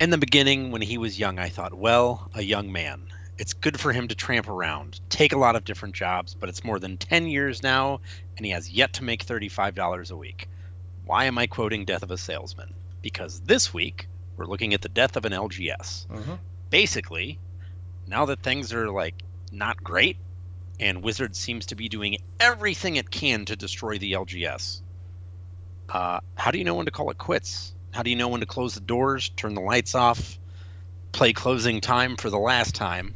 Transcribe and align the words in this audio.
In 0.00 0.10
the 0.10 0.18
beginning, 0.18 0.70
when 0.70 0.82
he 0.82 0.98
was 0.98 1.18
young, 1.18 1.38
I 1.38 1.48
thought, 1.48 1.74
well, 1.74 2.28
a 2.34 2.42
young 2.42 2.72
man. 2.72 3.08
It's 3.38 3.54
good 3.54 3.78
for 3.80 3.92
him 3.92 4.08
to 4.08 4.14
tramp 4.14 4.48
around, 4.48 5.00
take 5.08 5.32
a 5.32 5.38
lot 5.38 5.56
of 5.56 5.64
different 5.64 5.94
jobs, 5.94 6.34
but 6.34 6.48
it's 6.48 6.64
more 6.64 6.78
than 6.78 6.96
10 6.96 7.26
years 7.26 7.62
now, 7.62 8.00
and 8.36 8.44
he 8.44 8.52
has 8.52 8.70
yet 8.70 8.94
to 8.94 9.04
make 9.04 9.24
$35 9.24 10.10
a 10.10 10.16
week. 10.16 10.48
Why 11.04 11.24
am 11.24 11.38
I 11.38 11.46
quoting 11.46 11.84
Death 11.84 12.02
of 12.02 12.10
a 12.10 12.18
Salesman? 12.18 12.74
Because 13.00 13.40
this 13.40 13.72
week, 13.72 14.08
we're 14.36 14.46
looking 14.46 14.74
at 14.74 14.82
the 14.82 14.88
death 14.88 15.16
of 15.16 15.24
an 15.24 15.32
LGS. 15.32 16.06
Mhm. 16.10 16.38
Basically, 16.70 17.38
now 18.06 18.26
that 18.26 18.42
things 18.42 18.72
are 18.72 18.90
like 18.90 19.22
not 19.50 19.82
great, 19.82 20.16
and 20.78 21.02
Wizard 21.02 21.36
seems 21.36 21.66
to 21.66 21.74
be 21.74 21.88
doing 21.88 22.18
everything 22.40 22.96
it 22.96 23.10
can 23.10 23.44
to 23.46 23.56
destroy 23.56 23.98
the 23.98 24.12
LGS, 24.12 24.82
uh, 25.88 26.20
how 26.36 26.50
do 26.50 26.58
you 26.58 26.64
know 26.64 26.74
when 26.74 26.86
to 26.86 26.92
call 26.92 27.10
it 27.10 27.18
quits? 27.18 27.74
How 27.92 28.02
do 28.02 28.10
you 28.10 28.16
know 28.16 28.28
when 28.28 28.40
to 28.40 28.46
close 28.46 28.74
the 28.74 28.80
doors, 28.80 29.28
turn 29.36 29.54
the 29.54 29.60
lights 29.60 29.94
off, 29.94 30.38
play 31.12 31.32
closing 31.32 31.80
time 31.80 32.16
for 32.16 32.30
the 32.30 32.38
last 32.38 32.74
time, 32.74 33.14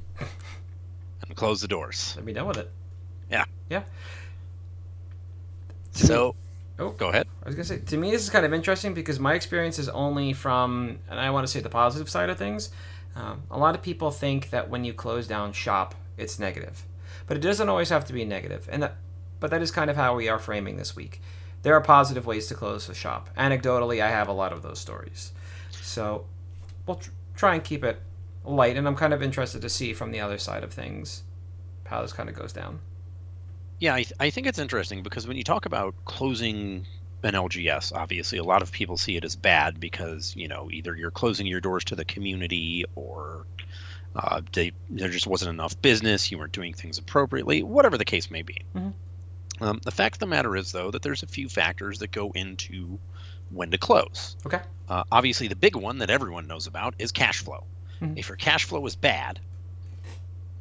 and 1.27 1.35
close 1.35 1.61
the 1.63 1.69
doors? 1.69 2.13
Let 2.17 2.25
me 2.25 2.33
done 2.33 2.47
with 2.47 2.59
it. 2.59 2.71
Yeah. 3.31 3.45
Yeah. 3.71 3.83
To 5.95 6.03
me- 6.03 6.07
So, 6.09 6.35
Oh. 6.79 6.91
go 6.91 7.09
ahead. 7.09 7.27
I 7.43 7.47
was 7.47 7.55
gonna 7.55 7.65
say 7.65 7.79
to 7.79 7.97
me 7.97 8.11
this 8.11 8.23
is 8.23 8.29
kind 8.31 8.45
of 8.45 8.53
interesting 8.53 8.93
because 8.93 9.19
my 9.19 9.33
experience 9.35 9.79
is 9.79 9.89
only 9.89 10.35
from, 10.35 10.99
and 11.09 11.19
I 11.19 11.31
want 11.31 11.47
to 11.47 11.53
say 11.53 11.61
the 11.61 11.71
positive 11.71 12.11
side 12.11 12.29
of 12.29 12.37
things. 12.37 12.71
Um, 13.15 13.45
a 13.51 13.59
lot 13.59 13.75
of 13.75 13.81
people 13.81 14.11
think 14.11 14.51
that 14.51 14.69
when 14.69 14.85
you 14.85 14.93
close 14.93 15.27
down 15.27 15.55
shop, 15.55 15.95
it's 16.19 16.39
negative, 16.39 16.85
but 17.27 17.39
it 17.39 17.41
doesn't 17.41 17.71
always 17.71 17.89
have 17.89 18.05
to 18.07 18.13
be 18.13 18.27
negative. 18.27 18.67
negative, 18.67 18.69
and 18.75 18.83
that, 18.83 18.97
but 19.41 19.51
that 19.51 19.63
is 19.63 19.71
kind 19.71 19.89
of 19.89 19.97
how 19.97 20.15
we 20.15 20.29
are 20.29 20.39
framing 20.39 20.77
this 20.77 20.95
week. 20.95 21.23
There 21.67 21.75
are 21.75 21.81
positive 21.81 22.27
ways 22.27 22.47
to 22.47 22.55
close 22.55 22.87
the 22.87 22.95
shop. 22.95 23.29
Anecdotally, 23.37 24.01
I 24.01 24.09
have 24.09 24.29
a 24.29 24.33
lot 24.33 24.53
of 24.53 24.63
those 24.63 24.79
stories, 24.79 25.33
so 25.73 26.25
we'll 26.87 26.95
tr- 26.95 27.11
try 27.35 27.55
and 27.55 27.65
keep 27.65 27.83
it 27.83 28.01
light, 28.45 28.77
and 28.77 28.87
I'm 28.87 28.95
kind 28.95 29.13
of 29.13 29.21
interested 29.21 29.63
to 29.63 29.69
see 29.69 29.93
from 29.93 30.13
the 30.13 30.21
other 30.21 30.39
side 30.39 30.63
of 30.63 30.73
things 30.73 31.25
how 31.87 32.03
this 32.03 32.13
kind 32.13 32.29
of 32.29 32.37
goes 32.37 32.53
down. 32.53 32.79
Yeah, 33.81 33.95
I, 33.95 34.03
th- 34.05 34.13
I 34.21 34.31
think 34.31 34.47
it's 34.47 34.61
interesting 34.61 35.03
because 35.03 35.27
when 35.27 35.37
you 35.37 35.43
talk 35.43 35.67
about 35.67 35.97
closing 36.05 36.87
an 37.25 37.35
LGS, 37.35 37.93
obviously 37.93 38.39
a 38.39 38.45
lot 38.45 38.63
of 38.63 38.71
people 38.71 38.97
see 38.97 39.17
it 39.17 39.25
as 39.25 39.35
bad 39.35 39.81
because 39.81 40.37
you 40.37 40.47
know 40.47 40.69
either 40.71 40.95
you're 40.95 41.11
closing 41.11 41.49
your 41.49 41.61
doors 41.61 41.83
to 41.87 41.97
the 41.97 42.05
community 42.05 42.85
or 42.95 43.45
uh, 44.15 44.41
they, 44.53 44.71
there 44.89 45.09
just 45.09 45.27
wasn't 45.27 45.51
enough 45.51 45.83
business, 45.83 46.31
you 46.31 46.39
weren't 46.39 46.53
doing 46.53 46.75
things 46.75 46.99
appropriately, 46.99 47.65
whatever 47.65 47.99
the 47.99 48.05
case 48.05 48.31
may 48.31 48.43
be. 48.43 48.63
Mhm. 48.77 48.93
Um, 49.61 49.81
the 49.85 49.91
fact 49.91 50.17
of 50.17 50.21
the 50.21 50.27
matter 50.27 50.55
is, 50.57 50.73
though, 50.73 50.91
that 50.91 51.03
there's 51.03 51.23
a 51.23 51.27
few 51.27 51.49
factors 51.49 52.01
that 52.01 52.11
go 52.11 52.31
into 52.35 52.99
when 53.51 53.71
to 53.71 53.79
close. 53.79 54.37
Okay. 54.45 54.61
Uh, 54.89 55.05
obviously, 55.11 55.49
the 55.49 55.57
big 55.57 55.77
one 55.77 55.99
that 55.99 56.11
everyone 56.11 56.47
knows 56.47 56.67
about 56.67 56.95
is 56.99 57.13
cash 57.13 57.39
flow. 57.39 57.65
Mhm. 58.01 58.19
If 58.19 58.29
your 58.29 58.37
cash 58.37 58.65
flow 58.65 58.85
is 58.87 58.97
bad, 58.97 59.41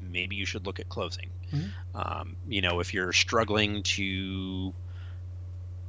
maybe 0.02 0.36
you 0.36 0.46
should 0.46 0.66
look 0.66 0.80
at 0.80 0.88
closing. 0.88 1.30
Mhm. 1.52 1.70
Um, 1.94 2.36
you 2.48 2.62
know, 2.62 2.80
if 2.80 2.94
you're 2.94 3.12
struggling 3.14 3.84
to 3.84 4.74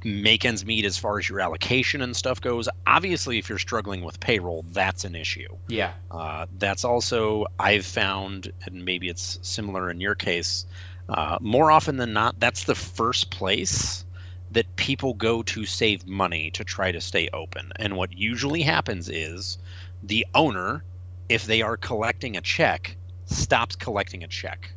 make 0.03 0.45
ends 0.45 0.63
meet 0.63 0.85
as 0.85 0.97
far 0.97 1.17
as 1.17 1.27
your 1.27 1.39
allocation 1.39 2.01
and 2.01 2.15
stuff 2.15 2.39
goes, 2.39 2.69
obviously, 2.85 3.39
if 3.39 3.49
you're 3.49 3.57
struggling 3.57 4.03
with 4.03 4.19
payroll, 4.19 4.63
that's 4.71 5.05
an 5.05 5.15
issue. 5.15 5.55
Yeah. 5.67 5.93
Uh, 6.11 6.45
that's 6.57 6.83
also 6.85 7.47
I've 7.59 7.85
found, 7.85 8.51
and 8.65 8.85
maybe 8.85 9.09
it's 9.09 9.39
similar 9.41 9.89
in 9.89 9.99
your 9.99 10.15
case. 10.15 10.65
Uh, 11.09 11.37
more 11.41 11.71
often 11.71 11.97
than 11.97 12.13
not, 12.13 12.39
that's 12.39 12.65
the 12.65 12.75
first 12.75 13.31
place 13.31 14.05
that 14.51 14.75
people 14.75 15.13
go 15.13 15.43
to 15.43 15.65
save 15.65 16.05
money 16.07 16.51
to 16.51 16.63
try 16.63 16.91
to 16.91 17.01
stay 17.01 17.29
open. 17.33 17.71
And 17.77 17.95
what 17.95 18.17
usually 18.17 18.61
happens 18.61 19.09
is 19.09 19.57
the 20.03 20.25
owner, 20.33 20.83
if 21.29 21.45
they 21.45 21.61
are 21.61 21.77
collecting 21.77 22.37
a 22.37 22.41
check, 22.41 22.95
stops 23.25 23.75
collecting 23.75 24.23
a 24.23 24.27
check. 24.27 24.71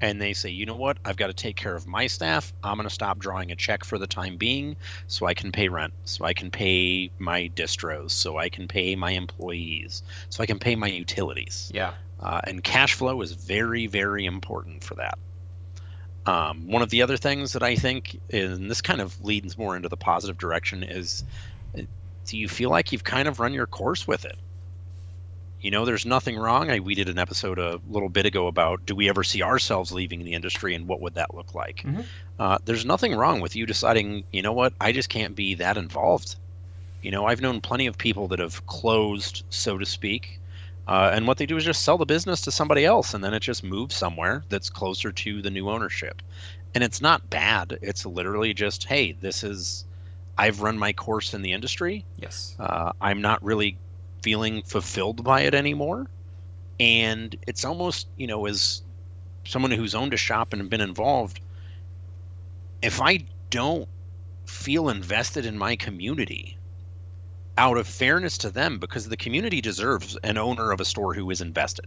And 0.00 0.20
they 0.20 0.34
say, 0.34 0.50
you 0.50 0.66
know 0.66 0.74
what? 0.76 0.98
I've 1.04 1.16
got 1.16 1.28
to 1.28 1.32
take 1.32 1.56
care 1.56 1.74
of 1.74 1.86
my 1.86 2.08
staff. 2.08 2.52
I'm 2.62 2.76
going 2.76 2.88
to 2.88 2.94
stop 2.94 3.18
drawing 3.18 3.52
a 3.52 3.56
check 3.56 3.84
for 3.84 3.96
the 3.96 4.08
time 4.08 4.36
being 4.36 4.76
so 5.06 5.24
I 5.24 5.34
can 5.34 5.50
pay 5.50 5.68
rent, 5.68 5.94
so 6.04 6.24
I 6.24 6.34
can 6.34 6.50
pay 6.50 7.10
my 7.18 7.50
distros, 7.54 8.10
so 8.10 8.36
I 8.36 8.48
can 8.48 8.68
pay 8.68 8.96
my 8.96 9.12
employees, 9.12 10.02
so 10.28 10.42
I 10.42 10.46
can 10.46 10.58
pay 10.58 10.76
my 10.76 10.88
utilities. 10.88 11.70
Yeah. 11.72 11.94
Uh, 12.24 12.40
and 12.44 12.64
cash 12.64 12.94
flow 12.94 13.20
is 13.20 13.32
very, 13.32 13.86
very 13.86 14.24
important 14.24 14.82
for 14.82 14.94
that. 14.94 15.18
Um, 16.26 16.68
one 16.68 16.80
of 16.80 16.88
the 16.88 17.02
other 17.02 17.18
things 17.18 17.52
that 17.52 17.62
I 17.62 17.76
think, 17.76 18.18
and 18.32 18.70
this 18.70 18.80
kind 18.80 19.02
of 19.02 19.22
leads 19.22 19.58
more 19.58 19.76
into 19.76 19.90
the 19.90 19.96
positive 19.98 20.38
direction, 20.38 20.82
is 20.82 21.22
do 22.26 22.38
you 22.38 22.48
feel 22.48 22.70
like 22.70 22.92
you've 22.92 23.04
kind 23.04 23.28
of 23.28 23.40
run 23.40 23.52
your 23.52 23.66
course 23.66 24.08
with 24.08 24.24
it? 24.24 24.36
You 25.60 25.70
know, 25.70 25.84
there's 25.84 26.06
nothing 26.06 26.38
wrong. 26.38 26.70
I 26.70 26.80
we 26.80 26.94
did 26.94 27.10
an 27.10 27.18
episode 27.18 27.58
a 27.58 27.80
little 27.88 28.08
bit 28.08 28.26
ago 28.26 28.46
about 28.46 28.86
do 28.86 28.94
we 28.94 29.10
ever 29.10 29.22
see 29.22 29.42
ourselves 29.42 29.92
leaving 29.92 30.24
the 30.24 30.32
industry 30.32 30.74
and 30.74 30.86
what 30.86 31.00
would 31.02 31.14
that 31.14 31.34
look 31.34 31.54
like? 31.54 31.82
Mhm. 31.84 32.06
Uh, 32.38 32.58
there's 32.64 32.84
nothing 32.84 33.14
wrong 33.14 33.40
with 33.40 33.56
you 33.56 33.66
deciding, 33.66 34.24
you 34.32 34.42
know 34.42 34.52
what, 34.52 34.72
I 34.80 34.92
just 34.92 35.08
can't 35.08 35.34
be 35.34 35.56
that 35.56 35.76
involved. 35.76 36.36
You 37.02 37.10
know, 37.10 37.26
I've 37.26 37.42
known 37.42 37.60
plenty 37.60 37.86
of 37.86 37.98
people 37.98 38.28
that 38.28 38.38
have 38.38 38.66
closed, 38.66 39.44
so 39.50 39.76
to 39.76 39.84
speak, 39.86 40.40
uh, 40.86 41.10
and 41.14 41.26
what 41.26 41.38
they 41.38 41.46
do 41.46 41.56
is 41.56 41.64
just 41.64 41.82
sell 41.82 41.98
the 41.98 42.06
business 42.06 42.42
to 42.42 42.50
somebody 42.50 42.84
else, 42.84 43.14
and 43.14 43.24
then 43.24 43.34
it 43.34 43.40
just 43.40 43.64
moves 43.64 43.94
somewhere 43.94 44.44
that's 44.48 44.70
closer 44.70 45.12
to 45.12 45.42
the 45.42 45.50
new 45.50 45.68
ownership. 45.68 46.22
And 46.74 46.84
it's 46.84 47.00
not 47.00 47.30
bad. 47.30 47.78
It's 47.82 48.04
literally 48.04 48.52
just, 48.52 48.84
hey, 48.84 49.12
this 49.12 49.44
is, 49.44 49.84
I've 50.36 50.60
run 50.60 50.78
my 50.78 50.92
course 50.92 51.32
in 51.32 51.42
the 51.42 51.52
industry. 51.52 52.04
Yes. 52.18 52.56
Uh, 52.58 52.92
I'm 53.00 53.20
not 53.20 53.42
really 53.42 53.78
feeling 54.22 54.62
fulfilled 54.62 55.22
by 55.22 55.42
it 55.42 55.54
anymore. 55.54 56.06
And 56.80 57.36
it's 57.46 57.64
almost, 57.64 58.08
you 58.16 58.26
know, 58.26 58.46
as 58.46 58.82
someone 59.44 59.70
who's 59.70 59.94
owned 59.94 60.14
a 60.14 60.16
shop 60.16 60.52
and 60.52 60.68
been 60.68 60.80
involved, 60.80 61.40
if 62.82 63.00
I 63.00 63.20
don't 63.50 63.88
feel 64.46 64.88
invested 64.88 65.46
in 65.46 65.56
my 65.56 65.76
community, 65.76 66.58
out 67.56 67.76
of 67.78 67.86
fairness 67.86 68.38
to 68.38 68.50
them, 68.50 68.78
because 68.78 69.08
the 69.08 69.16
community 69.16 69.60
deserves 69.60 70.16
an 70.24 70.38
owner 70.38 70.72
of 70.72 70.80
a 70.80 70.84
store 70.84 71.14
who 71.14 71.30
is 71.30 71.40
invested, 71.40 71.86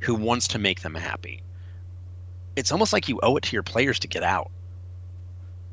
who 0.00 0.14
wants 0.14 0.48
to 0.48 0.58
make 0.58 0.80
them 0.80 0.94
happy. 0.94 1.42
It's 2.56 2.72
almost 2.72 2.92
like 2.92 3.08
you 3.08 3.20
owe 3.22 3.36
it 3.36 3.44
to 3.44 3.56
your 3.56 3.62
players 3.62 3.98
to 4.00 4.08
get 4.08 4.22
out, 4.22 4.50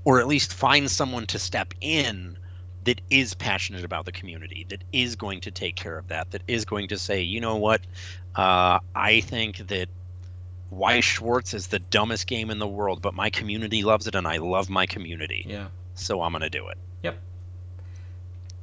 or 0.03 0.19
at 0.19 0.27
least 0.27 0.53
find 0.53 0.89
someone 0.89 1.25
to 1.27 1.39
step 1.39 1.73
in 1.81 2.37
that 2.85 3.01
is 3.09 3.33
passionate 3.33 3.83
about 3.83 4.05
the 4.05 4.11
community, 4.11 4.65
that 4.69 4.83
is 4.93 5.15
going 5.15 5.41
to 5.41 5.51
take 5.51 5.75
care 5.75 5.97
of 5.97 6.07
that, 6.07 6.31
that 6.31 6.41
is 6.47 6.65
going 6.65 6.87
to 6.87 6.97
say, 6.97 7.21
you 7.21 7.41
know 7.41 7.57
what, 7.57 7.81
uh, 8.35 8.79
I 8.95 9.19
think 9.21 9.57
that 9.67 9.89
Weiss 10.69 11.03
Schwarz 11.03 11.53
is 11.53 11.67
the 11.67 11.79
dumbest 11.79 12.27
game 12.27 12.49
in 12.49 12.59
the 12.59 12.67
world, 12.67 13.01
but 13.01 13.13
my 13.13 13.29
community 13.29 13.83
loves 13.83 14.07
it, 14.07 14.15
and 14.15 14.25
I 14.27 14.37
love 14.37 14.69
my 14.69 14.85
community, 14.85 15.45
Yeah. 15.47 15.67
so 15.95 16.21
I'm 16.21 16.31
going 16.31 16.41
to 16.41 16.49
do 16.49 16.67
it. 16.69 16.77
Yep. 17.03 17.17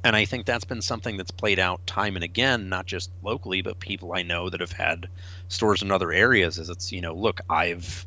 And 0.07 0.15
I 0.15 0.23
think 0.23 0.45
that's 0.45 0.63
been 0.63 0.81
something 0.81 1.17
that's 1.17 1.31
played 1.31 1.59
out 1.59 1.85
time 1.85 2.15
and 2.15 2.23
again, 2.23 2.69
not 2.69 2.85
just 2.85 3.11
locally, 3.21 3.61
but 3.61 3.77
people 3.77 4.13
I 4.13 4.21
know 4.21 4.49
that 4.49 4.61
have 4.61 4.71
had 4.71 5.09
stores 5.49 5.81
in 5.81 5.91
other 5.91 6.13
areas. 6.13 6.59
Is 6.59 6.69
it's 6.69 6.93
you 6.93 7.01
know, 7.01 7.13
look, 7.13 7.41
I've 7.49 8.05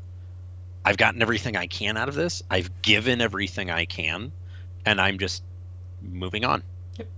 I've 0.82 0.96
gotten 0.96 1.20
everything 1.20 1.58
I 1.58 1.66
can 1.66 1.98
out 1.98 2.08
of 2.08 2.14
this. 2.14 2.42
I've 2.50 2.80
given 2.80 3.20
everything 3.20 3.70
I 3.70 3.84
can, 3.84 4.32
and 4.86 4.98
I'm 4.98 5.18
just 5.18 5.42
moving 6.00 6.42
on. 6.42 6.62
Yep. 6.96 7.08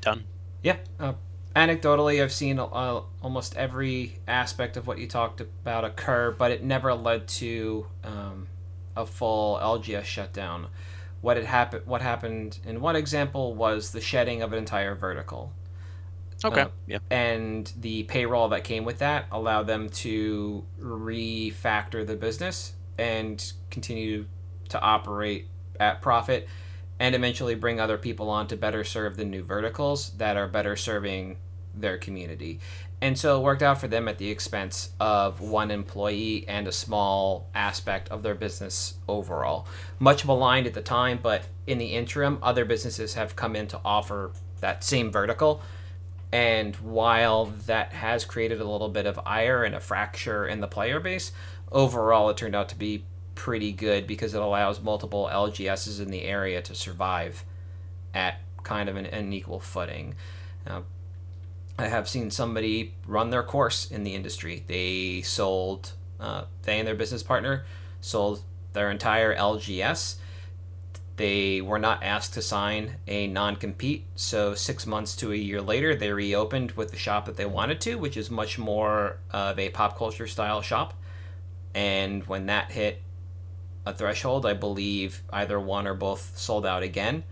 Done. 0.00 0.24
Yeah. 0.64 0.78
Uh, 0.98 1.12
anecdotally, 1.54 2.20
I've 2.20 2.32
seen 2.32 2.58
uh, 2.58 3.02
almost 3.22 3.56
every 3.56 4.18
aspect 4.26 4.76
of 4.76 4.88
what 4.88 4.98
you 4.98 5.06
talked 5.06 5.40
about 5.40 5.84
occur, 5.84 6.32
but 6.32 6.50
it 6.50 6.64
never 6.64 6.94
led 6.94 7.28
to 7.28 7.86
um, 8.02 8.48
a 8.96 9.06
full 9.06 9.56
LGS 9.58 10.02
shutdown. 10.02 10.66
What 11.20 11.36
had 11.36 11.46
happened? 11.46 11.86
What 11.86 12.02
happened 12.02 12.58
in 12.64 12.80
one 12.80 12.96
example 12.96 13.54
was 13.54 13.90
the 13.90 14.00
shedding 14.00 14.42
of 14.42 14.52
an 14.52 14.58
entire 14.58 14.94
vertical, 14.94 15.52
Okay. 16.44 16.62
Uh, 16.62 16.68
yeah. 16.86 16.98
and 17.10 17.70
the 17.78 18.04
payroll 18.04 18.48
that 18.48 18.64
came 18.64 18.84
with 18.84 18.98
that 18.98 19.26
allowed 19.30 19.66
them 19.66 19.90
to 19.90 20.64
refactor 20.80 22.06
the 22.06 22.16
business 22.16 22.72
and 22.98 23.52
continue 23.70 24.26
to 24.70 24.80
operate 24.80 25.48
at 25.78 26.00
profit 26.00 26.48
and 26.98 27.14
eventually 27.14 27.54
bring 27.54 27.80
other 27.80 27.98
people 27.98 28.28
on 28.30 28.46
to 28.46 28.56
better 28.56 28.84
serve 28.84 29.16
the 29.16 29.24
new 29.24 29.42
verticals 29.42 30.10
that 30.18 30.36
are 30.36 30.46
better 30.48 30.76
serving 30.76 31.36
their 31.74 31.98
community. 31.98 32.60
And 33.00 33.18
so 33.18 33.38
it 33.38 33.42
worked 33.42 33.62
out 33.62 33.80
for 33.80 33.88
them 33.88 34.08
at 34.08 34.18
the 34.18 34.30
expense 34.30 34.90
of 35.00 35.40
one 35.40 35.70
employee 35.70 36.44
and 36.46 36.68
a 36.68 36.72
small 36.72 37.48
aspect 37.54 38.10
of 38.10 38.22
their 38.22 38.34
business 38.34 38.94
overall. 39.08 39.66
Much 39.98 40.26
maligned 40.26 40.66
at 40.66 40.74
the 40.74 40.82
time, 40.82 41.18
but 41.22 41.44
in 41.66 41.78
the 41.78 41.94
interim, 41.94 42.38
other 42.42 42.64
businesses 42.64 43.14
have 43.14 43.36
come 43.36 43.56
in 43.56 43.66
to 43.68 43.80
offer 43.84 44.32
that 44.60 44.84
same 44.84 45.10
vertical. 45.10 45.62
And 46.32 46.76
while 46.76 47.46
that 47.66 47.92
has 47.92 48.24
created 48.24 48.60
a 48.60 48.68
little 48.68 48.90
bit 48.90 49.06
of 49.06 49.18
ire 49.24 49.64
and 49.64 49.74
a 49.74 49.80
fracture 49.80 50.46
in 50.46 50.60
the 50.60 50.68
player 50.68 51.00
base, 51.00 51.32
overall 51.72 52.28
it 52.30 52.36
turned 52.36 52.54
out 52.54 52.68
to 52.68 52.76
be 52.76 53.04
pretty 53.34 53.72
good 53.72 54.06
because 54.06 54.34
it 54.34 54.42
allows 54.42 54.80
multiple 54.80 55.28
LGSs 55.32 56.00
in 56.00 56.10
the 56.10 56.22
area 56.22 56.60
to 56.60 56.74
survive 56.74 57.44
at 58.12 58.40
kind 58.62 58.88
of 58.88 58.96
an 58.96 59.06
unequal 59.06 59.60
footing. 59.60 60.14
Uh, 60.66 60.82
I 61.80 61.88
have 61.88 62.10
seen 62.10 62.30
somebody 62.30 62.92
run 63.06 63.30
their 63.30 63.42
course 63.42 63.90
in 63.90 64.04
the 64.04 64.14
industry. 64.14 64.62
They 64.66 65.22
sold, 65.22 65.92
uh, 66.20 66.44
they 66.64 66.78
and 66.78 66.86
their 66.86 66.94
business 66.94 67.22
partner 67.22 67.64
sold 68.02 68.42
their 68.74 68.90
entire 68.90 69.34
LGS. 69.34 70.16
They 71.16 71.62
were 71.62 71.78
not 71.78 72.02
asked 72.02 72.34
to 72.34 72.42
sign 72.42 72.96
a 73.06 73.28
non 73.28 73.56
compete, 73.56 74.04
so 74.14 74.54
six 74.54 74.86
months 74.86 75.16
to 75.16 75.32
a 75.32 75.36
year 75.36 75.62
later, 75.62 75.94
they 75.94 76.12
reopened 76.12 76.72
with 76.72 76.90
the 76.90 76.98
shop 76.98 77.24
that 77.24 77.36
they 77.36 77.46
wanted 77.46 77.80
to, 77.82 77.94
which 77.94 78.18
is 78.18 78.30
much 78.30 78.58
more 78.58 79.16
of 79.30 79.58
a 79.58 79.70
pop 79.70 79.96
culture 79.96 80.26
style 80.26 80.60
shop. 80.60 80.92
And 81.74 82.26
when 82.26 82.44
that 82.46 82.72
hit 82.72 83.00
a 83.86 83.94
threshold, 83.94 84.44
I 84.44 84.52
believe 84.52 85.22
either 85.32 85.58
one 85.58 85.86
or 85.86 85.94
both 85.94 86.36
sold 86.36 86.66
out 86.66 86.82
again. 86.82 87.24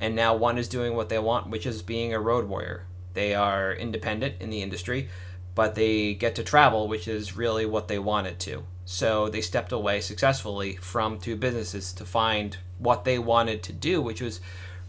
And 0.00 0.16
now 0.16 0.34
one 0.34 0.58
is 0.58 0.66
doing 0.66 0.96
what 0.96 1.08
they 1.08 1.20
want, 1.20 1.50
which 1.50 1.66
is 1.66 1.82
being 1.82 2.12
a 2.12 2.18
road 2.18 2.48
warrior 2.48 2.86
they 3.14 3.34
are 3.34 3.72
independent 3.72 4.36
in 4.40 4.50
the 4.50 4.62
industry, 4.62 5.08
but 5.54 5.74
they 5.74 6.14
get 6.14 6.34
to 6.36 6.42
travel, 6.42 6.88
which 6.88 7.06
is 7.06 7.36
really 7.36 7.66
what 7.66 7.88
they 7.88 7.98
wanted 7.98 8.38
to. 8.40 8.64
So 8.84 9.28
they 9.28 9.40
stepped 9.40 9.72
away 9.72 10.00
successfully 10.00 10.76
from 10.76 11.18
two 11.18 11.36
businesses 11.36 11.92
to 11.94 12.04
find 12.04 12.56
what 12.78 13.04
they 13.04 13.18
wanted 13.18 13.62
to 13.64 13.72
do, 13.72 14.00
which 14.00 14.20
was 14.20 14.40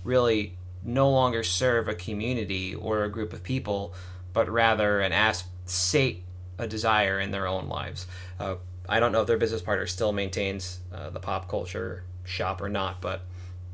really 0.03 0.57
no 0.83 1.09
longer 1.09 1.43
serve 1.43 1.87
a 1.87 1.95
community 1.95 2.75
or 2.75 3.03
a 3.03 3.09
group 3.09 3.33
of 3.33 3.43
people, 3.43 3.93
but 4.33 4.49
rather 4.49 4.99
an 4.99 5.11
ask, 5.11 5.47
sate 5.65 6.23
a 6.57 6.67
desire 6.67 7.19
in 7.19 7.31
their 7.31 7.47
own 7.47 7.67
lives. 7.67 8.07
Uh, 8.39 8.55
I 8.87 8.99
don't 8.99 9.11
know 9.11 9.21
if 9.21 9.27
their 9.27 9.37
business 9.37 9.61
partner 9.61 9.87
still 9.87 10.11
maintains 10.11 10.79
uh, 10.93 11.09
the 11.09 11.19
pop 11.19 11.49
culture 11.49 12.03
shop 12.25 12.61
or 12.61 12.69
not, 12.69 13.01
but 13.01 13.21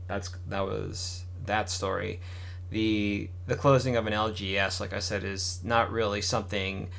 that's 0.07 0.29
that 0.47 0.65
was 0.65 1.23
that 1.45 1.69
story 1.69 2.19
the 2.69 3.29
the 3.47 3.55
closing 3.55 3.95
of 3.95 4.07
an 4.07 4.13
LGS, 4.13 4.79
like 4.79 4.93
I 4.93 4.99
said, 4.99 5.23
is 5.23 5.59
not 5.63 5.91
really 5.91 6.21
something 6.21 6.89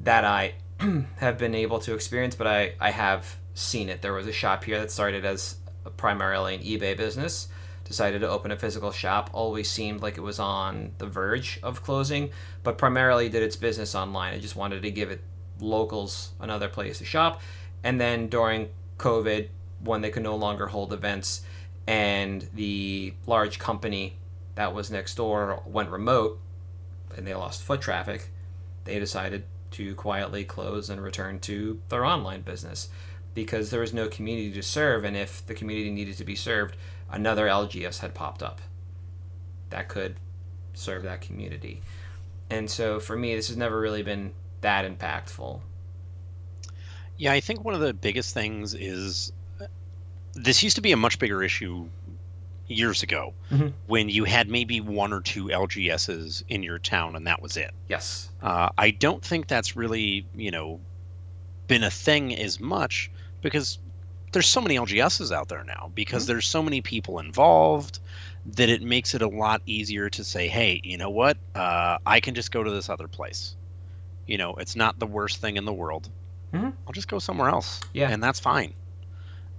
that 0.00 0.24
I 0.24 0.54
have 1.16 1.38
been 1.38 1.54
able 1.54 1.78
to 1.80 1.94
experience, 1.94 2.34
but 2.34 2.46
I, 2.46 2.74
I 2.80 2.90
have 2.90 3.36
seen 3.54 3.88
it. 3.88 4.02
There 4.02 4.12
was 4.12 4.26
a 4.26 4.32
shop 4.32 4.64
here 4.64 4.78
that 4.78 4.90
started 4.90 5.24
as 5.24 5.56
primarily 5.96 6.54
an 6.54 6.62
eBay 6.62 6.96
business, 6.96 7.48
decided 7.84 8.20
to 8.20 8.28
open 8.28 8.50
a 8.50 8.56
physical 8.56 8.90
shop, 8.90 9.30
always 9.32 9.70
seemed 9.70 10.02
like 10.02 10.18
it 10.18 10.22
was 10.22 10.38
on 10.38 10.92
the 10.98 11.06
verge 11.06 11.60
of 11.62 11.82
closing, 11.82 12.30
but 12.62 12.78
primarily 12.78 13.28
did 13.28 13.42
its 13.42 13.56
business 13.56 13.94
online. 13.94 14.34
I 14.34 14.38
just 14.38 14.56
wanted 14.56 14.82
to 14.82 14.90
give 14.90 15.10
it 15.10 15.20
locals 15.60 16.32
another 16.40 16.68
place 16.68 16.98
to 16.98 17.04
shop. 17.04 17.40
And 17.84 18.00
then 18.00 18.28
during 18.28 18.68
COVID, 18.98 19.48
when 19.80 20.00
they 20.00 20.10
could 20.10 20.22
no 20.22 20.36
longer 20.36 20.66
hold 20.66 20.92
events 20.92 21.42
and 21.86 22.48
the 22.54 23.14
large 23.26 23.58
company 23.58 24.18
that 24.56 24.74
was 24.74 24.90
next 24.90 25.14
door 25.14 25.62
went 25.64 25.90
remote 25.90 26.40
and 27.16 27.26
they 27.26 27.34
lost 27.34 27.62
foot 27.62 27.80
traffic, 27.80 28.30
they 28.84 28.98
decided 28.98 29.44
to 29.72 29.94
quietly 29.94 30.44
close 30.44 30.88
and 30.88 31.00
return 31.00 31.38
to 31.40 31.80
their 31.88 32.04
online 32.04 32.42
business 32.42 32.88
because 33.34 33.70
there 33.70 33.80
was 33.80 33.92
no 33.92 34.08
community 34.08 34.52
to 34.52 34.62
serve. 34.62 35.04
And 35.04 35.16
if 35.16 35.44
the 35.46 35.54
community 35.54 35.90
needed 35.90 36.16
to 36.16 36.24
be 36.24 36.34
served, 36.34 36.76
another 37.10 37.46
LGS 37.46 38.00
had 38.00 38.14
popped 38.14 38.42
up 38.42 38.60
that 39.70 39.88
could 39.88 40.16
serve 40.74 41.02
that 41.02 41.20
community. 41.20 41.82
And 42.50 42.70
so 42.70 43.00
for 43.00 43.16
me, 43.16 43.34
this 43.34 43.48
has 43.48 43.56
never 43.56 43.78
really 43.78 44.02
been 44.02 44.32
that 44.60 44.84
impactful. 44.84 45.60
Yeah, 47.18 47.32
I 47.32 47.40
think 47.40 47.64
one 47.64 47.74
of 47.74 47.80
the 47.80 47.94
biggest 47.94 48.34
things 48.34 48.74
is 48.74 49.32
uh, 49.60 49.66
this 50.34 50.62
used 50.62 50.76
to 50.76 50.82
be 50.82 50.92
a 50.92 50.96
much 50.96 51.18
bigger 51.18 51.42
issue 51.42 51.88
years 52.68 53.02
ago 53.02 53.32
mm-hmm. 53.50 53.68
when 53.86 54.08
you 54.08 54.24
had 54.24 54.48
maybe 54.48 54.80
one 54.80 55.12
or 55.12 55.20
two 55.20 55.46
LGSs 55.46 56.42
in 56.48 56.62
your 56.62 56.78
town 56.78 57.16
and 57.16 57.26
that 57.26 57.40
was 57.40 57.56
it. 57.56 57.72
Yes. 57.88 58.28
Uh, 58.42 58.70
I 58.76 58.90
don't 58.90 59.24
think 59.24 59.46
that's 59.46 59.76
really, 59.76 60.26
you 60.34 60.50
know, 60.50 60.80
been 61.68 61.84
a 61.84 61.90
thing 61.90 62.34
as 62.36 62.60
much 62.60 63.10
because 63.42 63.78
there's 64.32 64.46
so 64.46 64.60
many 64.60 64.76
LGSs 64.76 65.32
out 65.32 65.48
there 65.48 65.64
now 65.64 65.90
because 65.94 66.24
mm-hmm. 66.24 66.32
there's 66.32 66.46
so 66.46 66.62
many 66.62 66.80
people 66.80 67.18
involved 67.18 68.00
that 68.54 68.68
it 68.68 68.82
makes 68.82 69.14
it 69.14 69.22
a 69.22 69.28
lot 69.28 69.62
easier 69.66 70.08
to 70.10 70.24
say, 70.24 70.48
hey, 70.48 70.80
you 70.84 70.98
know 70.98 71.10
what? 71.10 71.36
Uh, 71.54 71.98
I 72.04 72.20
can 72.20 72.34
just 72.34 72.52
go 72.52 72.62
to 72.62 72.70
this 72.70 72.88
other 72.88 73.08
place. 73.08 73.56
You 74.26 74.38
know, 74.38 74.54
it's 74.56 74.76
not 74.76 74.98
the 74.98 75.06
worst 75.06 75.40
thing 75.40 75.56
in 75.56 75.64
the 75.64 75.72
world. 75.72 76.08
Mm-hmm. 76.52 76.70
I'll 76.86 76.92
just 76.92 77.08
go 77.08 77.18
somewhere 77.18 77.48
else. 77.48 77.80
Yeah. 77.92 78.10
And 78.10 78.22
that's 78.22 78.40
fine. 78.40 78.74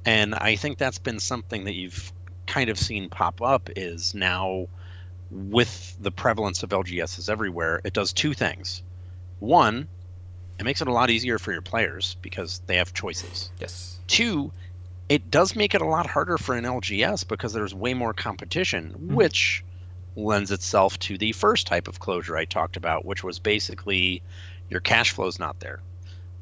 And 0.05 0.35
I 0.35 0.55
think 0.55 0.77
that's 0.77 0.99
been 0.99 1.19
something 1.19 1.65
that 1.65 1.73
you've 1.73 2.13
kind 2.47 2.69
of 2.69 2.79
seen 2.79 3.09
pop 3.09 3.41
up 3.41 3.69
is 3.75 4.15
now 4.15 4.67
with 5.29 5.97
the 5.99 6.11
prevalence 6.11 6.63
of 6.63 6.69
LGSs 6.69 7.29
everywhere, 7.29 7.81
it 7.83 7.93
does 7.93 8.13
two 8.13 8.33
things. 8.33 8.81
One, 9.39 9.87
it 10.57 10.63
makes 10.63 10.81
it 10.81 10.87
a 10.87 10.91
lot 10.91 11.09
easier 11.09 11.37
for 11.37 11.51
your 11.51 11.61
players 11.61 12.15
because 12.21 12.61
they 12.65 12.77
have 12.77 12.93
choices. 12.93 13.51
Yes. 13.59 13.99
Two, 14.07 14.51
it 15.09 15.29
does 15.29 15.55
make 15.55 15.75
it 15.75 15.81
a 15.81 15.85
lot 15.85 16.07
harder 16.07 16.37
for 16.37 16.55
an 16.55 16.63
LGS 16.63 17.27
because 17.27 17.53
there's 17.53 17.73
way 17.73 17.93
more 17.93 18.13
competition, 18.13 18.93
mm-hmm. 18.93 19.15
which 19.15 19.63
lends 20.15 20.51
itself 20.51 20.97
to 20.99 21.17
the 21.17 21.31
first 21.31 21.67
type 21.67 21.87
of 21.87 21.99
closure 21.99 22.35
I 22.35 22.45
talked 22.45 22.77
about, 22.77 23.05
which 23.05 23.23
was 23.23 23.37
basically 23.37 24.23
your 24.69 24.79
cash 24.79 25.11
flow 25.11 25.27
is 25.27 25.39
not 25.39 25.59
there. 25.59 25.79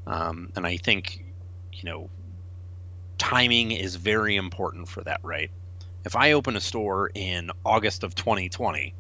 Um, 0.08 0.51
and 0.56 0.66
I 0.66 0.78
think, 0.78 1.25
you 1.74 1.84
know, 1.84 2.10
timing 3.18 3.72
is 3.72 3.96
very 3.96 4.36
important 4.36 4.88
for 4.88 5.04
that, 5.04 5.19
right? 5.24 5.51
If 6.06 6.16
I 6.16 6.34
open 6.34 6.56
a 6.56 6.62
store 6.62 7.10
in 7.13 7.52
August 7.66 8.04
of 8.04 8.13
2020, 8.16 8.94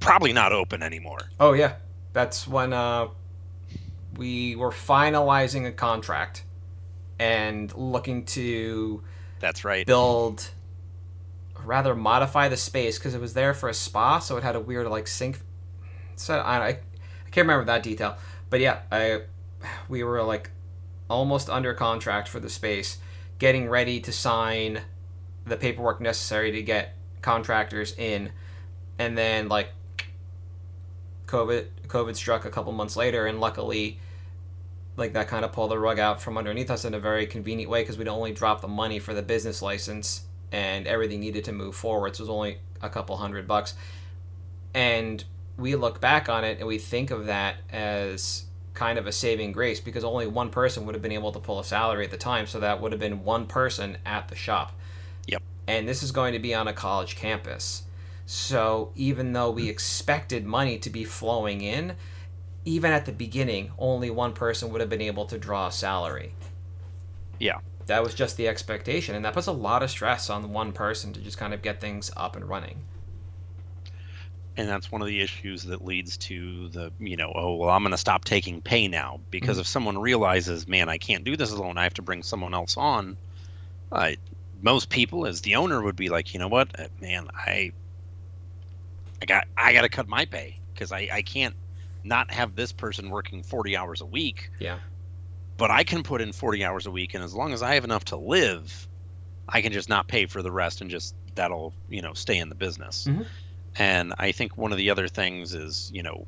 probably 0.00 0.32
not 0.32 0.52
open 0.52 0.82
anymore. 0.82 1.18
Oh 1.40 1.52
yeah, 1.52 1.74
that's 2.12 2.46
when 2.46 2.72
uh, 2.72 3.08
we 4.16 4.54
were 4.56 4.70
finalizing 4.70 5.66
a 5.66 5.72
contract 5.72 6.44
and 7.18 7.74
looking 7.74 8.24
to. 8.26 9.02
That's 9.40 9.64
right. 9.64 9.84
Build, 9.86 10.48
rather 11.64 11.94
modify 11.94 12.48
the 12.48 12.56
space 12.56 12.98
because 12.98 13.14
it 13.14 13.20
was 13.20 13.34
there 13.34 13.52
for 13.52 13.68
a 13.68 13.74
spa, 13.74 14.20
so 14.20 14.36
it 14.36 14.44
had 14.44 14.54
a 14.54 14.60
weird 14.60 14.86
like 14.86 15.08
sink. 15.08 15.40
So 16.14 16.38
I, 16.38 16.66
I 16.66 16.72
can't 17.30 17.46
remember 17.46 17.64
that 17.66 17.82
detail, 17.82 18.16
but 18.50 18.60
yeah, 18.60 18.80
I 18.92 19.22
we 19.88 20.04
were 20.04 20.22
like 20.22 20.50
almost 21.10 21.50
under 21.50 21.74
contract 21.74 22.28
for 22.28 22.38
the 22.38 22.50
space, 22.50 22.98
getting 23.38 23.68
ready 23.68 24.00
to 24.00 24.12
sign 24.12 24.82
the 25.48 25.56
paperwork 25.56 26.00
necessary 26.00 26.52
to 26.52 26.62
get 26.62 26.94
contractors 27.22 27.94
in, 27.98 28.30
and 28.98 29.16
then 29.16 29.48
like 29.48 29.70
COVID 31.26 31.66
COVID 31.86 32.16
struck 32.16 32.44
a 32.44 32.50
couple 32.50 32.72
months 32.72 32.96
later, 32.96 33.26
and 33.26 33.40
luckily, 33.40 33.98
like 34.96 35.12
that 35.12 35.28
kind 35.28 35.44
of 35.44 35.52
pulled 35.52 35.70
the 35.70 35.78
rug 35.78 35.98
out 35.98 36.20
from 36.20 36.38
underneath 36.38 36.70
us 36.70 36.84
in 36.84 36.94
a 36.94 37.00
very 37.00 37.26
convenient 37.26 37.70
way 37.70 37.82
because 37.82 37.98
we'd 37.98 38.08
only 38.08 38.32
dropped 38.32 38.62
the 38.62 38.68
money 38.68 38.98
for 38.98 39.14
the 39.14 39.22
business 39.22 39.62
license, 39.62 40.22
and 40.52 40.86
everything 40.86 41.20
needed 41.20 41.44
to 41.44 41.52
move 41.52 41.74
forward. 41.74 42.16
So 42.16 42.22
it 42.22 42.24
was 42.24 42.30
only 42.30 42.58
a 42.82 42.88
couple 42.88 43.16
hundred 43.16 43.46
bucks, 43.46 43.74
and 44.74 45.24
we 45.58 45.74
look 45.74 46.00
back 46.00 46.28
on 46.28 46.44
it 46.44 46.58
and 46.58 46.66
we 46.66 46.78
think 46.78 47.10
of 47.10 47.26
that 47.26 47.56
as 47.70 48.44
kind 48.74 48.96
of 48.96 49.08
a 49.08 49.12
saving 49.12 49.50
grace 49.50 49.80
because 49.80 50.04
only 50.04 50.26
one 50.26 50.50
person 50.50 50.86
would 50.86 50.94
have 50.94 51.02
been 51.02 51.10
able 51.10 51.32
to 51.32 51.40
pull 51.40 51.58
a 51.58 51.64
salary 51.64 52.04
at 52.04 52.12
the 52.12 52.16
time 52.16 52.46
so 52.46 52.60
that 52.60 52.80
would 52.80 52.92
have 52.92 53.00
been 53.00 53.24
one 53.24 53.44
person 53.44 53.98
at 54.06 54.28
the 54.28 54.36
shop 54.36 54.72
and 55.68 55.86
this 55.86 56.02
is 56.02 56.10
going 56.10 56.32
to 56.32 56.38
be 56.38 56.54
on 56.54 56.66
a 56.66 56.72
college 56.72 57.14
campus. 57.14 57.82
So 58.26 58.90
even 58.96 59.34
though 59.34 59.50
we 59.50 59.68
expected 59.68 60.44
money 60.44 60.78
to 60.78 60.90
be 60.90 61.04
flowing 61.04 61.60
in, 61.60 61.94
even 62.64 62.90
at 62.90 63.06
the 63.06 63.12
beginning, 63.12 63.70
only 63.78 64.10
one 64.10 64.32
person 64.32 64.70
would 64.70 64.80
have 64.80 64.90
been 64.90 65.02
able 65.02 65.26
to 65.26 65.38
draw 65.38 65.68
a 65.68 65.72
salary. 65.72 66.34
Yeah. 67.38 67.58
That 67.86 68.02
was 68.02 68.14
just 68.14 68.36
the 68.36 68.48
expectation, 68.48 69.14
and 69.14 69.24
that 69.24 69.32
puts 69.32 69.46
a 69.46 69.52
lot 69.52 69.82
of 69.82 69.90
stress 69.90 70.28
on 70.28 70.52
one 70.52 70.72
person 70.72 71.12
to 71.12 71.20
just 71.20 71.38
kind 71.38 71.54
of 71.54 71.62
get 71.62 71.80
things 71.80 72.10
up 72.16 72.36
and 72.36 72.46
running. 72.46 72.82
And 74.56 74.68
that's 74.68 74.90
one 74.90 75.00
of 75.00 75.06
the 75.06 75.20
issues 75.20 75.62
that 75.64 75.84
leads 75.84 76.16
to 76.18 76.68
the, 76.68 76.92
you 76.98 77.16
know, 77.16 77.32
oh, 77.34 77.54
well, 77.54 77.70
I'm 77.70 77.82
going 77.82 77.92
to 77.92 77.96
stop 77.96 78.24
taking 78.24 78.60
pay 78.60 78.88
now. 78.88 79.20
Because 79.30 79.56
mm-hmm. 79.56 79.60
if 79.60 79.66
someone 79.68 79.98
realizes, 79.98 80.66
man, 80.66 80.88
I 80.88 80.98
can't 80.98 81.24
do 81.24 81.36
this 81.36 81.52
alone, 81.52 81.78
I 81.78 81.84
have 81.84 81.94
to 81.94 82.02
bring 82.02 82.22
someone 82.22 82.54
else 82.54 82.76
on, 82.76 83.16
uh, 83.92 84.12
most 84.60 84.88
people 84.90 85.26
as 85.26 85.40
the 85.40 85.56
owner 85.56 85.82
would 85.82 85.96
be 85.96 86.08
like, 86.08 86.34
you 86.34 86.40
know 86.40 86.48
what, 86.48 86.78
uh, 86.78 86.88
man, 87.00 87.28
I 87.34 87.72
I 89.20 89.26
got 89.26 89.46
I 89.56 89.72
got 89.72 89.82
to 89.82 89.88
cut 89.88 90.08
my 90.08 90.24
pay 90.24 90.58
because 90.72 90.92
I, 90.92 91.08
I 91.12 91.22
can't 91.22 91.54
not 92.04 92.30
have 92.30 92.54
this 92.54 92.72
person 92.72 93.10
working 93.10 93.42
40 93.42 93.76
hours 93.76 94.00
a 94.00 94.06
week. 94.06 94.50
Yeah. 94.58 94.78
But 95.56 95.70
I 95.70 95.82
can 95.82 96.04
put 96.04 96.20
in 96.20 96.32
40 96.32 96.64
hours 96.64 96.86
a 96.86 96.90
week, 96.90 97.14
and 97.14 97.24
as 97.24 97.34
long 97.34 97.52
as 97.52 97.62
I 97.62 97.74
have 97.74 97.84
enough 97.84 98.06
to 98.06 98.16
live, 98.16 98.86
I 99.48 99.60
can 99.60 99.72
just 99.72 99.88
not 99.88 100.06
pay 100.06 100.26
for 100.26 100.40
the 100.40 100.52
rest 100.52 100.80
and 100.80 100.90
just 100.90 101.14
that'll 101.34 101.72
you 101.88 102.02
know 102.02 102.14
stay 102.14 102.38
in 102.38 102.48
the 102.48 102.54
business. 102.54 103.06
Mhm. 103.08 103.26
And 103.76 104.14
I 104.18 104.32
think 104.32 104.56
one 104.56 104.72
of 104.72 104.78
the 104.78 104.90
other 104.90 105.08
things 105.08 105.54
is 105.54 105.90
you 105.92 106.02
know 106.02 106.26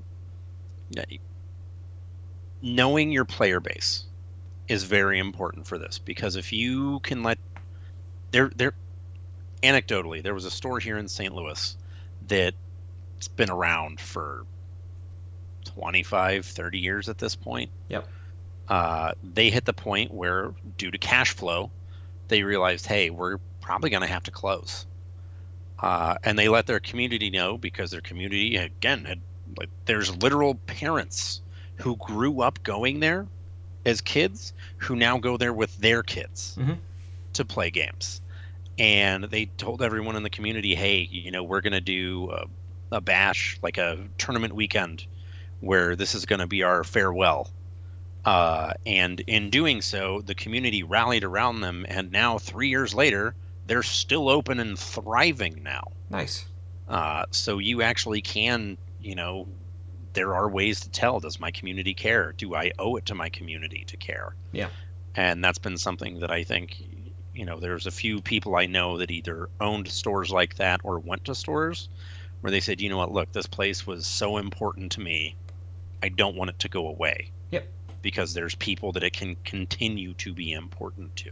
knowing 2.63 3.13
your 3.13 3.25
player 3.25 3.61
base 3.61 4.05
is 4.69 4.85
very 4.85 5.19
important 5.19 5.67
for 5.67 5.79
this 5.79 5.99
because 5.99 6.37
if 6.37 6.53
you 6.53 7.01
can 7.01 7.23
let 7.23 7.39
there 8.31 8.51
there 8.57 8.73
anecdotally 9.63 10.23
there 10.23 10.35
was 10.35 10.45
a 10.45 10.51
store 10.51 10.79
here 10.79 10.99
in 10.99 11.09
St. 11.09 11.35
Louis 11.35 11.77
that's 12.27 13.29
been 13.37 13.51
around 13.51 14.01
for 14.01 14.45
25 15.67 16.47
30 16.47 16.79
years 16.79 17.09
at 17.09 17.19
this 17.19 17.35
point 17.37 17.71
Yep. 17.89 18.07
uh, 18.69 19.13
they 19.23 19.51
hit 19.51 19.65
the 19.65 19.73
point 19.73 20.13
where 20.13 20.53
due 20.79 20.91
to 20.91 20.99
cash 20.99 21.33
flow 21.35 21.71
they 22.29 22.43
realized 22.43 22.87
hey 22.87 23.11
we're 23.11 23.39
probably 23.61 23.91
going 23.91 24.03
to 24.03 24.07
have 24.07 24.23
to 24.25 24.31
close 24.31 24.87
uh, 25.83 26.15
and 26.25 26.39
they 26.39 26.49
let 26.49 26.67
their 26.67 26.81
community 26.81 27.31
know 27.31 27.57
because 27.59 27.91
their 27.91 28.01
community 28.01 28.57
again 28.57 29.05
had 29.05 29.21
like 29.59 29.69
there's 29.87 30.15
literal 30.23 30.55
parents 30.67 31.41
who 31.77 31.97
grew 31.97 32.41
up 32.41 32.63
going 32.63 33.01
there 33.01 33.27
as 33.85 34.01
kids 34.01 34.53
who 34.79 34.95
now 34.97 35.19
go 35.19 35.37
there 35.37 35.53
with 35.53 35.75
their 35.77 36.03
kids 36.03 36.57
Mhm. 36.59 36.79
To 37.41 37.45
play 37.45 37.71
games 37.71 38.21
and 38.79 39.25
they 39.25 39.47
told 39.47 39.83
everyone 39.83 40.17
in 40.17 40.23
the 40.23 40.31
community 40.31 40.75
hey 40.75 41.09
you 41.11 41.31
know 41.31 41.43
we're 41.43 41.61
going 41.61 41.73
to 41.73 41.81
do 41.81 42.31
a, 42.31 42.97
a 42.97 43.01
bash 43.01 43.59
like 43.63 43.79
a 43.79 43.99
tournament 44.19 44.53
weekend 44.55 45.05
where 45.61 45.97
this 45.97 46.15
is 46.15 46.25
going 46.27 46.41
to 46.41 46.47
be 46.47 46.63
our 46.63 46.85
farewell 46.85 47.51
uh, 48.25 48.73
and 48.87 49.21
in 49.21 49.51
doing 49.51 49.81
so 49.83 50.21
the 50.25 50.35
community 50.35 50.83
rallied 50.83 51.25
around 51.25 51.61
them 51.61 51.85
and 51.89 52.13
now 52.13 52.39
three 52.39 52.69
years 52.69 52.95
later 52.95 53.35
they're 53.67 53.83
still 53.83 54.29
open 54.29 54.61
and 54.61 54.79
thriving 54.79 55.63
now 55.63 55.85
Nice. 56.11 56.47
uh, 56.89 57.25
so 57.31 57.59
you 57.59 57.83
actually 57.83 58.21
can, 58.21 58.77
you 59.01 59.15
know, 59.15 59.47
there 60.13 60.35
are 60.35 60.49
ways 60.49 60.81
to 60.81 60.91
tell 60.91 61.21
does 61.21 61.39
my 61.39 61.53
community 61.53 61.95
care? 61.95 62.33
Do 62.33 62.55
I 62.57 62.73
owe 62.81 62.97
it 62.97 63.07
to 63.07 63.15
my 63.15 63.29
community 63.29 63.85
to 63.87 63.97
care? 63.97 64.35
Yeah. 64.51 64.71
And 65.15 65.45
that's 65.45 65.59
been 65.59 65.79
something 65.79 66.19
that 66.21 66.33
I 66.33 66.43
think, 66.43 66.83
you 67.35 67.45
know, 67.45 67.61
there's 67.61 67.87
a 67.87 67.91
few 67.91 68.21
people 68.21 68.57
I 68.57 68.67
know 68.67 68.99
that 68.99 69.11
either 69.11 69.49
owned 69.61 69.89
stores 69.89 70.31
like 70.31 70.57
that 70.57 70.81
or 70.85 70.99
went 70.99 71.27
to 71.27 71.35
stores 71.35 71.89
where 72.41 72.51
they 72.51 72.61
said, 72.61 72.81
you 72.81 72.89
know 72.89 72.99
what, 72.99 73.13
look, 73.13 73.33
this 73.33 73.47
place 73.47 73.87
was 73.87 74.07
so 74.07 74.39
important 74.39 74.93
to 74.93 75.01
me. 75.01 75.37
I 76.03 76.09
don't 76.09 76.37
want 76.37 76.51
it 76.51 76.59
to 76.61 76.69
go 76.69 76.89
away. 76.89 77.31
Yep. 77.51 77.67
Because 78.03 78.33
there's 78.33 78.55
people 78.55 78.93
that 78.93 79.03
it 79.03 79.13
can 79.13 79.37
continue 79.45 80.15
to 80.15 80.33
be 80.33 80.53
important 80.53 81.15
to. 81.17 81.31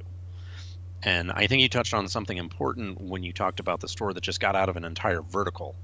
And 1.02 1.30
I 1.32 1.46
think 1.46 1.62
you 1.62 1.68
touched 1.68 1.94
on 1.94 2.08
something 2.08 2.36
important 2.36 3.00
when 3.00 3.22
you 3.22 3.32
talked 3.32 3.60
about 3.60 3.80
the 3.80 3.88
store 3.88 4.12
that 4.12 4.20
just 4.20 4.40
got 4.40 4.56
out 4.56 4.68
of 4.68 4.76
an 4.76 4.84
entire 4.84 5.22
vertical. 5.22 5.76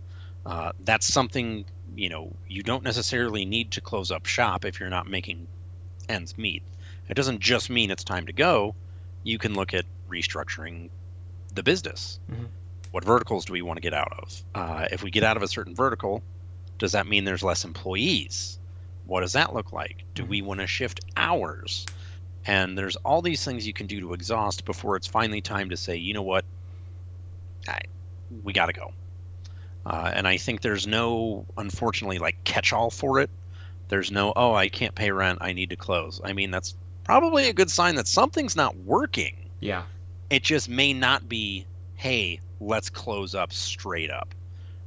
Uh, 0.45 0.73
that's 0.81 1.07
something, 1.07 1.65
you 1.97 2.09
know, 2.09 2.35
you 2.49 2.63
don't 2.63 2.83
necessarily 2.83 3.45
need 3.45 3.73
to 3.73 3.81
close 3.81 4.11
up 4.11 4.27
shop 4.27 4.65
if 4.65 4.81
you're 4.81 4.91
not 4.91 5.09
making 5.09 5.47
ends 6.09 6.37
meet. 6.37 6.63
It 7.09 7.15
doesn't 7.15 7.41
just 7.41 7.71
mean 7.71 7.91
it's 7.91 8.05
time 8.05 8.27
to 8.27 8.33
go. 8.33 8.75
You 9.23 9.39
can 9.39 9.55
look 9.55 9.73
at 9.73 9.87
restructuring 10.15 10.91
the 11.55 11.63
business. 11.63 12.21
Mhm. 12.31 12.49
What 12.91 13.05
verticals 13.05 13.45
do 13.45 13.53
we 13.53 13.63
want 13.63 13.77
to 13.79 13.81
get 13.81 13.95
out 13.95 14.13
of? 14.19 14.43
Uh, 14.55 14.87
if 14.91 15.03
we 15.03 15.11
get 15.11 15.25
out 15.25 15.37
of 15.37 15.43
a 15.43 15.49
certain 15.49 15.75
vertical, 15.75 16.23
does 16.79 16.93
that 16.93 17.07
mean 17.07 17.25
there's 17.25 17.43
less 17.43 17.65
employees? 17.65 18.59
What 19.07 19.21
does 19.21 19.33
that 19.33 19.53
look 19.53 19.73
like? 19.73 20.05
Do 20.15 20.25
we 20.25 20.43
want 20.43 20.61
to 20.61 20.67
shift 20.67 21.01
hours? 21.17 21.87
And 22.47 22.77
there's 22.79 22.97
all 22.97 23.23
these 23.23 23.45
things 23.45 23.67
you 23.67 23.73
can 23.73 23.87
do 23.87 24.01
to 24.01 24.13
exhaust 24.13 24.65
before 24.65 24.97
it's 24.97 25.07
finally 25.07 25.41
time 25.41 25.71
to 25.71 25.77
say, 25.77 25.97
you 25.97 26.15
know 26.15 26.23
what, 26.23 26.45
I, 27.67 27.81
we 28.43 28.53
got 28.53 28.67
to 28.67 28.73
go. 28.73 28.93
Uh, 29.87 30.11
and 30.15 30.27
I 30.27 30.37
think 30.37 30.61
there's 30.61 30.87
no, 30.87 31.47
unfortunately, 31.57 32.19
like 32.19 32.43
catch-all 32.45 32.91
for 32.91 33.21
it. 33.21 33.31
There's 33.89 34.11
no, 34.11 34.33
oh, 34.35 34.55
I 34.55 34.69
can't 34.69 34.95
pay 34.95 35.11
rent, 35.11 35.39
I 35.43 35.53
need 35.53 35.71
to 35.71 35.77
close. 35.77 36.21
I 36.25 36.33
mean, 36.33 36.51
that's 36.51 36.75
probably 37.05 37.49
a 37.49 37.53
good 37.53 37.71
sign 37.71 37.97
that 37.97 38.07
something's 38.09 38.57
not 38.57 38.77
working. 38.77 39.37
Yeah. 39.61 39.83
It 40.31 40.43
just 40.43 40.69
may 40.69 40.93
not 40.93 41.29
be, 41.29 41.67
hey, 41.95 42.41
let's 42.61 42.91
close 42.91 43.35
up 43.35 43.53
straight 43.53 44.11
up. 44.11 44.35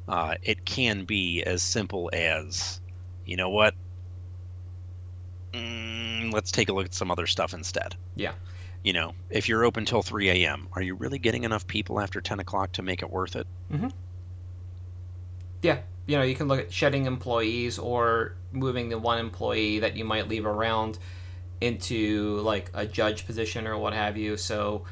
Uh, 0.07 0.35
it 0.41 0.65
can 0.65 1.05
be 1.05 1.43
as 1.43 1.61
simple 1.61 2.09
as, 2.13 2.79
you 3.25 3.35
know 3.37 3.49
what? 3.49 3.73
Mm, 5.53 6.33
let's 6.33 6.51
take 6.51 6.69
a 6.69 6.73
look 6.73 6.85
at 6.85 6.93
some 6.93 7.11
other 7.11 7.27
stuff 7.27 7.53
instead. 7.53 7.95
Yeah. 8.15 8.33
You 8.83 8.93
know, 8.93 9.13
if 9.29 9.49
you're 9.49 9.65
open 9.65 9.85
till 9.85 10.01
3 10.01 10.29
a.m., 10.29 10.67
are 10.73 10.81
you 10.81 10.95
really 10.95 11.19
getting 11.19 11.43
enough 11.43 11.67
people 11.67 11.99
after 11.99 12.21
10 12.21 12.39
o'clock 12.39 12.73
to 12.73 12.81
make 12.81 13.01
it 13.01 13.09
worth 13.09 13.35
it? 13.35 13.47
Mhm. 13.71 13.91
Yeah. 15.61 15.79
You 16.05 16.17
know, 16.17 16.23
you 16.23 16.35
can 16.35 16.47
look 16.47 16.59
at 16.59 16.71
shedding 16.71 17.05
employees 17.05 17.79
or 17.79 18.35
moving 18.53 18.89
the 18.89 18.97
one 18.97 19.19
employee 19.19 19.79
that 19.79 19.97
you 19.97 20.05
might 20.05 20.29
leave 20.29 20.45
around 20.45 20.99
into 21.59 22.39
like 22.41 22.71
a 22.73 22.85
judge 22.85 23.25
position 23.25 23.67
or 23.67 23.77
what 23.77 23.93
have 23.93 24.15
you. 24.15 24.37
So, 24.37 24.85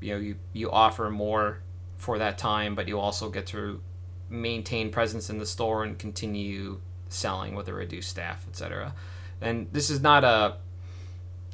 you 0.00 0.14
know, 0.14 0.20
you, 0.20 0.36
you 0.52 0.70
offer 0.70 1.10
more 1.10 1.60
for 1.96 2.18
that 2.18 2.38
time, 2.38 2.74
but 2.74 2.88
you 2.88 2.98
also 2.98 3.28
get 3.30 3.46
to 3.48 3.80
maintain 4.28 4.90
presence 4.90 5.28
in 5.30 5.38
the 5.38 5.46
store 5.46 5.84
and 5.84 5.98
continue 5.98 6.80
selling 7.08 7.54
with 7.54 7.68
a 7.68 7.74
reduced 7.74 8.08
staff, 8.08 8.46
etc. 8.48 8.94
And 9.40 9.68
this 9.72 9.90
is 9.90 10.00
not 10.00 10.24
a 10.24 10.56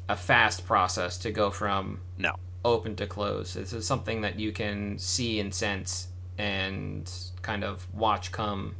a 0.09 0.15
fast 0.15 0.65
process 0.65 1.17
to 1.17 1.31
go 1.31 1.51
from 1.51 1.99
No. 2.17 2.33
open 2.63 2.95
to 2.95 3.05
close. 3.05 3.55
This 3.55 3.73
is 3.73 3.85
something 3.85 4.21
that 4.21 4.39
you 4.39 4.53
can 4.53 4.97
see 4.99 5.37
and 5.41 5.53
sense 5.53 6.07
and 6.37 7.11
kind 7.41 7.65
of 7.65 7.93
watch 7.93 8.31
come 8.31 8.75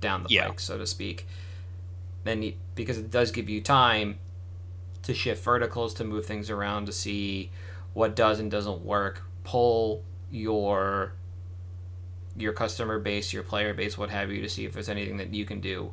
down 0.00 0.22
the 0.22 0.28
Yeah. 0.30 0.46
pike, 0.48 0.60
so 0.60 0.78
to 0.78 0.86
speak. 0.86 1.26
Then 2.22 2.42
you, 2.42 2.54
because 2.76 2.98
it 2.98 3.10
does 3.10 3.32
give 3.32 3.48
you 3.48 3.60
time 3.60 4.18
to 5.02 5.12
shift 5.12 5.42
verticals 5.42 5.92
to 5.94 6.04
move 6.04 6.24
things 6.24 6.50
around 6.50 6.86
to 6.86 6.92
see 6.92 7.50
what 7.94 8.14
does 8.14 8.40
and 8.40 8.50
doesn't 8.50 8.84
work, 8.84 9.22
pull 9.44 10.02
your 10.30 11.14
your 12.36 12.52
customer 12.52 12.98
base, 12.98 13.32
your 13.32 13.44
player 13.44 13.72
base, 13.72 13.96
what 13.96 14.10
have 14.10 14.30
you, 14.30 14.42
to 14.42 14.48
see 14.48 14.64
if 14.64 14.72
there's 14.72 14.88
anything 14.88 15.16
that 15.18 15.32
you 15.32 15.44
can 15.44 15.60
do 15.60 15.92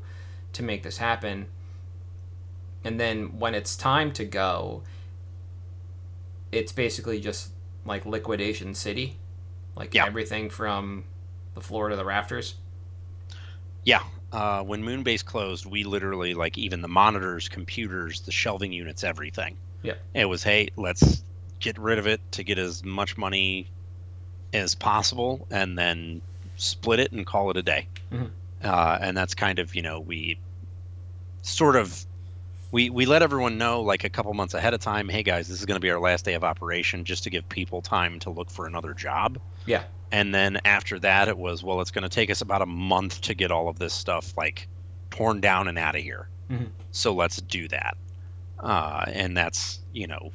to 0.53 0.63
make 0.63 0.81
this 0.81 0.98
happen. 0.98 1.46
And 2.84 3.00
then 3.00 3.38
when 3.38 3.53
it's 3.53 3.75
time 3.75 4.12
to 4.13 4.25
go, 4.25 4.81
it's 6.51 6.72
basically 6.72 7.20
just 7.20 7.51
like 7.86 8.08
liquidation 8.08 8.74
city, 8.74 9.17
like 9.75 9.93
Yeah. 9.93 10.05
everything 10.08 10.50
from 10.50 11.03
the 11.53 11.62
floor 11.62 11.89
to 11.89 11.96
the 11.96 12.05
rafters. 12.05 12.55
Yeah. 13.84 14.01
Uh, 14.31 14.63
when 14.63 14.84
Moonbase 14.84 15.24
closed, 15.25 15.65
we 15.65 15.84
literally, 15.84 16.34
like, 16.34 16.58
even 16.58 16.81
the 16.81 16.88
monitors, 16.88 17.50
computers, 17.50 18.22
the 18.22 18.31
shelving 18.31 18.72
units, 18.72 19.03
everything. 19.03 19.58
Yeah. 19.84 19.96
It 20.13 20.25
was, 20.25 20.41
hey, 20.41 20.70
let's 20.77 21.24
get 21.62 21.77
rid 21.80 21.98
of 22.00 22.08
it 22.08 22.20
to 22.34 22.44
get 22.44 22.58
as 22.60 22.84
much 22.84 23.18
money 23.18 23.68
as 24.53 24.75
possible 24.75 25.48
and 25.50 25.77
then 25.77 26.22
split 26.58 27.00
it 27.00 27.12
and 27.13 27.25
call 27.25 27.50
it 27.51 27.58
a 27.58 27.62
day. 27.63 27.88
Mhm. 28.12 28.30
Uh, 28.63 28.98
and 29.01 29.15
that's 29.15 29.34
kind 29.34 29.60
of, 29.60 29.74
you 29.75 29.82
know, 29.82 30.00
we 30.00 30.38
sort 31.41 31.75
of. 31.75 32.06
We, 32.74 32.89
we 32.89 33.06
let 33.06 33.22
everyone 33.22 33.58
know 33.58 33.82
like 33.82 34.06
a 34.06 34.10
couple 34.10 34.34
months 34.34 34.53
ahead 34.53 34.74
of 34.74 34.80
time 34.80 35.10
hey 35.10 35.24
guys 35.24 35.50
this 35.50 35.60
is 35.60 35.65
going 35.65 35.75
to 35.75 35.82
be 35.82 35.89
our 35.91 36.00
last 36.00 36.24
day 36.24 36.36
of 36.36 36.46
operation 36.46 37.03
just 37.03 37.24
to 37.25 37.30
give 37.30 37.50
people 37.50 37.82
time 37.82 38.18
to 38.20 38.30
look 38.30 38.50
for 38.50 38.65
another 38.65 38.94
job 38.94 39.39
Yeah. 39.65 39.84
and 40.10 40.34
then 40.34 40.58
after 40.63 40.98
that 41.00 41.27
it 41.27 41.38
was 41.38 41.62
well 41.62 41.82
it's 41.82 41.91
going 41.91 42.03
to 42.03 42.10
take 42.10 42.30
us 42.30 42.39
about 42.39 42.62
a 42.62 42.65
month 42.65 43.20
to 43.24 43.34
get 43.34 43.51
all 43.51 43.68
of 43.68 43.77
this 43.77 43.94
stuff 43.94 44.34
like 44.38 44.70
torn 45.10 45.41
down 45.41 45.68
and 45.68 45.77
out 45.77 45.96
of 45.98 46.01
here 46.01 46.30
Mhm. 46.50 46.70
so 46.91 47.13
let's 47.13 47.41
do 47.41 47.68
that 47.68 47.98
uh, 48.58 49.03
and 49.06 49.36
that's 49.36 49.82
you 49.91 50.08
know 50.08 50.32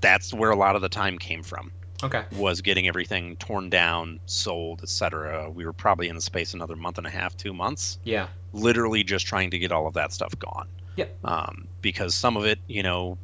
that's 0.00 0.32
where 0.32 0.50
a 0.50 0.56
lot 0.56 0.76
of 0.76 0.82
the 0.82 0.88
time 0.88 1.18
came 1.18 1.42
from 1.42 1.70
Okay. 2.02 2.24
was 2.32 2.62
getting 2.62 2.88
everything 2.88 3.36
torn 3.36 3.68
down 3.70 4.20
sold 4.26 4.82
etc 4.82 5.50
we 5.50 5.64
were 5.66 5.72
probably 5.72 6.08
in 6.08 6.14
the 6.14 6.20
space 6.22 6.54
another 6.54 6.76
month 6.76 6.98
and 6.98 7.06
a 7.06 7.10
half 7.10 7.36
two 7.36 7.52
months 7.52 7.98
Yeah. 8.04 8.28
literally 8.52 9.02
just 9.04 9.26
trying 9.26 9.50
to 9.50 9.58
get 9.58 9.70
all 9.72 9.86
of 9.86 9.94
that 9.94 10.12
stuff 10.12 10.38
gone 10.38 10.68
Yep. 10.96 11.16
um, 11.24 11.68
because 11.82 12.14
some 12.14 12.36
of 12.36 12.44
it 12.44 12.58
you 12.66 12.82
know 12.82 13.18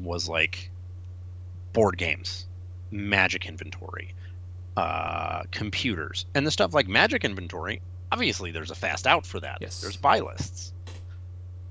was 0.00 0.28
like 0.28 0.70
board 1.72 1.96
games 1.98 2.46
magic 2.90 3.46
inventory 3.46 4.14
uh, 4.76 5.42
computers 5.52 6.26
and 6.34 6.46
the 6.46 6.50
stuff 6.50 6.74
like 6.74 6.86
magic 6.88 7.24
inventory 7.24 7.80
obviously 8.12 8.50
there's 8.50 8.70
a 8.70 8.74
fast 8.74 9.06
out 9.06 9.24
for 9.24 9.40
that 9.40 9.58
Yes. 9.60 9.80
there's 9.80 9.96
buy 9.96 10.20
lists 10.20 10.72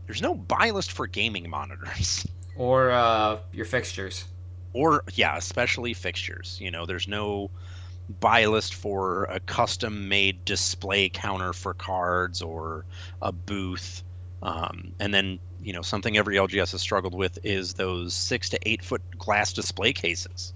there's 0.08 0.22
no 0.22 0.36
buy 0.36 0.70
list 0.72 0.92
for 0.92 1.06
gaming 1.08 1.50
monitors 1.50 2.26
Or 2.58 2.90
uh, 2.92 3.40
your 3.52 3.66
fixtures. 3.66 4.24
Or 4.76 5.04
yeah 5.14 5.38
especially 5.38 5.94
fixtures 5.94 6.58
you 6.62 6.70
know 6.70 6.86
there's 6.86 7.08
no 7.08 7.50
buy 8.20 8.46
list 8.46 8.76
for 8.76 9.24
a 9.26 9.40
custom 9.40 10.08
made 10.08 10.46
display 10.46 11.10
counter 11.10 11.54
for 11.54 11.74
cards 11.74 12.42
or 12.42 12.86
a 13.22 13.32
booth. 13.32 14.04
Um, 14.42 14.92
and 15.00 15.14
then, 15.14 15.40
you 15.62 15.74
know, 15.74 15.82
something 15.82 16.18
every 16.18 16.36
LGS 16.36 16.72
has 16.74 16.82
struggled 16.82 17.16
with 17.16 17.40
is 17.44 17.74
those 17.74 18.14
six 18.14 18.50
to 18.50 18.60
eight 18.70 18.84
foot 18.84 19.02
glass 19.18 19.54
display 19.54 19.94
cases. 19.94 20.54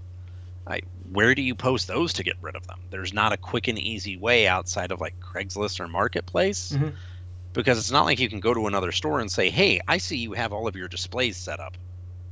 I, 0.66 0.82
where 1.12 1.34
do 1.34 1.42
you 1.42 1.54
post 1.54 1.88
those 1.88 2.12
to 2.14 2.22
get 2.22 2.36
rid 2.40 2.54
of 2.54 2.66
them? 2.66 2.78
There's 2.90 3.12
not 3.12 3.32
a 3.32 3.36
quick 3.36 3.66
and 3.66 3.78
easy 3.78 4.16
way 4.16 4.46
outside 4.46 4.92
of 4.92 5.00
like 5.00 5.14
Craigslist 5.20 5.80
or 5.80 5.88
Marketplace. 5.88 6.72
Mhm. 6.72 6.92
Because 7.52 7.78
it's 7.78 7.90
not 7.90 8.04
like 8.04 8.20
you 8.20 8.28
can 8.28 8.38
go 8.38 8.54
to 8.54 8.68
another 8.68 8.92
store 8.92 9.18
and 9.18 9.28
say, 9.28 9.50
hey, 9.50 9.80
I 9.88 9.98
see 9.98 10.18
you 10.18 10.34
have 10.34 10.52
all 10.52 10.68
of 10.68 10.76
your 10.76 10.86
displays 10.86 11.36
set 11.36 11.58
up. 11.58 11.76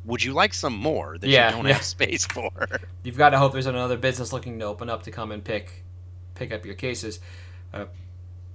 Would 0.08 0.24
you 0.24 0.32
like 0.32 0.54
some 0.54 0.76
more 0.76 1.18
that 1.18 1.28
Yeah, 1.28 1.50
you 1.50 1.56
don't 1.56 1.66
yeah. 1.66 1.74
have 1.74 1.84
space 1.84 2.26
for? 2.26 2.50
You've 3.04 3.16
got 3.18 3.30
to 3.30 3.38
hope 3.38 3.52
there's 3.52 3.66
another 3.66 3.96
business 3.96 4.32
looking 4.32 4.58
to 4.58 4.64
open 4.64 4.90
up 4.90 5.04
to 5.04 5.10
come 5.10 5.32
and 5.32 5.44
pick 5.44 5.84
pick 6.34 6.52
up 6.52 6.64
your 6.66 6.74
cases. 6.74 7.20
Uh, 7.74 7.86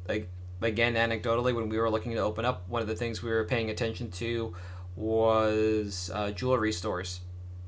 like 0.07 0.29
again, 0.61 0.95
anecdotally, 0.95 1.53
when 1.55 1.69
we 1.69 1.77
were 1.77 1.89
looking 1.89 2.13
to 2.13 2.19
open 2.19 2.45
up, 2.45 2.67
one 2.69 2.81
of 2.81 2.87
the 2.87 2.95
things 2.95 3.23
we 3.23 3.29
were 3.31 3.45
paying 3.45 3.69
attention 3.69 4.11
to 4.11 4.55
was 4.95 6.11
uh, 6.13 6.31
jewelry 6.31 6.71
stores 6.71 7.21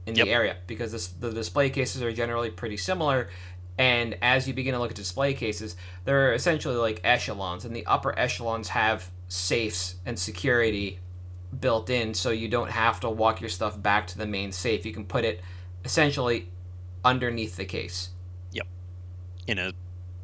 in 0.05 0.15
Yep. 0.15 0.25
the 0.27 0.31
area 0.33 0.57
because 0.67 0.91
this, 0.91 1.07
the 1.07 1.31
display 1.31 1.69
cases 1.69 2.01
are 2.01 2.11
generally 2.13 2.49
pretty 2.51 2.77
similar. 2.77 3.29
And 3.77 4.17
as 4.21 4.47
you 4.47 4.53
begin 4.53 4.73
to 4.73 4.79
look 4.79 4.91
at 4.91 4.95
display 4.95 5.33
cases, 5.33 5.75
they're 6.05 6.33
essentially 6.33 6.75
like 6.75 7.01
echelons, 7.03 7.65
and 7.65 7.75
the 7.75 7.85
upper 7.85 8.17
echelons 8.17 8.69
have 8.69 9.11
safes 9.27 9.95
and 10.05 10.17
security 10.17 10.99
built 11.59 11.89
in, 11.89 12.13
so 12.13 12.31
you 12.31 12.47
don't 12.47 12.69
have 12.71 12.99
to 13.01 13.09
walk 13.09 13.41
your 13.41 13.49
stuff 13.49 13.81
back 13.81 14.07
to 14.07 14.17
the 14.17 14.25
main 14.25 14.51
safe. 14.51 14.85
You 14.85 14.93
can 14.93 15.05
put 15.05 15.25
it 15.25 15.41
essentially 15.83 16.49
underneath 17.03 17.55
the 17.55 17.65
case. 17.65 18.09
Yep. 18.51 18.67
In 19.47 19.59
a 19.59 19.73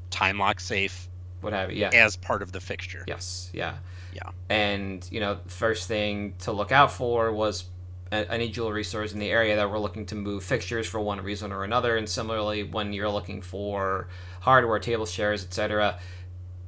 time 0.10 0.38
lock 0.40 0.60
safe 0.60 1.08
What 1.42 1.54
have 1.54 1.72
you? 1.72 1.78
Yeah. 1.78 1.90
as 1.94 2.16
part 2.16 2.42
of 2.42 2.52
the 2.52 2.60
fixture. 2.60 3.04
Yes. 3.08 3.50
Yeah. 3.54 3.76
Yeah. 4.14 4.32
And 4.50 5.08
you 5.12 5.20
know, 5.20 5.40
first 5.48 5.88
thing 5.88 6.34
to 6.40 6.52
look 6.52 6.72
out 6.72 6.92
for 6.92 7.32
was 7.32 7.66
any 8.12 8.50
jewelry 8.50 8.84
stores 8.84 9.14
in 9.14 9.20
the 9.20 9.30
area 9.30 9.56
that 9.56 9.70
were 9.70 9.80
looking 9.80 10.06
to 10.08 10.16
move 10.16 10.44
fixtures 10.44 10.86
for 10.86 11.00
one 11.00 11.22
reason 11.22 11.52
or 11.54 11.64
another. 11.64 11.96
And 11.96 12.10
similarly, 12.10 12.64
when 12.64 12.92
you're 12.92 13.10
looking 13.10 13.42
for 13.42 14.10
hardware, 14.42 14.80
table 14.80 15.06
chairs, 15.06 15.46
etc., 15.46 15.98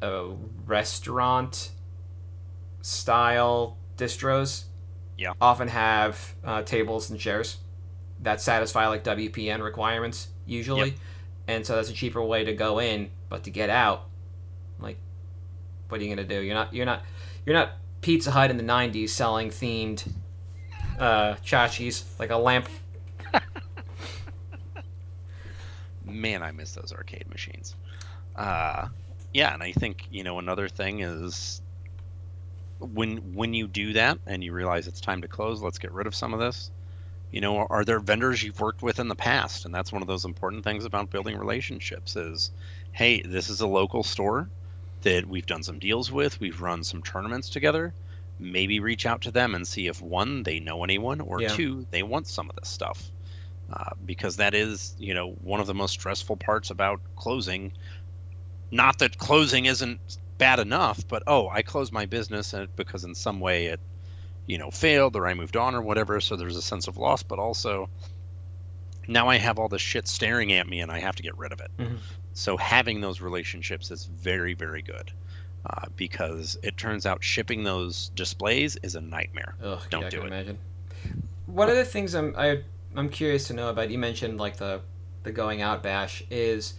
uh, 0.01 0.27
restaurant 0.65 1.72
style 2.82 3.77
distros 3.98 4.64
Yeah. 5.18 5.34
often 5.42 5.68
have 5.68 6.34
uh, 6.44 6.62
tables 6.64 7.10
and 7.10 7.20
chairs 7.20 7.58
that 8.22 8.42
satisfy 8.42 8.88
like 8.88 9.04
WPN 9.04 9.62
requirements 9.64 10.28
usually. 10.46 10.90
Yep. 10.92 10.98
And 11.48 11.66
so 11.66 11.76
that's 11.76 11.90
a 11.90 11.94
cheaper 11.94 12.22
way 12.24 12.46
to 12.46 12.54
go 12.54 12.80
in, 12.80 13.10
but 13.30 13.44
to 13.44 13.50
get 13.50 13.70
out, 13.70 14.06
like, 14.80 14.98
what 15.90 16.00
are 16.00 16.04
you 16.04 16.10
gonna 16.10 16.28
do? 16.28 16.40
You're 16.42 16.56
not 16.56 16.74
you're 16.74 16.86
not 16.86 17.02
you're 17.46 17.56
not 17.56 17.72
Pizza 18.02 18.32
Hut 18.32 18.50
in 18.50 18.58
the 18.58 18.64
'90s 18.64 19.10
selling 19.10 19.50
themed 19.50 20.10
uh, 20.98 21.36
tchotchkes 21.44 22.04
like 22.20 22.30
a 22.32 22.38
lamp. 22.38 22.70
Man, 26.06 26.44
I 26.44 26.52
miss 26.52 26.74
those 26.74 26.94
arcade 26.96 27.30
machines. 27.30 27.76
Uh, 28.36 28.88
yeah, 29.34 29.54
and 29.54 29.64
I 29.64 29.72
think 29.72 30.08
you 30.12 30.24
know 30.24 30.40
another 30.40 30.68
thing 30.68 31.00
is 31.00 31.62
when 32.84 33.34
when 33.34 33.54
you 33.54 33.68
do 33.68 33.94
that 33.94 34.20
and 34.25 34.44
you 34.44 34.54
realize 34.54 34.88
it's 34.88 35.02
time 35.02 35.22
to 35.22 35.28
close, 35.28 35.62
let's 35.62 35.80
get 35.80 35.92
rid 35.94 36.08
of 36.08 36.16
some 36.16 36.34
of 36.34 36.40
this. 36.40 36.72
You 37.32 37.42
know, 37.42 37.66
are 37.70 37.84
there 37.84 38.00
vendors 38.00 38.44
you've 38.44 38.60
worked 38.60 38.84
with 38.84 39.00
in 39.00 39.08
the 39.08 39.16
past? 39.16 39.66
And 39.66 39.74
that's 39.74 39.92
one 39.92 40.02
of 40.04 40.08
those 40.08 40.25
important 40.25 40.63
things 40.63 40.86
about 40.86 41.10
building 41.10 41.38
relationships 41.38 42.16
is, 42.16 42.52
hey, 42.92 43.22
this 43.22 43.50
is 43.50 43.62
a 43.62 43.68
local 43.68 44.04
store 44.04 44.50
that 45.02 45.25
we've 45.25 45.46
done 45.46 45.63
some 45.63 45.80
deals 45.80 46.12
with, 46.12 46.40
we've 46.40 46.62
run 46.62 46.84
some 46.84 47.02
tournaments 47.02 47.50
together. 47.50 47.94
Maybe 48.40 48.80
reach 48.80 49.06
out 49.06 49.22
to 49.22 49.32
them 49.32 49.56
and 49.56 49.68
see 49.68 49.88
if 49.88 50.02
one, 50.02 50.44
they 50.44 50.60
know 50.60 50.84
anyone, 50.84 51.22
or 51.22 51.40
Yeah. 51.40 51.56
two, 51.56 51.88
they 51.92 52.03
want 52.03 52.27
some 52.27 52.50
of 52.50 52.55
this 52.55 52.70
stuff. 52.70 53.12
Uh, 53.72 53.92
because 54.05 54.36
that 54.38 54.53
is, 54.53 54.94
you 54.98 55.14
know, 55.14 55.31
one 55.31 55.60
of 55.60 55.68
the 55.68 55.74
most 55.74 55.92
stressful 55.92 56.38
parts 56.38 56.70
about 56.70 57.01
closing. 57.16 57.72
Not 58.72 59.00
that 59.00 59.18
closing 59.18 59.66
isn't 59.66 60.00
bad 60.37 60.59
enough, 60.59 61.07
but 61.07 61.24
oh, 61.27 61.50
I 61.50 61.61
closed 61.61 61.91
my 61.93 62.05
business 62.05 62.53
and 62.53 62.74
because 62.75 63.03
in 63.03 63.15
some 63.15 63.39
way 63.39 63.67
it, 63.67 63.79
you 64.46 64.57
know, 64.57 64.72
failed 64.72 65.15
or 65.15 65.27
I 65.27 65.33
moved 65.33 65.57
on 65.57 65.75
or 65.75 65.81
whatever. 65.81 66.19
So 66.19 66.35
there's 66.35 66.57
a 66.57 66.61
sense 66.61 66.87
of 66.87 66.98
loss, 66.98 67.24
but 67.24 67.39
also 67.39 67.89
now 69.07 69.29
I 69.29 69.37
have 69.37 69.59
all 69.59 69.67
this 69.69 69.81
shit 69.81 70.07
staring 70.07 70.53
at 70.53 70.67
me 70.67 70.81
and 70.81 70.91
I 70.91 71.00
have 71.00 71.15
to 71.15 71.24
get 71.24 71.37
rid 71.37 71.51
of 71.51 71.61
it. 71.61 71.72
Mhm. 71.77 71.98
So 72.33 72.57
having 72.57 73.01
those 73.01 73.22
relationships 73.22 73.91
is 73.91 74.05
very, 74.05 74.53
very 74.53 74.81
good. 74.81 75.11
Uh, 75.65 75.85
because 75.96 76.57
it 76.61 76.75
turns 76.75 77.05
out 77.05 77.24
shipping 77.24 77.63
those 77.63 78.09
displays 78.15 78.75
is 78.83 78.96
a 78.96 79.01
nightmare. 79.01 79.55
Ugh, 79.63 79.79
Don't 79.89 80.01
yeah, 80.01 80.07
I 80.07 80.09
do 80.09 80.22
it. 80.24 80.27
Imagine. 80.27 80.57
One 81.46 81.69
of 81.69 81.77
the 81.77 81.85
things 81.85 82.13
I'm 82.15 82.35
I, 82.37 82.63
I'm 82.98 83.07
curious 83.07 83.48
to 83.48 83.53
know 83.53 83.69
about. 83.69 83.89
You 83.89 83.98
mentioned 83.98 84.37
like 84.37 84.57
the 84.57 84.81
the 85.24 85.31
going 85.31 85.61
out 85.61 85.81
bash 85.81 86.22
is 86.29 86.74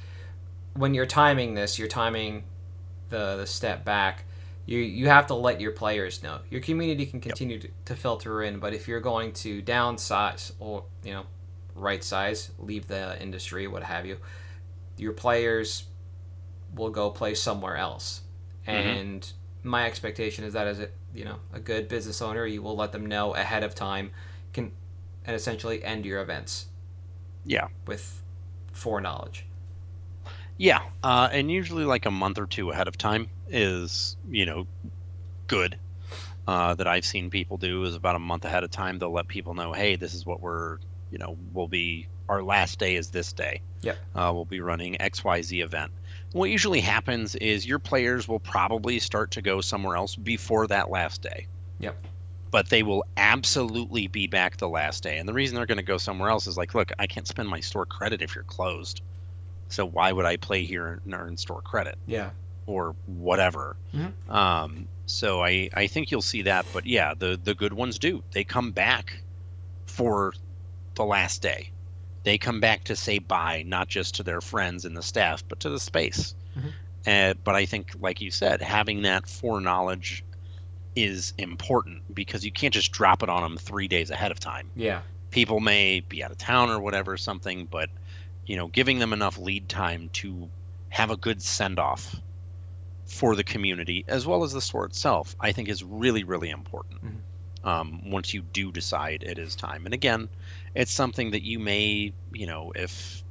when 0.75 0.93
you're 0.93 1.07
timing 1.07 1.55
this, 1.55 1.79
you're 1.79 1.89
timing 1.89 2.45
the 3.11 3.37
the 3.37 3.47
step 3.47 3.85
back. 3.85 4.25
You 4.67 4.79
you 4.79 5.09
have 5.09 5.27
to 5.29 5.35
let 5.35 5.61
your 5.61 5.73
players 5.73 6.23
know. 6.23 6.39
Your 6.51 6.61
community 6.63 7.07
can 7.07 7.21
continue 7.21 7.59
to, 7.59 7.69
to 7.87 7.97
filter 7.97 8.43
in, 8.43 8.59
but 8.59 8.73
if 8.73 8.89
you're 8.89 9.01
going 9.01 9.33
to 9.35 9.63
downsize 9.63 10.53
or 10.59 10.85
you 11.03 11.13
know 11.13 11.25
right 11.75 12.03
size, 12.03 12.51
leave 12.59 12.87
the 12.87 13.21
industry, 13.21 13.67
what 13.67 13.83
have 13.83 14.07
you, 14.07 14.17
your 14.97 15.13
players 15.13 15.85
will 16.75 16.91
go 16.91 17.11
play 17.11 17.35
somewhere 17.35 17.77
else. 17.77 18.23
Mhm. 18.67 18.73
And 18.73 19.33
my 19.63 19.87
expectation 19.87 20.45
is 20.45 20.55
that 20.55 20.67
as 20.67 20.81
a 20.81 20.89
you 21.15 21.25
know 21.25 21.37
a 21.53 21.61
good 21.61 21.89
business 21.89 22.23
owner, 22.23 22.47
you 22.47 22.63
will 22.63 22.77
let 22.77 22.93
them 22.93 23.07
know 23.07 23.35
ahead 23.35 23.65
of 23.65 23.75
time, 23.75 24.11
can 24.53 24.73
and 25.27 25.35
essentially 25.37 25.83
end 25.85 26.05
your 26.07 26.21
events 26.23 26.67
Yeah. 27.45 27.69
with 27.87 28.23
foreknowledge. 28.73 29.47
Yeah, 30.57 30.81
uh, 31.03 31.29
and 31.33 31.51
usually 31.51 31.85
like 31.85 32.07
a 32.07 32.11
month 32.11 32.39
or 32.39 32.47
two 32.47 32.71
ahead 32.71 32.89
of 32.89 32.97
time 32.97 33.29
is 33.49 34.17
you 34.29 34.47
know 34.47 34.67
good. 35.47 35.79
Uh, 36.47 36.75
that 36.75 36.87
I've 36.87 37.07
seen 37.07 37.31
people 37.31 37.57
do 37.57 37.85
is 37.85 37.95
about 37.95 38.17
a 38.17 38.19
month 38.19 38.45
ahead 38.45 38.65
of 38.65 38.71
time. 38.71 38.99
They'll 38.99 39.11
let 39.11 39.29
people 39.29 39.55
know, 39.55 39.73
hey, 39.73 39.97
this 39.97 40.13
is 40.13 40.27
what 40.27 40.43
we're 40.43 40.77
you 41.11 41.19
know 41.19 41.39
will 41.55 41.69
be 41.69 42.07
our 42.29 42.43
last 42.43 42.79
day 42.79 42.97
is 42.97 43.11
this 43.11 43.33
day. 43.33 43.61
Yeah, 43.81 43.95
Uh, 44.15 44.31
we'll 44.35 44.45
be 44.45 44.61
running 44.61 45.01
X 45.01 45.25
Y 45.25 45.43
Z 45.43 45.61
event. 45.61 45.93
What 46.33 46.51
usually 46.51 46.81
happens 46.81 47.35
is 47.35 47.67
your 47.67 47.79
players 47.79 48.27
will 48.27 48.41
probably 48.41 48.99
start 48.99 49.33
to 49.33 49.43
go 49.43 49.61
somewhere 49.61 49.97
else 49.97 50.17
before 50.17 50.67
that 50.67 50.91
last 50.91 51.23
day. 51.23 51.47
Yep. 51.81 51.97
But 52.51 52.69
they 52.69 52.83
will 52.83 53.05
absolutely 53.17 54.07
be 54.09 54.27
back 54.27 54.57
the 54.57 54.69
last 54.69 55.03
day. 55.03 55.19
And 55.19 55.29
the 55.29 55.33
reason 55.33 55.57
they're 55.57 55.67
going 55.67 55.79
to 55.79 55.85
go 55.85 55.99
somewhere 55.99 56.31
else 56.31 56.47
is 56.47 56.57
like, 56.57 56.75
look, 56.75 56.93
I 56.99 57.07
can't 57.07 57.27
spend 57.27 57.49
my 57.49 57.61
store 57.61 57.85
credit 57.87 58.23
if 58.23 58.35
you're 58.35 58.45
closed. 58.45 59.03
So 59.75 59.85
why 59.85 60.13
would 60.13 60.25
I 60.25 60.37
play 60.37 60.65
here 60.65 61.01
and 61.05 61.15
earn 61.15 61.37
store 61.37 61.61
credit 61.61 61.99
Yeah. 62.07 62.31
or 62.67 62.95
whatever? 63.07 63.77
Mhm. 63.93 64.13
Um, 64.31 64.89
so 65.07 65.43
I, 65.45 65.69
I 65.75 65.87
think 65.89 66.11
you'll 66.11 66.23
see 66.23 66.43
that. 66.43 66.65
But 66.73 66.87
yeah, 66.87 67.15
the 67.19 67.39
the 67.43 67.55
good 67.55 67.73
ones 67.73 67.99
do. 67.99 68.23
They 68.33 68.45
come 68.45 68.71
back 68.71 69.19
for 69.87 70.33
the 70.95 71.05
last 71.05 71.43
day. 71.43 71.71
They 72.23 72.39
come 72.39 72.61
back 72.61 72.85
to 72.85 72.97
say 72.97 73.19
bye, 73.19 73.65
not 73.67 73.89
just 73.89 74.15
to 74.17 74.23
their 74.23 74.41
friends 74.41 74.85
and 74.85 74.97
the 74.97 75.03
staff, 75.03 75.43
but 75.49 75.61
to 75.61 75.69
the 75.71 75.81
space. 75.81 76.35
Mhm. 76.57 76.73
Uh, 77.07 77.35
but 77.45 77.55
I 77.55 77.67
think, 77.67 77.91
like 78.01 78.21
you 78.23 78.31
said, 78.31 78.63
having 78.63 79.03
that 79.03 79.29
foreknowledge 79.29 80.25
is 80.97 81.35
important 81.37 82.03
because 82.15 82.45
you 82.45 82.53
can't 82.53 82.73
just 82.73 82.93
drop 82.93 83.23
it 83.25 83.29
on 83.29 83.43
them 83.43 83.57
three 83.59 83.89
days 83.89 84.11
ahead 84.11 84.31
of 84.31 84.39
time 84.39 84.71
Yeah. 84.77 85.03
people 85.33 85.59
may 85.59 85.99
be 86.01 86.23
out 86.23 86.31
of 86.31 86.39
town 86.39 86.71
or 86.71 86.79
whatever 86.79 87.17
something 87.17 87.67
but 87.69 87.91
you 88.47 88.57
know 88.57 88.69
giving 88.69 88.99
them 88.99 89.13
enough 89.13 89.39
lead 89.39 89.69
time 89.69 90.11
to 90.13 90.49
have 90.89 91.11
a 91.11 91.17
good 91.17 91.43
send 91.43 91.79
off 91.79 92.17
for 93.07 93.37
the 93.37 93.45
community 93.45 94.05
as 94.09 94.27
well 94.27 94.45
as 94.45 94.53
the 94.53 94.61
store 94.61 94.85
itself 94.87 95.35
i 95.41 95.53
think 95.53 95.69
is 95.69 95.83
really 95.85 96.25
really 96.25 96.51
important. 96.51 97.01
Um, 97.65 98.11
once 98.11 98.35
you 98.35 98.43
do 98.43 98.71
decide 98.71 99.23
it 99.23 99.39
is 99.39 99.57
time. 99.57 99.87
And 99.87 99.95
again 99.95 100.29
it's 100.75 100.93
something 100.93 101.31
that 101.31 101.43
you 101.43 101.59
may 101.59 102.13
you 102.33 102.47
know 102.47 102.73
if 102.75 103.23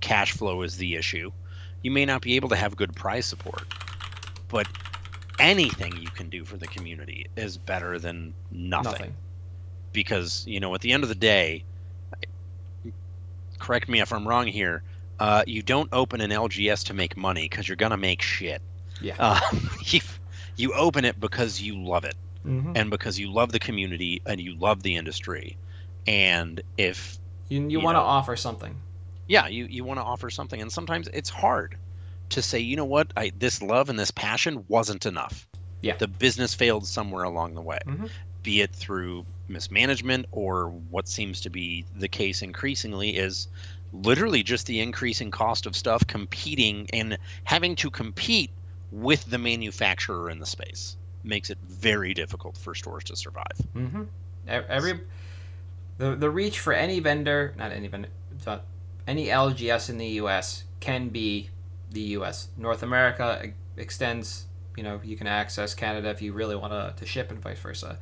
cash 0.00 0.32
flow 0.32 0.62
is 0.62 0.76
the 0.76 0.96
issue 0.96 1.30
you 1.82 1.92
may 1.92 2.04
not 2.04 2.20
be 2.20 2.34
able 2.34 2.48
to 2.48 2.56
have 2.56 2.76
good 2.76 2.94
prize 2.96 3.26
support. 3.26 3.62
But 4.48 4.66
anything 5.38 5.96
you 5.98 6.08
can 6.08 6.28
do 6.28 6.44
for 6.44 6.56
the 6.56 6.66
community 6.66 7.26
is 7.36 7.56
better 7.56 7.98
than 8.00 8.34
Nothing. 8.50 9.14
because 9.92 10.44
you 10.46 10.58
know 10.60 10.74
at 10.74 10.80
the 10.80 10.92
end 10.92 11.04
of 11.04 11.08
the 11.08 11.14
day 11.14 11.62
correct 13.60 13.88
me 13.88 14.00
if 14.00 14.12
i'm 14.12 14.26
wrong 14.26 14.46
here 14.46 14.82
uh, 15.20 15.44
you 15.46 15.62
don't 15.62 15.88
open 15.92 16.20
an 16.22 16.30
lgs 16.30 16.84
to 16.86 16.94
make 16.94 17.16
money 17.16 17.42
because 17.48 17.68
you're 17.68 17.76
gonna 17.76 17.96
make 17.96 18.22
shit 18.22 18.60
Yeah. 19.00 19.14
uh, 19.18 19.38
you, 19.84 20.00
you 20.56 20.72
open 20.72 21.04
it 21.04 21.20
because 21.20 21.60
you 21.60 21.76
love 21.78 22.04
it 22.04 22.16
Mhm. 22.46 22.72
and 22.74 22.90
because 22.90 23.18
you 23.18 23.30
love 23.30 23.52
the 23.52 23.58
community 23.58 24.22
and 24.26 24.40
you 24.40 24.54
love 24.54 24.82
the 24.82 24.96
industry 24.96 25.56
and 26.06 26.62
if 26.78 27.18
You, 27.48 27.60
you, 27.62 27.68
you 27.68 27.80
want 27.80 27.96
to 27.96 28.00
offer 28.00 28.34
something. 28.36 28.74
Yeah, 29.26 29.46
you, 29.48 29.66
you 29.66 29.84
want 29.84 29.98
to 30.00 30.04
offer 30.04 30.30
something, 30.30 30.60
and 30.60 30.72
sometimes 30.72 31.08
it's 31.12 31.28
hard 31.30 31.76
to 32.30 32.42
say, 32.42 32.60
you 32.60 32.76
know 32.76 32.84
what, 32.84 33.12
I, 33.16 33.30
this 33.38 33.60
love 33.62 33.90
and 33.90 33.98
this 33.98 34.10
passion 34.10 34.64
wasn't 34.68 35.04
enough. 35.06 35.46
Yeah. 35.82 35.96
The 35.98 36.08
business 36.08 36.54
failed 36.54 36.86
somewhere 36.86 37.24
along 37.24 37.54
the 37.54 37.60
way, 37.62 37.78
Mhm. 37.86 38.08
be 38.42 38.60
it 38.62 38.72
through 38.74 39.26
mismanagement 39.50 40.26
or 40.32 40.70
what 40.90 41.08
seems 41.08 41.42
to 41.42 41.50
be 41.50 41.84
the 41.96 42.08
case 42.08 42.42
increasingly 42.42 43.16
is 43.16 43.48
literally 43.92 44.42
just 44.42 44.66
the 44.66 44.80
increasing 44.80 45.30
cost 45.30 45.66
of 45.66 45.76
stuff 45.76 46.06
competing 46.06 46.88
and 46.92 47.18
having 47.44 47.76
to 47.76 47.90
compete 47.90 48.50
with 48.92 49.24
the 49.26 49.38
manufacturer 49.38 50.30
in 50.30 50.38
the 50.38 50.46
space 50.46 50.96
makes 51.22 51.50
it 51.50 51.58
very 51.68 52.14
difficult 52.14 52.56
for 52.56 52.74
stores 52.74 53.04
to 53.04 53.16
survive. 53.16 53.56
Mm-hmm. 53.74 54.02
Every 54.46 55.00
the 55.98 56.16
the 56.16 56.30
reach 56.30 56.58
for 56.58 56.72
any 56.72 57.00
vendor, 57.00 57.54
not 57.58 57.72
any 57.72 57.88
vendor, 57.88 58.08
but 58.44 58.64
any 59.06 59.26
LGS 59.26 59.90
in 59.90 59.98
the 59.98 60.06
U.S. 60.06 60.64
can 60.80 61.08
be 61.08 61.50
the 61.90 62.00
U.S. 62.00 62.48
North 62.56 62.82
America 62.82 63.52
extends. 63.76 64.46
You 64.76 64.84
know, 64.84 65.00
you 65.04 65.16
can 65.16 65.26
access 65.26 65.74
Canada 65.74 66.08
if 66.08 66.22
you 66.22 66.32
really 66.32 66.56
want 66.56 66.72
to, 66.72 66.94
to 66.96 67.04
ship 67.04 67.30
and 67.30 67.40
vice 67.40 67.58
versa. 67.58 67.98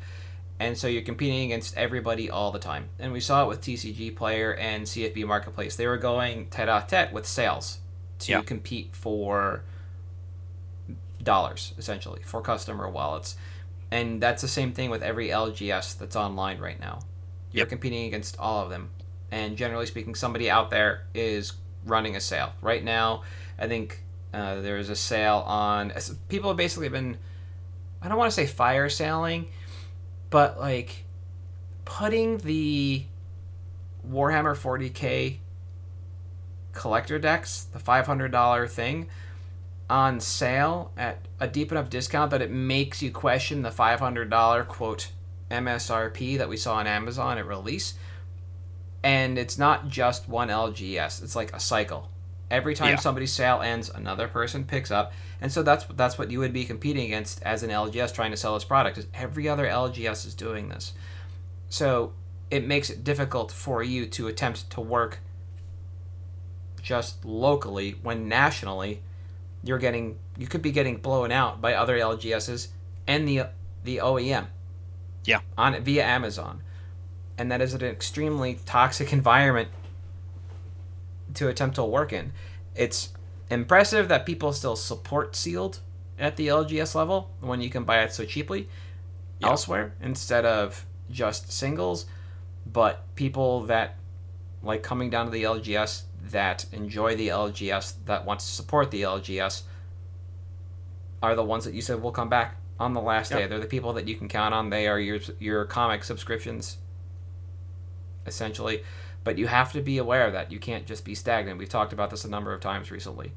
And 0.61 0.77
so 0.77 0.89
you're 0.89 1.03
competing 1.03 1.45
against 1.45 1.77
everybody 1.77 2.29
all 2.31 2.51
the 2.51 2.59
time. 2.59 2.89
And 2.99 3.13
we 3.13 3.21
saw 3.21 3.45
it 3.45 3.49
with 3.49 3.61
TCG 3.61 4.17
Player 4.17 4.55
and 4.55 4.85
CFB 4.85 5.25
Marketplace. 5.27 5.77
They 5.77 5.87
were 5.87 5.97
going 5.99 6.49
tete 6.51 6.69
a 6.69 6.85
tete 6.87 7.13
with 7.13 7.27
sales 7.27 7.79
to 8.21 8.33
Yeah. 8.33 8.43
compete 8.43 8.91
for 8.97 9.63
dollars, 11.23 11.75
essentially, 11.79 12.23
for 12.25 12.41
customer 12.41 12.89
wallets. 12.89 13.37
And 13.91 14.21
that's 14.21 14.43
the 14.43 14.49
same 14.49 14.73
thing 14.73 14.91
with 14.91 15.03
every 15.03 15.29
LGS 15.31 15.95
that's 15.95 16.17
online 16.17 16.59
right 16.59 16.79
now. 16.81 17.01
You're 17.53 17.63
Yep. 17.63 17.69
competing 17.71 18.07
against 18.07 18.39
all 18.39 18.63
of 18.65 18.71
them. 18.71 18.91
And 19.31 19.57
generally 19.57 19.87
speaking, 19.87 20.15
somebody 20.15 20.51
out 20.51 20.71
there 20.71 21.05
is 21.15 21.53
running 21.85 22.17
a 22.17 22.21
sale. 22.21 22.53
Right 22.61 22.83
now, 22.85 23.23
I 23.59 23.67
think 23.69 24.03
uh, 24.35 24.61
there's 24.61 24.91
a 24.91 24.97
sale 24.97 25.39
on. 25.47 25.93
People 26.29 26.51
have 26.51 26.57
basically 26.59 26.89
been, 26.91 27.17
I 28.03 28.09
don't 28.09 28.19
want 28.19 28.31
to 28.31 28.35
say 28.35 28.47
fire 28.47 28.89
sailing, 28.91 29.49
but 30.31 30.59
like 30.59 31.05
putting 31.85 32.39
the 32.39 33.05
Warhammer 34.09 34.57
40k 34.57 35.39
collector 36.73 37.19
decks, 37.19 37.65
the 37.73 37.79
$500 37.79 38.71
thing, 38.71 39.09
on 39.91 40.21
sale 40.21 40.93
at 40.97 41.19
a 41.41 41.49
deep 41.49 41.73
enough 41.73 41.89
discount 41.89 42.31
that 42.31 42.43
it 42.43 42.51
makes 42.51 43.03
you 43.03 43.11
question 43.11 43.63
the 43.63 43.71
$500 43.71 44.69
quote 44.69 45.11
MSRP 45.51 46.39
that 46.39 46.49
we 46.49 46.57
saw 46.57 46.75
on 46.77 46.87
Amazon 46.87 47.39
at 47.39 47.47
release. 47.47 47.95
And 49.03 49.39
it's 49.39 49.59
not 49.59 49.89
just 49.89 50.29
one 50.29 50.49
LGS, 50.49 51.23
it's 51.23 51.37
like 51.37 51.55
a 51.55 51.61
cycle. 51.61 52.11
Every 52.51 52.75
time 52.75 52.91
Yeah. 52.91 52.97
somebody's 52.97 53.33
sale 53.33 53.61
ends, 53.61 53.91
another 53.91 54.27
person 54.27 54.65
picks 54.65 54.91
up. 54.91 55.13
And 55.41 55.53
so 55.53 55.63
that's 55.63 55.85
that's 55.97 56.19
what 56.19 56.31
you 56.31 56.39
would 56.39 56.53
be 56.53 56.65
competing 56.65 57.05
against 57.07 57.43
as 57.43 57.63
an 57.63 57.71
LGS 57.71 58.13
trying 58.15 58.31
to 58.31 58.37
sell 58.37 58.55
this 58.55 58.65
product 58.65 58.97
is 58.99 59.07
every 59.15 59.49
other 59.49 59.67
LGS 59.67 60.27
is 60.27 60.35
doing 60.35 60.69
this. 60.69 60.93
So 61.69 62.13
it 62.51 62.67
makes 62.67 62.89
it 62.89 63.05
difficult 63.05 63.53
for 63.53 63.83
you 63.83 64.07
to 64.07 64.29
attempt 64.29 64.71
to 64.71 64.81
work 64.81 65.19
just 66.83 67.25
locally 67.25 67.97
when 68.03 68.29
nationally 68.29 69.03
you're 69.63 69.79
getting 69.79 70.17
you 70.39 70.47
could 70.47 70.63
be 70.63 70.71
getting 70.73 70.97
blown 70.97 71.31
out 71.33 71.61
by 71.61 71.75
other 71.75 71.99
LGSs 71.99 72.69
and 73.07 73.29
the 73.29 73.43
the 73.85 73.99
OEM. 73.99 74.47
Yeah. 75.25 75.41
On 75.59 75.79
via 75.83 76.05
Amazon. 76.05 76.63
And 77.37 77.53
that 77.53 77.61
is 77.61 77.75
an 77.75 77.83
extremely 77.83 78.59
toxic 78.65 79.13
environment 79.21 79.69
to 81.39 81.49
attempt 81.49 81.77
to 81.77 81.85
work 81.85 82.13
in. 82.13 82.33
It's 82.75 83.11
impressive 83.51 84.09
that 84.09 84.27
people 84.27 84.53
still 84.53 84.77
support 84.77 85.37
sealed 85.37 85.81
at 86.19 86.37
the 86.37 86.49
LGS 86.49 86.95
level 86.95 87.31
when 87.41 87.61
you 87.61 87.71
can 87.71 87.85
buy 87.85 88.03
it 88.03 88.13
so 88.13 88.25
cheaply 88.25 88.69
elsewhere 89.43 89.95
instead 90.03 90.45
of 90.45 90.85
just 91.11 91.53
singles, 91.53 92.07
but 92.67 93.05
people 93.15 93.63
that 93.63 93.97
like 94.63 94.83
coming 94.83 95.11
down 95.11 95.27
to 95.27 95.31
the 95.31 95.45
LGS 95.45 96.03
that 96.31 96.67
enjoy 96.73 97.15
the 97.15 97.29
LGS 97.29 97.95
that 98.07 98.25
want 98.25 98.41
to 98.41 98.47
support 98.47 98.91
the 98.91 99.03
LGS 99.03 99.63
are 101.23 101.37
the 101.37 101.45
ones 101.45 101.65
that 101.65 101.75
you 101.75 101.81
said 101.81 102.03
will 102.03 102.13
come 102.13 102.29
back 102.29 102.57
on 102.81 102.95
the 102.95 103.01
last 103.01 103.31
day. 103.31 103.47
They're 103.47 103.61
the 103.61 103.67
people 103.67 103.93
that 103.95 104.09
you 104.09 104.17
can 104.17 104.29
count 104.29 104.55
on. 104.55 104.71
They 104.71 104.89
are 104.89 104.99
your 104.99 105.21
your 105.39 105.65
comic 105.65 106.03
subscriptions 106.03 106.79
essentially. 108.27 108.83
But 109.29 109.37
you 109.37 109.47
have 109.47 109.73
to 109.73 109.83
be 109.83 109.99
aware 109.99 110.27
of 110.27 110.33
that. 110.33 110.51
You 110.51 110.59
can't 110.59 110.87
just 110.87 111.05
be 111.05 111.15
stagnant. 111.15 111.59
We've 111.59 111.69
talked 111.69 111.93
about 111.93 112.09
this 112.09 112.25
a 112.25 112.31
number 112.31 112.55
of 112.55 112.63
times 112.63 112.91
recently. 112.91 113.33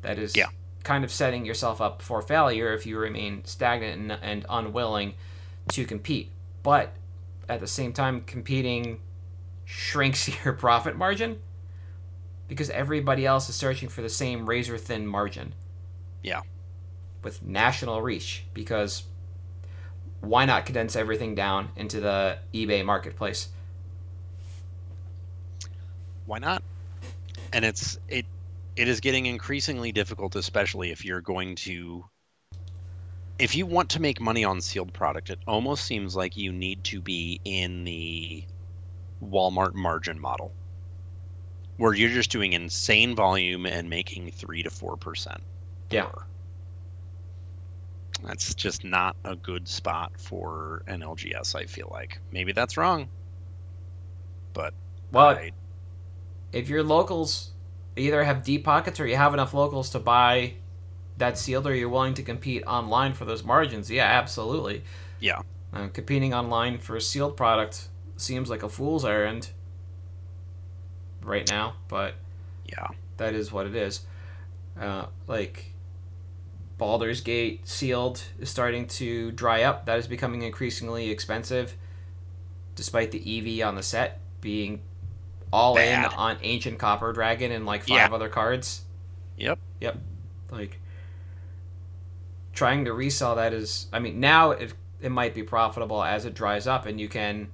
That 0.00 0.18
is 0.18 0.34
Yeah. 0.34 0.46
kind 0.82 1.04
of 1.04 1.12
setting 1.12 1.44
yourself 1.44 1.82
up 1.82 2.00
for 2.00 2.22
failure 2.22 2.72
if 2.72 2.86
you 2.86 2.98
remain 2.98 3.44
stagnant 3.44 4.00
and, 4.00 4.12
and 4.22 4.46
unwilling 4.48 5.12
to 5.72 5.84
compete. 5.84 6.30
But 6.62 6.94
at 7.50 7.60
the 7.60 7.66
same 7.66 7.92
time, 7.92 8.22
competing 8.22 9.00
shrinks 9.66 10.26
your 10.44 10.54
profit 10.54 10.96
margin 10.96 11.38
because 12.48 12.70
everybody 12.70 13.26
else 13.26 13.50
is 13.50 13.56
searching 13.56 13.90
for 13.90 14.00
the 14.00 14.08
same 14.08 14.48
razor 14.48 14.78
thin 14.78 15.06
margin. 15.06 15.52
Yeah. 16.22 16.40
With 17.22 17.42
national 17.42 18.00
reach 18.00 18.44
because 18.54 19.02
why 20.22 20.46
not 20.46 20.64
condense 20.64 20.96
everything 20.96 21.34
down 21.34 21.72
into 21.76 22.00
the 22.00 22.38
eBay 22.54 22.82
marketplace? 22.82 23.48
Why 26.28 26.38
not 26.38 26.62
and 27.52 27.64
it's 27.64 27.98
it 28.08 28.26
it 28.76 28.88
is 28.88 29.00
getting 29.00 29.26
increasingly 29.26 29.92
difficult 29.92 30.36
especially 30.36 30.90
if 30.90 31.04
you're 31.04 31.20
going 31.22 31.56
to 31.56 32.04
if 33.40 33.56
you 33.56 33.66
want 33.66 33.90
to 33.90 34.00
make 34.00 34.20
money 34.20 34.44
on 34.44 34.60
sealed 34.60 34.94
product 34.94 35.30
it 35.30 35.40
almost 35.46 35.84
seems 35.84 36.14
like 36.14 36.36
you 36.36 36.52
need 36.52 36.84
to 36.84 37.00
be 37.02 37.40
in 37.44 37.82
the 37.84 38.46
walmart 39.22 39.74
margin 39.74 40.20
model 40.20 40.56
where 41.78 41.94
you're 41.94 42.10
just 42.10 42.30
doing 42.30 42.52
insane 42.52 43.16
volume 43.16 43.64
and 43.64 43.88
making 43.88 44.30
3 44.32 44.62
to 44.64 44.70
4% 44.70 45.44
Yeah. 45.90 46.02
more. 46.02 46.28
that's 48.22 48.54
just 48.54 48.84
not 48.84 49.16
a 49.24 49.34
good 49.36 49.68
spot 49.68 50.12
for 50.18 50.82
an 50.86 51.00
lgs 51.02 51.54
i 51.54 51.64
feel 51.66 51.88
like 51.90 52.20
maybe 52.32 52.52
that's 52.52 52.76
wrong 52.76 53.10
but 54.52 54.74
Well, 55.10 55.28
I, 55.28 55.52
if 56.52 56.68
your 56.68 56.82
locals 56.82 57.50
either 57.96 58.22
have 58.24 58.42
deep 58.44 58.64
pockets 58.64 59.00
or 59.00 59.06
you 59.06 59.16
have 59.16 59.34
enough 59.34 59.54
locals 59.54 59.90
to 59.90 59.98
buy 59.98 60.54
that 61.16 61.36
sealed 61.36 61.66
or 61.66 61.74
you're 61.74 61.88
willing 61.88 62.14
to 62.14 62.22
compete 62.22 62.62
online 62.66 63.12
for 63.12 63.24
those 63.24 63.44
margins, 63.44 63.90
yeah, 63.90 64.04
absolutely. 64.04 64.82
yeah 65.20 65.40
Uh, 65.72 65.88
competing 65.88 66.32
online 66.32 66.78
for 66.78 66.96
a 66.96 67.00
sealed 67.00 67.36
product 67.36 67.88
seems 68.16 68.48
like 68.48 68.62
a 68.62 68.68
fool's 68.68 69.04
errand 69.04 69.50
right 71.22 71.48
now, 71.50 71.74
but 71.88 72.14
yeah 72.64 72.86
that 73.18 73.34
is 73.34 73.52
what 73.52 73.66
it 73.66 73.76
is. 73.76 74.00
Uh, 74.80 75.06
like 75.26 75.72
Baldur's 76.78 77.20
Gate 77.20 77.68
sealed 77.68 78.22
is 78.38 78.48
starting 78.48 78.86
to 78.86 79.30
dry 79.32 79.62
up. 79.64 79.86
That 79.86 79.98
is 79.98 80.06
becoming 80.06 80.42
increasingly 80.42 81.10
expensive, 81.10 81.76
despite 82.74 83.10
the 83.10 83.60
EV 83.60 83.66
on 83.66 83.74
the 83.74 83.82
set 83.82 84.20
being 84.40 84.80
all 85.52 85.74
Bad. 85.74 86.12
in 86.12 86.18
on 86.18 86.36
Ancient 86.42 86.78
Copper 86.78 87.12
Dragon 87.12 87.52
and 87.52 87.64
like 87.66 87.82
five 87.82 87.88
Yeah. 88.10 88.14
other 88.14 88.28
cards. 88.28 88.82
Yep. 89.36 89.58
Yep. 89.80 89.98
Like 90.50 90.80
trying 92.52 92.84
to 92.86 92.92
resell 92.92 93.36
that 93.36 93.52
is. 93.52 93.86
I 93.92 93.98
mean, 93.98 94.20
now 94.20 94.50
it 94.52 94.74
it 95.00 95.10
might 95.10 95.34
be 95.34 95.42
profitable 95.42 96.02
as 96.02 96.24
it 96.24 96.34
dries 96.34 96.66
up 96.66 96.84
and 96.86 97.00
you 97.00 97.08
can 97.08 97.48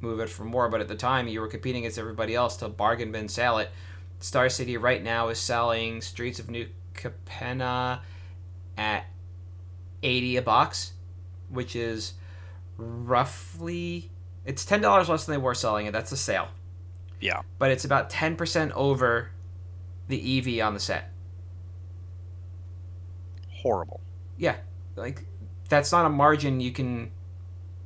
move 0.00 0.20
it 0.20 0.28
for 0.28 0.44
more. 0.44 0.68
But 0.68 0.80
at 0.80 0.88
the 0.88 0.96
time, 0.96 1.28
you 1.28 1.40
were 1.40 1.48
competing 1.48 1.82
against 1.82 1.98
everybody 1.98 2.34
else 2.34 2.56
to 2.58 2.68
bargain 2.68 3.12
bin 3.12 3.28
sell 3.28 3.58
it. 3.58 3.70
Star 4.18 4.48
City 4.48 4.76
right 4.76 5.02
now 5.02 5.28
is 5.28 5.38
selling 5.38 6.00
Streets 6.00 6.38
of 6.38 6.50
New 6.50 6.66
Capenna 6.94 8.00
at 8.76 9.04
80 10.02 10.36
a 10.38 10.42
box, 10.42 10.92
which 11.48 11.76
is 11.76 12.14
roughly 12.76 14.10
it's 14.44 14.64
$10 14.66 15.08
less 15.08 15.24
than 15.26 15.34
they 15.34 15.40
were 15.40 15.54
selling 15.54 15.86
it. 15.86 15.92
That's 15.92 16.12
a 16.12 16.16
sale. 16.16 16.48
Yeah. 17.24 17.40
But 17.58 17.70
it's 17.70 17.86
about 17.86 18.10
10% 18.10 18.70
over 18.72 19.30
the 20.08 20.38
EV 20.60 20.64
on 20.64 20.74
the 20.74 20.80
set. 20.80 21.10
horrible. 23.62 24.02
Yeah. 24.36 24.56
Like 24.94 25.22
that's 25.70 25.90
not 25.90 26.04
a 26.04 26.10
margin 26.10 26.60
you 26.60 26.70
can 26.70 27.10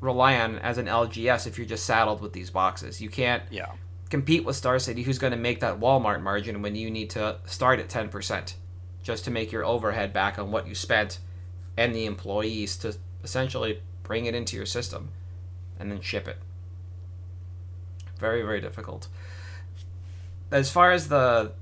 rely 0.01 0.35
on 0.41 0.59
as 0.59 0.77
an 0.77 0.87
LGS 0.87 1.47
if 1.47 1.57
you're 1.57 1.69
just 1.69 1.87
saddled 1.87 2.21
with 2.21 2.33
these 2.33 2.51
boxes. 2.51 3.01
You 3.01 3.09
can't 3.09 3.45
Yeah. 3.49 3.71
compete 4.11 4.45
with 4.45 4.57
Star 4.57 4.81
City, 4.81 5.05
who's 5.05 5.21
going 5.21 5.31
to 5.31 5.37
make 5.37 5.61
that 5.61 5.79
Walmart 5.79 6.21
margin 6.21 6.63
when 6.63 6.75
you 6.75 6.91
need 6.91 7.11
to 7.11 7.39
start 7.47 7.79
at 7.79 7.89
10% 7.89 8.55
just 9.05 9.25
to 9.27 9.31
make 9.31 9.53
your 9.53 9.65
overhead 9.65 10.13
back 10.13 10.37
on 10.37 10.51
what 10.51 10.67
you 10.67 10.75
spent 10.75 11.21
and 11.77 11.95
the 11.95 12.07
employees 12.07 12.77
to 12.79 12.97
essentially 13.23 13.81
bring 14.03 14.27
it 14.27 14.35
into 14.35 14.57
your 14.57 14.67
system 14.67 15.11
and 15.79 15.93
then 15.93 16.01
ship 16.01 16.27
it. 16.27 16.39
Very, 18.19 18.43
very 18.43 18.61
difficult. 18.61 19.07
As 20.51 20.71
far 20.71 20.93
as 20.93 21.09
the 21.09 21.53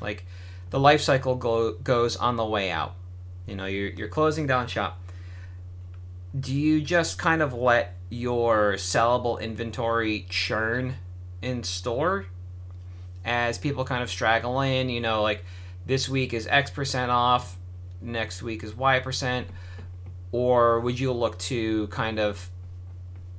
like 0.00 0.24
the 0.70 0.78
life 0.78 1.00
cycle 1.00 1.34
go, 1.34 1.72
goes 1.72 2.16
on 2.16 2.36
the 2.36 2.44
way 2.44 2.70
out, 2.70 2.94
you 3.46 3.56
know, 3.56 3.66
you're 3.66 3.88
you're 3.90 4.08
closing 4.08 4.46
down 4.46 4.66
shop. 4.66 5.00
Do 6.38 6.54
you 6.54 6.80
just 6.80 7.18
kind 7.18 7.42
of 7.42 7.54
let 7.54 7.96
your 8.10 8.74
sellable 8.74 9.40
inventory 9.40 10.26
churn 10.28 10.94
in 11.42 11.62
store 11.64 12.26
as 13.24 13.58
people 13.58 13.84
kind 13.84 14.02
of 14.02 14.10
straggle 14.10 14.60
in? 14.60 14.88
You 14.88 15.00
know, 15.00 15.22
like 15.22 15.44
this 15.86 16.08
week 16.08 16.32
is 16.32 16.46
X 16.46 16.70
percent 16.70 17.10
off, 17.10 17.56
next 18.00 18.42
week 18.42 18.62
is 18.62 18.74
Y 18.74 19.00
percent, 19.00 19.48
or 20.32 20.80
would 20.80 21.00
you 21.00 21.12
look 21.12 21.38
to 21.38 21.86
kind 21.88 22.20
of 22.20 22.50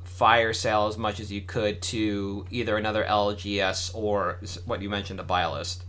fire 0.10 0.54
sale 0.54 0.88
as 0.88 0.98
much 0.98 1.20
as 1.20 1.32
you 1.32 1.42
could 1.42 1.82
to 1.82 2.46
either 2.50 2.76
another 2.78 3.06
LGS 3.06 3.92
or 3.94 4.40
what 4.66 4.82
you 4.82 4.90
mentioned, 4.90 5.20
a 5.20 5.24
buy 5.24 5.46
list? 5.48 5.86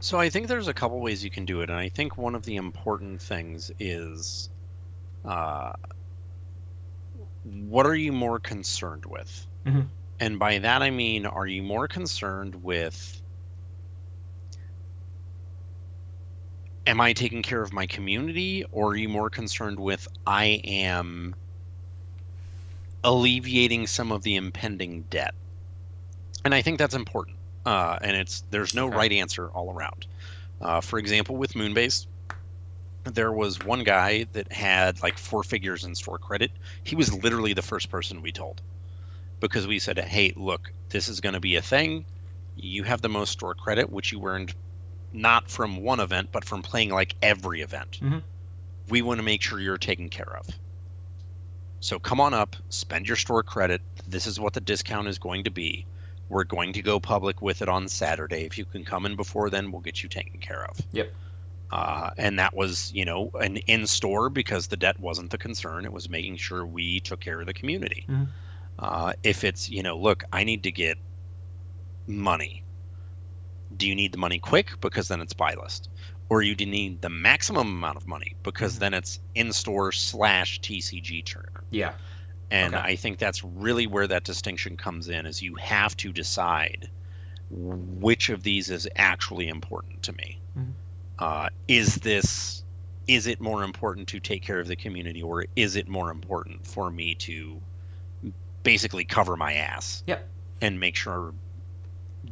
So 0.00 0.18
I 0.18 0.30
think 0.30 0.46
there's 0.46 0.68
a 0.68 0.74
couple 0.74 1.00
ways 1.00 1.24
you 1.24 1.30
can 1.30 1.44
do 1.44 1.60
it, 1.60 1.68
and 1.68 1.78
I 1.78 1.88
think 1.88 2.16
one 2.16 2.34
of 2.34 2.44
the 2.44 2.56
important 2.56 3.20
things 3.20 3.70
is, 3.78 4.48
uh, 5.24 5.72
what 7.42 7.86
are 7.86 7.94
you 7.94 8.12
more 8.12 8.38
concerned 8.38 9.04
with? 9.04 9.46
Mhm. 9.66 9.88
And 10.20 10.38
by 10.38 10.58
that 10.58 10.82
I 10.82 10.90
mean, 10.90 11.26
are 11.26 11.46
you 11.46 11.62
more 11.62 11.88
concerned 11.88 12.62
with, 12.62 13.20
am 16.86 17.00
I 17.00 17.12
taking 17.12 17.42
care 17.42 17.60
of 17.60 17.72
my 17.72 17.86
community, 17.86 18.64
or 18.70 18.90
are 18.90 18.96
you 18.96 19.08
more 19.08 19.28
concerned 19.28 19.80
with, 19.80 20.06
I 20.26 20.60
am 20.64 21.34
alleviating 23.06 23.86
some 23.86 24.12
of 24.12 24.22
the 24.22 24.34
impending 24.36 25.02
debt? 25.04 25.34
And 26.44 26.54
I 26.54 26.60
think 26.62 26.78
that's 26.78 26.94
important. 26.94 27.36
Uh, 27.64 27.98
and 28.02 28.16
it's 28.16 28.42
there's 28.50 28.74
no 28.74 28.86
Okay. 28.88 28.96
right 28.96 29.12
answer 29.12 29.48
all 29.48 29.72
around. 29.72 30.06
Uh, 30.60 30.80
for 30.80 30.98
example, 30.98 31.36
with 31.36 31.54
Moonbase, 31.54 32.06
there 33.04 33.32
was 33.32 33.60
one 33.62 33.84
guy 33.84 34.24
that 34.32 34.52
had 34.52 35.02
like 35.02 35.18
four 35.18 35.42
figures 35.42 35.84
in 35.84 35.94
store 35.94 36.18
credit. 36.18 36.50
He 36.84 36.96
was 36.96 37.12
literally 37.12 37.54
the 37.54 37.62
first 37.62 37.90
person 37.90 38.22
we 38.22 38.32
told 38.32 38.60
because 39.40 39.66
we 39.66 39.78
said, 39.78 39.98
"Hey, 39.98 40.32
look, 40.36 40.72
this 40.90 41.08
is 41.08 41.20
going 41.20 41.34
to 41.34 41.40
be 41.40 41.56
a 41.56 41.62
thing. 41.62 42.04
You 42.56 42.84
have 42.84 43.02
the 43.02 43.08
most 43.08 43.32
store 43.32 43.54
credit, 43.54 43.90
which 43.90 44.12
you 44.12 44.24
earned 44.26 44.54
not 45.12 45.48
from 45.48 45.78
one 45.78 46.00
event, 46.00 46.30
but 46.32 46.44
from 46.44 46.62
playing 46.62 46.90
like 46.90 47.14
every 47.22 47.60
event. 47.62 47.98
Mhm. 48.00 48.22
We 48.88 49.02
want 49.02 49.18
to 49.18 49.22
make 49.24 49.42
sure 49.42 49.60
you're 49.60 49.78
taken 49.78 50.08
care 50.10 50.36
of. 50.36 50.46
So 51.80 51.98
come 51.98 52.20
on 52.20 52.34
up, 52.34 52.56
spend 52.68 53.06
your 53.06 53.16
store 53.16 53.42
credit. 53.42 53.80
This 54.08 54.26
is 54.26 54.40
what 54.40 54.54
the 54.54 54.60
discount 54.60 55.08
is 55.08 55.18
going 55.18 55.44
to 55.44 55.50
be. 55.50 55.86
We're 56.28 56.44
going 56.44 56.72
to 56.72 56.82
go 56.82 56.98
public 56.98 57.40
with 57.40 57.62
it 57.62 57.68
on 57.68 57.88
Saturday. 57.88 58.44
If 58.44 58.58
you 58.58 58.64
can 58.64 58.84
come 58.84 59.06
in 59.06 59.14
before 59.14 59.50
then, 59.50 59.70
we'll 59.70 59.82
get 59.82 60.02
you 60.02 60.08
taken 60.08 60.40
care 60.40 60.64
of. 60.64 60.76
Yep. 60.92 61.12
Uh, 61.70 62.10
and 62.16 62.38
that 62.38 62.54
was, 62.54 62.92
you 62.92 63.04
know, 63.04 63.30
an 63.34 63.58
in 63.58 63.86
store 63.86 64.28
because 64.30 64.66
the 64.68 64.76
debt 64.76 64.98
wasn't 64.98 65.30
the 65.30 65.38
concern. 65.38 65.84
It 65.84 65.92
was 65.92 66.08
making 66.08 66.36
sure 66.36 66.64
we 66.64 67.00
took 67.00 67.20
care 67.20 67.40
of 67.40 67.46
the 67.46 67.54
community. 67.54 68.06
Mhm. 68.08 68.28
Uh, 68.78 69.12
if 69.22 69.44
it's, 69.44 69.68
you 69.68 69.82
know, 69.82 69.98
look, 69.98 70.24
I 70.32 70.44
need 70.44 70.64
to 70.64 70.72
get 70.72 70.98
money. 72.06 72.62
Do 73.76 73.88
you 73.88 73.94
need 73.94 74.12
the 74.12 74.18
money 74.18 74.38
quick? 74.38 74.80
Because 74.80 75.08
then 75.08 75.20
it's 75.20 75.32
buy 75.32 75.54
list. 75.54 75.88
Or 76.28 76.42
you 76.42 76.54
do 76.56 76.66
need 76.66 77.00
the 77.02 77.08
maximum 77.08 77.68
amount 77.68 77.96
of 77.96 78.06
money 78.08 78.34
because 78.42 78.78
then 78.78 78.94
it's 78.94 79.20
in 79.34 79.52
store 79.52 79.92
slash 79.92 80.60
TCG 80.60 81.24
turn. 81.24 81.44
Yeah. 81.70 81.92
And 82.50 82.74
Okay. 82.74 82.84
I 82.92 82.96
think 82.96 83.18
that's 83.18 83.44
really 83.44 83.86
where 83.86 84.06
that 84.08 84.24
distinction 84.24 84.76
comes 84.76 85.08
in 85.08 85.26
is 85.26 85.40
you 85.42 85.54
have 85.56 85.96
to 85.98 86.12
decide 86.12 86.88
which 87.50 88.28
of 88.28 88.42
these 88.42 88.70
is 88.70 88.88
actually 88.96 89.46
important 89.48 90.02
to 90.04 90.12
me. 90.14 90.40
Mhm. 90.58 90.72
Uh, 91.18 91.48
is 91.68 91.94
this 91.96 92.62
is 93.06 93.28
it 93.28 93.40
more 93.40 93.62
important 93.62 94.08
to 94.08 94.18
take 94.18 94.42
care 94.42 94.58
of 94.58 94.66
the 94.66 94.74
community 94.74 95.22
or 95.22 95.46
is 95.54 95.76
it 95.76 95.86
more 95.86 96.10
important 96.10 96.66
for 96.66 96.90
me 96.90 97.14
to 97.14 97.62
basically 98.64 99.04
cover 99.04 99.36
my 99.36 99.54
ass 99.54 100.02
Yep. 100.08 100.28
and 100.60 100.80
make 100.80 100.96
sure 100.96 101.32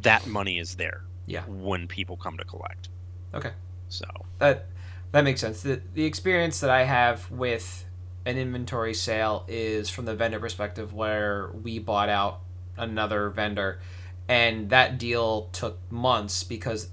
that 0.03 0.27
money 0.27 0.59
is 0.59 0.75
there 0.75 1.03
Yeah. 1.27 1.45
when 1.47 1.87
people 1.87 2.17
come 2.17 2.37
to 2.39 2.45
collect. 2.45 2.89
Okay. 3.33 3.53
So 3.95 4.07
That 4.39 4.67
that 5.13 5.23
makes 5.23 5.41
sense. 5.41 5.63
The 5.63 5.81
the 5.95 6.05
experience 6.05 6.61
that 6.61 6.71
I 6.71 6.85
have 6.85 7.31
with 7.31 7.85
an 8.27 8.37
inventory 8.39 8.95
sale 8.95 9.45
is 9.49 9.91
from 9.91 10.05
the 10.07 10.15
vendor 10.15 10.41
perspective 10.41 10.93
where 10.93 11.51
we 11.63 11.79
bought 11.79 12.09
out 12.09 12.41
another 12.77 13.29
vendor 13.31 13.81
and 14.29 14.71
that 14.71 14.99
deal 14.99 15.49
took 15.53 15.79
months 15.93 16.43
because 16.43 16.89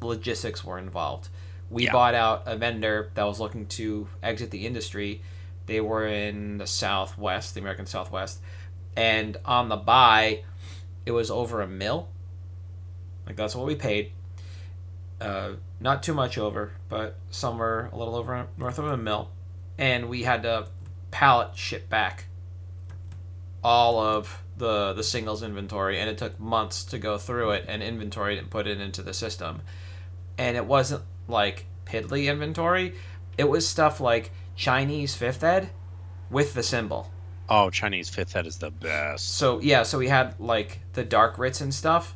logistics 0.00 0.62
were 0.62 0.78
involved. 0.78 1.28
We 1.70 1.84
Yeah. 1.84 1.92
bought 1.92 2.14
out 2.14 2.42
a 2.46 2.56
vendor 2.56 3.10
that 3.14 3.24
was 3.24 3.40
looking 3.40 3.66
to 3.68 4.06
exit 4.22 4.50
the 4.50 4.66
industry. 4.66 5.22
They 5.66 5.80
were 5.80 6.06
in 6.06 6.58
the 6.58 6.66
Southwest, 6.66 7.54
the 7.54 7.60
American 7.60 7.86
Southwest, 7.86 8.40
and 8.94 9.38
on 9.46 9.70
the 9.70 9.76
buy, 9.76 10.44
it 11.06 11.12
was 11.12 11.30
over 11.30 11.62
a 11.62 11.66
mil. 11.66 12.08
Like 13.26 13.36
that's 13.36 13.56
what 13.56 13.66
we 13.66 13.74
paid. 13.74 14.12
Uh, 15.20 15.52
not 15.80 16.02
too 16.02 16.14
much 16.14 16.38
over, 16.38 16.72
but 16.88 17.16
somewhere 17.30 17.88
a 17.92 17.96
little 17.96 18.16
over 18.16 18.46
north 18.56 18.78
of 18.78 18.86
a 18.86 18.96
mil, 18.96 19.30
and 19.78 20.08
we 20.08 20.22
had 20.22 20.42
to 20.42 20.66
pallet 21.10 21.56
ship 21.56 21.88
back 21.88 22.26
all 23.62 23.98
of 23.98 24.42
the 24.56 24.92
the 24.92 25.02
singles 25.02 25.42
inventory, 25.42 25.98
and 25.98 26.10
it 26.10 26.18
took 26.18 26.38
months 26.38 26.84
to 26.84 26.98
go 26.98 27.16
through 27.16 27.52
it 27.52 27.64
and 27.68 27.82
inventory 27.82 28.36
it 28.36 28.38
and 28.38 28.50
put 28.50 28.66
it 28.66 28.80
into 28.80 29.02
the 29.02 29.14
system, 29.14 29.62
and 30.36 30.56
it 30.56 30.66
wasn't 30.66 31.02
like 31.28 31.66
piddly 31.86 32.26
inventory, 32.26 32.94
it 33.38 33.48
was 33.48 33.66
stuff 33.66 34.00
like 34.00 34.30
Chinese 34.56 35.14
fifth 35.14 35.42
ed 35.42 35.70
with 36.30 36.54
the 36.54 36.62
symbol. 36.62 37.10
oh 37.48 37.70
Chinese 37.70 38.08
fifth 38.08 38.32
head 38.32 38.46
is 38.46 38.58
the 38.58 38.70
best. 38.70 39.34
So 39.34 39.60
yeah, 39.60 39.84
so 39.84 39.98
we 39.98 40.08
had 40.08 40.38
like 40.40 40.80
the 40.92 41.04
dark 41.04 41.38
writs 41.38 41.60
and 41.60 41.72
stuff. 41.72 42.14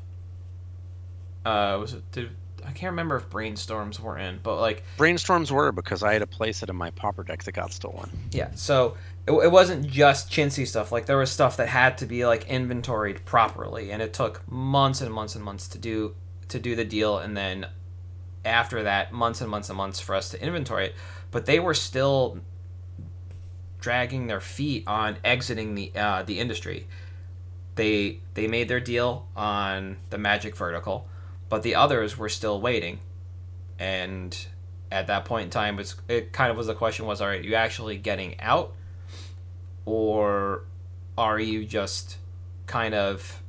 Uh, 1.45 1.79
was 1.81 1.95
it? 1.95 2.11
Did, 2.13 2.31
I 2.69 2.73
can't 2.73 2.91
remember 2.91 3.17
if 3.17 3.31
brainstorms 3.31 3.99
were 3.99 4.19
in, 4.19 4.41
but 4.43 4.61
like 4.61 4.85
Brainstorms 4.99 5.51
were 5.51 5.73
because 5.73 6.03
I 6.03 6.13
had 6.13 6.21
a 6.21 6.27
playset 6.27 6.69
in 6.69 6.77
my 6.77 6.91
pauper 6.91 7.25
deck 7.25 7.43
that 7.45 7.53
got 7.53 7.73
stolen. 7.73 8.11
yeah. 8.31 8.51
So 8.55 8.97
it, 9.27 9.33
it 9.33 9.51
wasn't 9.51 9.87
just 9.87 10.31
chintzy 10.31 10.67
stuff. 10.67 10.93
Like 10.93 11.07
there 11.07 11.17
was 11.17 11.31
stuff 11.31 11.57
that 11.57 11.69
had 11.69 11.97
to 11.99 12.07
be 12.07 12.27
like 12.27 12.47
inventoried 12.47 13.25
properly, 13.25 13.91
and 13.91 14.03
it 14.03 14.13
took 14.13 14.47
months 14.53 15.01
and 15.01 15.13
months 15.13 15.35
and 15.35 15.43
months 15.43 15.67
to 15.69 15.79
do 15.79 16.15
to 16.49 16.59
do 16.59 16.77
the 16.77 16.85
deal, 16.85 17.19
and 17.19 17.35
then 17.35 17.67
after 18.45 18.83
that, 18.83 19.13
months 19.13 19.41
and 19.41 19.51
months 19.51 19.71
and 19.71 19.77
months 19.77 19.99
for 19.99 20.15
us 20.15 20.31
to 20.31 20.43
inventory 20.43 20.87
it. 20.87 20.95
But 21.31 21.47
they 21.47 21.61
were 21.61 21.75
still 21.75 22.41
dragging 23.81 24.27
their 24.27 24.41
feet 24.41 24.85
on 24.87 25.17
exiting 25.25 25.75
the 25.75 25.93
uh, 25.97 26.23
the 26.23 26.39
industry. 26.39 26.87
They 27.77 28.21
they 28.35 28.47
made 28.47 28.69
their 28.69 28.81
deal 28.81 29.27
on 29.35 29.97
the 30.11 30.19
Magic 30.19 30.55
vertical, 30.55 31.09
but 31.49 31.63
the 31.63 31.75
others 31.75 32.17
were 32.17 32.29
still 32.29 32.61
waiting. 32.61 33.01
And 33.79 34.37
at 34.91 35.07
that 35.07 35.25
point 35.25 35.45
in 35.45 35.51
time, 35.51 35.79
it's, 35.79 35.97
it 36.09 36.33
kind 36.33 36.51
of 36.51 36.57
was 36.57 36.67
the 36.67 36.75
question 36.75 37.07
was, 37.07 37.21
right, 37.21 37.43
you 37.43 37.55
actually 37.55 37.97
getting 37.97 38.41
out, 38.41 38.75
or 39.85 40.65
are 41.17 41.39
you 41.39 41.65
just 41.65 42.19
kind 42.67 42.95
of 42.95 43.43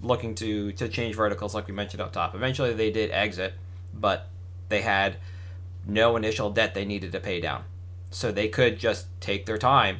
looking 0.00 0.34
to 0.34 0.72
to 0.72 0.88
change 0.88 1.14
verticals 1.14 1.54
like 1.54 1.66
we 1.66 1.74
mentioned 1.74 2.00
up 2.00 2.12
top? 2.12 2.34
Eventually, 2.34 2.72
they 2.72 2.90
did 2.90 3.10
exit, 3.10 3.54
but 3.92 4.28
they 4.68 4.80
had 4.80 5.16
no 5.86 6.16
initial 6.16 6.50
debt 6.50 6.74
they 6.74 6.84
needed 6.84 7.12
to 7.12 7.20
pay 7.20 7.40
down. 7.40 7.64
So 8.10 8.30
they 8.30 8.48
could 8.48 8.78
just 8.78 9.06
take 9.20 9.46
their 9.46 9.58
time, 9.58 9.98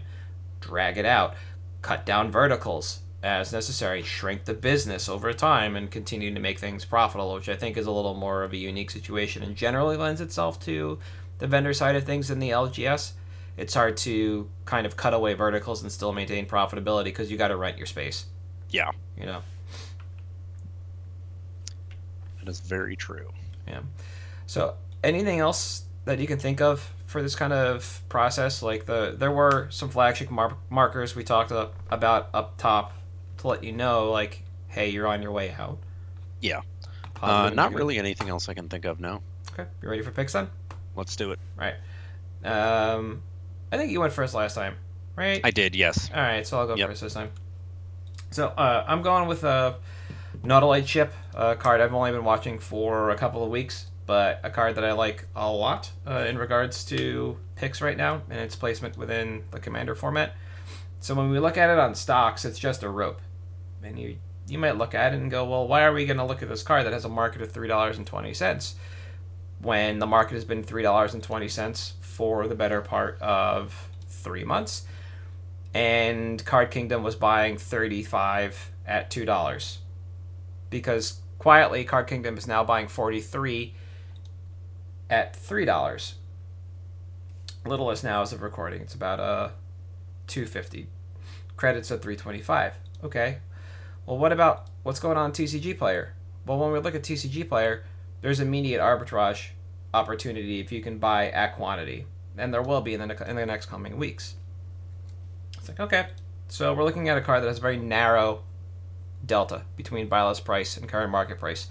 drag 0.61 0.99
it 0.99 1.07
out, 1.07 1.35
cut 1.81 2.07
down 2.07 2.31
verticals 2.31 3.02
as 3.23 3.53
necessary, 3.53 4.03
shrink 4.03 4.45
the 4.45 4.55
business 4.55 5.09
over 5.09 5.33
time, 5.33 5.77
and 5.77 5.91
continue 5.91 6.35
to 6.35 6.41
make 6.41 6.59
things 6.59 6.85
profitable, 6.85 7.35
which 7.35 7.49
I 7.49 7.55
think 7.57 7.77
is 7.77 7.87
a 7.87 7.91
little 7.93 8.15
more 8.15 8.43
of 8.43 8.53
a 8.53 8.57
unique 8.57 8.91
situation 8.91 9.43
and 9.43 9.55
generally 9.55 9.97
lends 9.97 10.21
itself 10.21 10.59
to 10.65 10.99
the 11.39 11.47
vendor 11.47 11.73
side 11.73 11.95
of 11.97 12.05
things 12.05 12.31
in 12.31 12.41
the 12.41 12.51
LGS. 12.51 13.13
It's 13.57 13.75
hard 13.75 13.97
to 13.99 14.49
kind 14.65 14.87
of 14.87 14.97
cut 14.97 15.15
away 15.15 15.35
verticals 15.35 15.83
and 15.83 15.93
still 15.93 16.13
maintain 16.13 16.47
profitability 16.47 17.05
because 17.05 17.31
you 17.31 17.37
got 17.39 17.49
to 17.49 17.57
rent 17.57 17.77
your 17.79 17.87
space. 17.87 18.27
Yeah, 18.71 18.91
You 19.19 19.27
know. 19.27 19.43
that 22.41 22.49
is 22.51 22.61
very 22.61 22.97
true. 22.97 23.31
Yeah. 23.69 23.81
So, 24.47 24.75
anything 25.05 25.39
else 25.41 25.85
that 26.07 26.19
you 26.19 26.27
can 26.27 26.39
think 26.39 26.61
of 26.61 26.93
for 27.07 27.23
this 27.23 27.35
kind 27.37 27.53
of 27.53 28.01
process? 28.09 28.63
Like 28.63 28.87
the 28.87 29.15
there 29.17 29.31
were 29.31 29.69
some 29.71 29.91
flagship 29.91 30.31
mar- 30.31 30.57
markers 30.71 31.15
we 31.15 31.23
talked 31.23 31.53
about 31.91 32.29
up 32.35 32.57
top 32.59 32.93
to 33.43 33.49
let 33.49 33.63
you 33.63 33.73
know, 33.73 34.11
like, 34.11 34.43
hey, 34.69 34.89
you're 34.89 35.07
on 35.07 35.23
your 35.23 35.33
way 35.33 35.53
out. 35.59 35.79
Yeah. 36.41 36.63
Uh, 37.21 37.51
not 37.55 37.73
really 37.75 37.99
anything 37.99 38.29
else 38.29 38.49
I 38.49 38.55
can 38.55 38.69
think 38.69 38.85
of 38.85 38.99
now. 38.99 39.21
Okay, 39.53 39.69
you 39.83 39.89
ready 39.89 40.03
for 40.03 40.11
picks 40.11 40.33
then? 40.33 40.49
Let's 40.97 41.15
do 41.15 41.31
it. 41.33 41.39
Right. 41.57 41.75
Um, 42.45 43.23
I 43.71 43.77
think 43.77 43.93
you 43.93 44.01
went 44.01 44.13
first 44.13 44.35
last 44.35 44.55
time, 44.55 44.75
right? 45.15 45.41
I 45.45 45.51
did, 45.51 45.77
yes. 45.77 46.11
All 46.13 46.21
right, 46.21 46.47
so 46.47 46.59
I'll 46.59 46.67
go 46.67 46.75
Yep. 46.75 46.89
first 46.89 47.03
this 47.03 47.15
time. 47.15 47.31
So 48.31 48.49
uh, 48.49 48.85
I'm 48.89 49.03
going 49.03 49.29
with 49.29 49.45
a 49.45 49.77
Nautiloid 50.43 50.87
ship. 50.87 51.13
a 51.35 51.55
card 51.55 51.81
I've 51.81 51.95
only 51.95 52.11
been 52.11 52.25
watching 52.25 52.59
for 52.59 53.11
a 53.11 53.17
couple 53.17 53.45
of 53.45 53.51
weeks, 53.51 53.87
but 54.07 54.41
a 54.43 54.51
card 54.51 54.75
that 54.77 54.85
I 54.85 54.93
like 54.93 55.27
a 55.37 55.51
lot 55.51 55.91
uh, 56.07 56.25
in 56.29 56.39
regards 56.39 56.85
to 56.87 57.37
picks 57.57 57.81
right 57.81 57.97
now 57.97 58.23
and 58.31 58.41
its 58.41 58.57
placement 58.57 58.97
within 58.97 59.45
the 59.51 59.61
Commander 59.61 59.95
format. 59.95 60.35
So 61.01 61.15
when 61.15 61.31
we 61.31 61.39
look 61.39 61.57
at 61.57 61.71
it 61.71 61.79
on 61.79 61.95
stocks, 61.95 62.45
it's 62.45 62.59
just 62.59 62.83
a 62.83 62.89
rope, 62.89 63.21
and 63.85 63.99
you 63.99 64.17
you 64.49 64.59
might 64.59 64.77
look 64.77 64.95
at 64.95 65.15
it 65.15 65.21
and 65.21 65.31
go, 65.31 65.45
well, 65.45 65.67
why 65.69 65.85
are 65.85 65.93
we 65.93 66.05
going 66.05 66.19
to 66.19 66.25
look 66.25 66.43
at 66.43 66.49
this 66.49 66.63
card 66.63 66.85
that 66.85 66.93
has 66.93 67.05
a 67.05 67.09
market 67.09 67.43
of 67.43 67.53
three 67.53 67.69
dollars 67.69 67.97
and 67.99 68.07
twenty 68.07 68.35
cents 68.35 68.75
when 69.61 69.99
the 70.01 70.07
market 70.07 70.35
has 70.35 70.45
been 70.45 70.63
three 70.63 70.83
dollars 70.83 71.15
and 71.15 71.23
twenty 71.23 71.49
cents 71.49 71.95
for 72.01 72.49
the 72.49 72.55
better 72.55 72.81
part 72.81 73.21
of 73.21 73.89
three 74.07 74.45
months, 74.45 74.85
and 75.75 76.45
Card 76.45 76.71
Kingdom 76.71 77.03
was 77.03 77.17
buying 77.17 77.57
thirty 77.57 78.03
five 78.03 78.71
at 78.87 79.11
two 79.11 79.25
dollars, 79.25 79.79
because 80.71 81.21
quietly 81.39 81.85
Card 81.85 82.07
Kingdom 82.07 82.37
is 82.37 82.47
now 82.47 82.65
buying 82.65 82.89
forty 82.89 83.21
three 83.21 83.75
at 85.09 85.35
three 85.37 85.65
dollars. 85.65 86.15
Little 87.65 87.87
Littlest 87.87 88.03
now 88.03 88.23
as 88.23 88.33
of 88.33 88.43
recording, 88.43 88.83
it's 88.83 88.95
about 88.95 89.21
uh 89.21 89.51
two 90.27 90.47
fifty. 90.47 90.89
Credits 91.57 91.91
at 91.93 92.03
three 92.03 92.17
twenty 92.17 92.41
five. 92.41 92.75
Okay, 93.05 93.39
well, 94.07 94.19
what 94.19 94.33
about 94.33 94.67
what's 94.83 95.01
going 95.01 95.17
on 95.17 95.33
TCG 95.33 95.79
Player? 95.79 96.15
Well, 96.47 96.59
when 96.59 96.73
we 96.73 96.81
look 96.81 96.95
at 96.95 97.03
TCG 97.03 97.49
Player, 97.49 97.85
there's 98.21 98.41
immediate 98.41 98.81
arbitrage 98.81 99.51
opportunity 99.95 100.61
if 100.61 100.73
you 100.73 100.81
can 100.81 100.99
buy 100.99 101.31
at 101.31 101.55
quantity, 101.57 102.07
and 102.37 102.53
there 102.53 102.63
will 102.63 102.81
be 102.81 102.95
in 102.95 103.01
the, 103.01 103.07
ne- 103.07 103.29
in 103.29 103.37
the 103.37 103.47
next 103.47 103.67
coming 103.67 103.97
weeks. 103.97 104.35
It's 105.59 105.69
like, 105.69 105.81
okay, 105.81 106.07
so 106.49 106.75
we're 106.75 106.85
looking 106.85 107.09
at 107.09 107.19
a 107.19 107.21
card 107.21 107.43
that 107.43 107.49
has 107.49 107.59
a 107.59 107.61
very 107.63 107.77
narrow 107.77 108.43
delta 109.25 109.63
between 109.77 110.09
buy 110.09 110.27
list 110.27 110.45
price 110.45 110.77
and 110.77 110.89
current 110.89 111.11
market 111.11 111.39
price. 111.39 111.69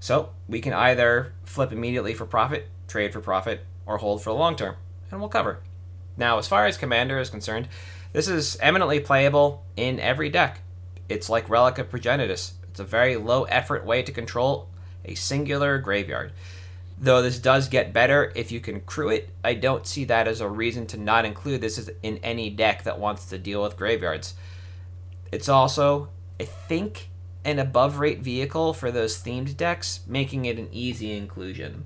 So 0.00 0.30
we 0.48 0.60
can 0.60 0.72
either 0.72 1.32
flip 1.44 1.72
immediately 1.72 2.14
for 2.14 2.26
profit, 2.26 2.68
trade 2.88 3.12
for 3.12 3.20
profit, 3.20 3.64
or 3.86 3.98
hold 3.98 4.22
for 4.22 4.30
the 4.30 4.38
long 4.38 4.56
term, 4.56 4.76
and 5.10 5.20
we'll 5.20 5.28
cover. 5.28 5.60
Now, 6.16 6.38
as 6.38 6.48
far 6.48 6.66
as 6.66 6.76
Commander 6.76 7.18
is 7.18 7.30
concerned, 7.30 7.68
this 8.12 8.28
is 8.28 8.56
eminently 8.60 9.00
playable 9.00 9.64
in 9.76 10.00
every 10.00 10.28
deck. 10.28 10.60
It's 11.12 11.28
like 11.28 11.48
Relic 11.48 11.78
of 11.78 11.90
Progenitus. 11.90 12.52
It's 12.70 12.80
a 12.80 12.84
very 12.84 13.16
low 13.16 13.44
effort 13.44 13.84
way 13.84 14.02
to 14.02 14.12
control 14.12 14.68
a 15.04 15.14
singular 15.14 15.78
graveyard. 15.78 16.32
Though 16.98 17.20
this 17.20 17.38
does 17.38 17.68
get 17.68 17.92
better 17.92 18.32
if 18.34 18.52
you 18.52 18.60
can 18.60 18.80
crew 18.80 19.08
it, 19.08 19.30
I 19.42 19.54
don't 19.54 19.86
see 19.86 20.04
that 20.04 20.28
as 20.28 20.40
a 20.40 20.48
reason 20.48 20.86
to 20.88 20.96
not 20.96 21.24
include 21.24 21.60
this 21.60 21.90
in 22.02 22.18
any 22.18 22.48
deck 22.48 22.84
that 22.84 22.98
wants 22.98 23.26
to 23.26 23.38
deal 23.38 23.62
with 23.62 23.76
graveyards. 23.76 24.34
It's 25.32 25.48
also, 25.48 26.08
I 26.38 26.44
think, 26.44 27.08
an 27.44 27.58
above 27.58 27.98
rate 27.98 28.20
vehicle 28.20 28.72
for 28.72 28.90
those 28.90 29.18
themed 29.18 29.56
decks, 29.56 30.00
making 30.06 30.44
it 30.44 30.58
an 30.58 30.68
easy 30.70 31.16
inclusion. 31.16 31.84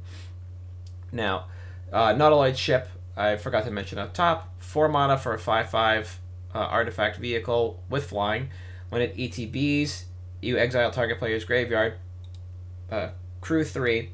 Now, 1.13 1.47
uh, 1.93 2.13
Nautiloid 2.13 2.57
Ship, 2.57 2.89
I 3.17 3.37
forgot 3.37 3.65
to 3.65 3.71
mention 3.71 3.99
up 3.99 4.13
top, 4.13 4.55
4 4.59 4.89
mana 4.89 5.17
for 5.17 5.33
a 5.33 5.39
5 5.39 5.71
5 5.71 6.21
uh, 6.55 6.59
artifact 6.59 7.17
vehicle 7.17 7.83
with 7.89 8.09
flying. 8.09 8.51
When 8.89 9.03
it 9.03 9.17
ETBs, 9.17 10.05
you 10.43 10.59
exile 10.59 10.91
target 10.91 11.19
player's 11.19 11.45
graveyard, 11.45 11.95
uh, 12.91 13.09
crew 13.41 13.65
3. 13.65 14.11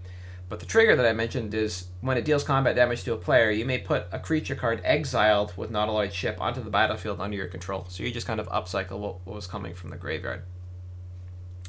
But 0.48 0.60
the 0.60 0.66
trigger 0.66 0.96
that 0.96 1.06
I 1.06 1.14
mentioned 1.14 1.54
is 1.54 1.86
when 2.02 2.18
it 2.18 2.26
deals 2.26 2.44
combat 2.44 2.76
damage 2.76 3.04
to 3.04 3.14
a 3.14 3.16
player, 3.16 3.50
you 3.50 3.64
may 3.64 3.78
put 3.78 4.06
a 4.12 4.18
creature 4.18 4.54
card 4.54 4.82
exiled 4.84 5.56
with 5.56 5.70
Nautiloid 5.70 6.12
Ship 6.12 6.38
onto 6.38 6.62
the 6.62 6.68
battlefield 6.68 7.20
under 7.20 7.36
your 7.36 7.46
control. 7.46 7.86
So 7.88 8.02
you 8.02 8.10
just 8.10 8.26
kind 8.26 8.38
of 8.38 8.48
upcycle 8.48 8.98
what, 8.98 9.26
what 9.26 9.34
was 9.34 9.46
coming 9.46 9.74
from 9.74 9.88
the 9.88 9.96
graveyard. 9.96 10.42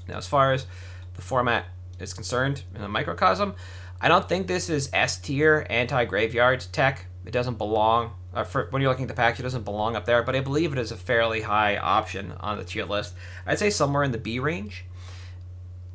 Now, 0.07 0.17
as 0.17 0.27
far 0.27 0.51
as 0.51 0.65
the 1.13 1.21
format 1.21 1.65
is 1.99 2.13
concerned 2.13 2.63
in 2.75 2.81
the 2.81 2.89
microcosm, 2.89 3.55
I 4.01 4.09
don't 4.09 4.27
think 4.27 4.47
this 4.47 4.69
is 4.69 4.89
S 4.91 5.17
tier 5.17 5.65
anti 5.69 6.03
graveyard 6.03 6.65
tech. 6.73 7.05
It 7.25 7.31
doesn't 7.31 7.57
belong. 7.57 8.11
Uh, 8.33 8.43
for, 8.43 8.67
when 8.71 8.81
you're 8.81 8.89
looking 8.89 9.05
at 9.05 9.09
the 9.09 9.13
package, 9.13 9.41
it 9.41 9.43
doesn't 9.43 9.63
belong 9.63 9.95
up 9.95 10.05
there, 10.05 10.23
but 10.23 10.35
I 10.35 10.39
believe 10.39 10.73
it 10.73 10.79
is 10.79 10.91
a 10.91 10.97
fairly 10.97 11.41
high 11.41 11.77
option 11.77 12.33
on 12.39 12.57
the 12.57 12.63
tier 12.63 12.85
list. 12.85 13.13
I'd 13.45 13.59
say 13.59 13.69
somewhere 13.69 14.03
in 14.03 14.11
the 14.11 14.17
B 14.17 14.39
range. 14.39 14.85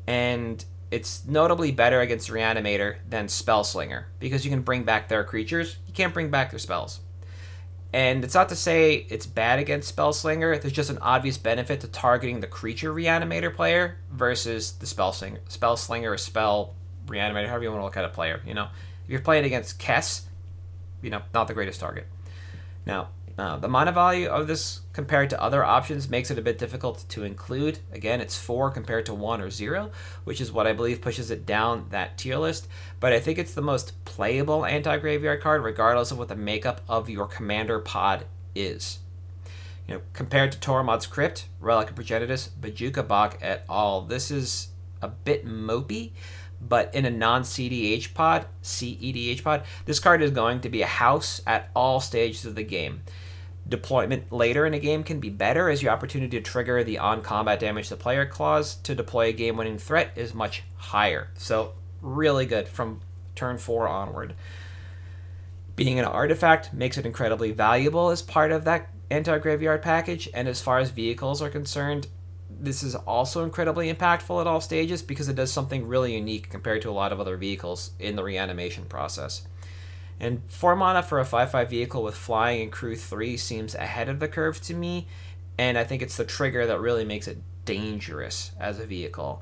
And 0.07 0.63
it's 0.91 1.25
notably 1.25 1.71
better 1.71 2.01
against 2.01 2.29
Reanimator 2.29 2.97
than 3.07 3.27
Spellslinger 3.27 4.05
because 4.19 4.43
you 4.43 4.51
can 4.51 4.61
bring 4.61 4.83
back 4.83 5.07
their 5.07 5.23
creatures. 5.23 5.77
You 5.85 5.93
can't 5.93 6.13
bring 6.13 6.31
back 6.31 6.49
their 6.49 6.59
spells. 6.59 7.01
And 7.91 8.23
it's 8.23 8.35
not 8.35 8.49
to 8.49 8.55
say 8.55 9.05
it's 9.09 9.25
bad 9.25 9.59
against 9.59 9.95
Spellslinger. 9.95 10.61
There's 10.61 10.73
just 10.73 10.89
an 10.89 10.99
obvious 10.99 11.37
benefit 11.37 11.81
to 11.81 11.87
targeting 11.87 12.39
the 12.39 12.47
creature 12.47 12.93
Reanimator 12.93 13.53
player 13.53 13.97
versus 14.11 14.73
the 14.73 14.85
Spellslinger, 14.85 15.39
Spellslinger 15.49 16.11
or 16.11 16.17
Spell 16.17 16.75
Reanimator, 17.07 17.47
however 17.47 17.63
you 17.63 17.69
want 17.71 17.81
to 17.81 17.85
look 17.85 17.97
at 17.97 18.05
a 18.05 18.09
player. 18.09 18.41
You 18.45 18.53
know, 18.53 18.69
if 19.05 19.09
you're 19.09 19.21
playing 19.21 19.45
against 19.45 19.79
Kess, 19.79 20.21
you 21.01 21.09
know, 21.09 21.21
not 21.33 21.47
the 21.47 21.53
greatest 21.53 21.79
target. 21.79 22.07
Now, 22.89 23.09
uh, 23.37 23.57
the 23.57 23.67
mana 23.67 23.91
value 23.91 24.27
of 24.27 24.47
this 24.47 24.81
compared 24.93 25.29
to 25.29 25.39
other 25.39 25.63
options 25.63 26.09
makes 26.09 26.31
it 26.31 26.39
a 26.39 26.41
bit 26.41 26.57
difficult 26.57 27.05
to 27.09 27.23
include. 27.23 27.77
Again, 27.91 28.19
it's 28.19 28.35
4 28.35 28.71
compared 28.71 29.05
to 29.05 29.13
1 29.13 29.41
or 29.41 29.51
0, 29.51 29.91
which 30.23 30.41
is 30.41 30.51
what 30.51 30.65
I 30.65 30.73
believe 30.73 30.99
pushes 30.99 31.29
it 31.29 31.45
down 31.45 31.85
that 31.91 32.17
tier 32.17 32.37
list. 32.37 32.67
But 32.99 33.13
I 33.13 33.19
think 33.19 33.37
it's 33.37 33.53
the 33.53 33.61
most 33.61 34.03
playable 34.05 34.65
anti 34.65 34.97
graveyard 34.97 35.39
card, 35.39 35.63
regardless 35.63 36.09
of 36.09 36.17
what 36.17 36.29
the 36.29 36.35
makeup 36.35 36.81
of 36.89 37.11
your 37.11 37.27
commander 37.27 37.77
pod 37.77 38.25
is. 38.55 38.97
You 39.87 39.95
know, 39.95 40.01
compared 40.13 40.51
to 40.53 40.57
Tormod's 40.57 41.05
Crypt, 41.05 41.45
Relic 41.59 41.91
of 41.91 41.95
Progenitus, 41.95 42.49
Bojuka 42.59 43.07
Bog 43.07 43.37
et 43.39 43.65
al., 43.69 44.01
this 44.01 44.31
is 44.31 44.69
a 44.99 45.07
bit 45.07 45.45
mopey, 45.45 46.11
but 46.61 46.93
in 46.93 47.05
a 47.05 47.09
non 47.09 47.43
CDH 47.43 48.13
pod, 48.13 48.45
CEDH 48.63 49.43
pod, 49.43 49.63
this 49.85 49.99
card 49.99 50.21
is 50.21 50.31
going 50.31 50.61
to 50.61 50.69
be 50.69 50.81
a 50.81 50.87
house 50.87 51.41
at 51.47 51.69
all 51.75 51.99
stages 51.99 52.45
of 52.45 52.55
the 52.55 52.63
game. 52.63 53.01
Deployment 53.67 54.31
later 54.31 54.65
in 54.65 54.73
a 54.73 54.79
game 54.79 55.03
can 55.03 55.19
be 55.19 55.29
better 55.29 55.69
as 55.69 55.83
your 55.83 55.91
opportunity 55.91 56.39
to 56.39 56.43
trigger 56.43 56.83
the 56.83 56.97
on 56.97 57.21
combat 57.21 57.59
damage 57.59 57.89
the 57.89 57.95
player 57.95 58.25
clause 58.25 58.75
to 58.75 58.95
deploy 58.95 59.27
a 59.27 59.33
game 59.33 59.57
winning 59.57 59.77
threat 59.77 60.11
is 60.15 60.33
much 60.33 60.63
higher. 60.77 61.29
So, 61.35 61.73
really 62.01 62.45
good 62.45 62.67
from 62.67 63.01
turn 63.35 63.57
4 63.57 63.87
onward. 63.87 64.33
Being 65.75 65.99
an 65.99 66.05
artifact 66.05 66.73
makes 66.73 66.97
it 66.97 67.05
incredibly 67.05 67.51
valuable 67.51 68.09
as 68.09 68.21
part 68.21 68.51
of 68.51 68.65
that 68.65 68.89
anti 69.09 69.37
graveyard 69.37 69.81
package, 69.81 70.27
and 70.33 70.47
as 70.47 70.61
far 70.61 70.79
as 70.79 70.89
vehicles 70.89 71.41
are 71.41 71.49
concerned, 71.49 72.07
this 72.49 72.83
is 72.83 72.95
also 72.95 73.43
incredibly 73.43 73.93
impactful 73.93 74.41
at 74.41 74.47
all 74.47 74.61
stages 74.61 75.01
because 75.01 75.29
it 75.29 75.35
does 75.35 75.51
something 75.51 75.87
really 75.87 76.15
unique 76.15 76.49
compared 76.49 76.81
to 76.81 76.89
a 76.89 76.91
lot 76.91 77.11
of 77.11 77.19
other 77.19 77.37
vehicles 77.37 77.91
in 77.99 78.15
the 78.15 78.23
reanimation 78.23 78.85
process. 78.85 79.43
And 80.19 80.41
4 80.47 80.75
mana 80.75 81.03
for 81.03 81.19
a 81.19 81.25
5 81.25 81.51
5 81.51 81.69
vehicle 81.69 82.03
with 82.03 82.15
flying 82.15 82.61
and 82.61 82.71
crew 82.71 82.95
3 82.95 83.37
seems 83.37 83.75
ahead 83.75 84.09
of 84.09 84.19
the 84.19 84.27
curve 84.27 84.61
to 84.63 84.73
me, 84.73 85.07
and 85.57 85.77
I 85.77 85.83
think 85.83 86.01
it's 86.01 86.17
the 86.17 86.25
trigger 86.25 86.65
that 86.65 86.79
really 86.79 87.05
makes 87.05 87.27
it 87.27 87.37
dangerous 87.65 88.51
as 88.59 88.79
a 88.79 88.85
vehicle. 88.85 89.41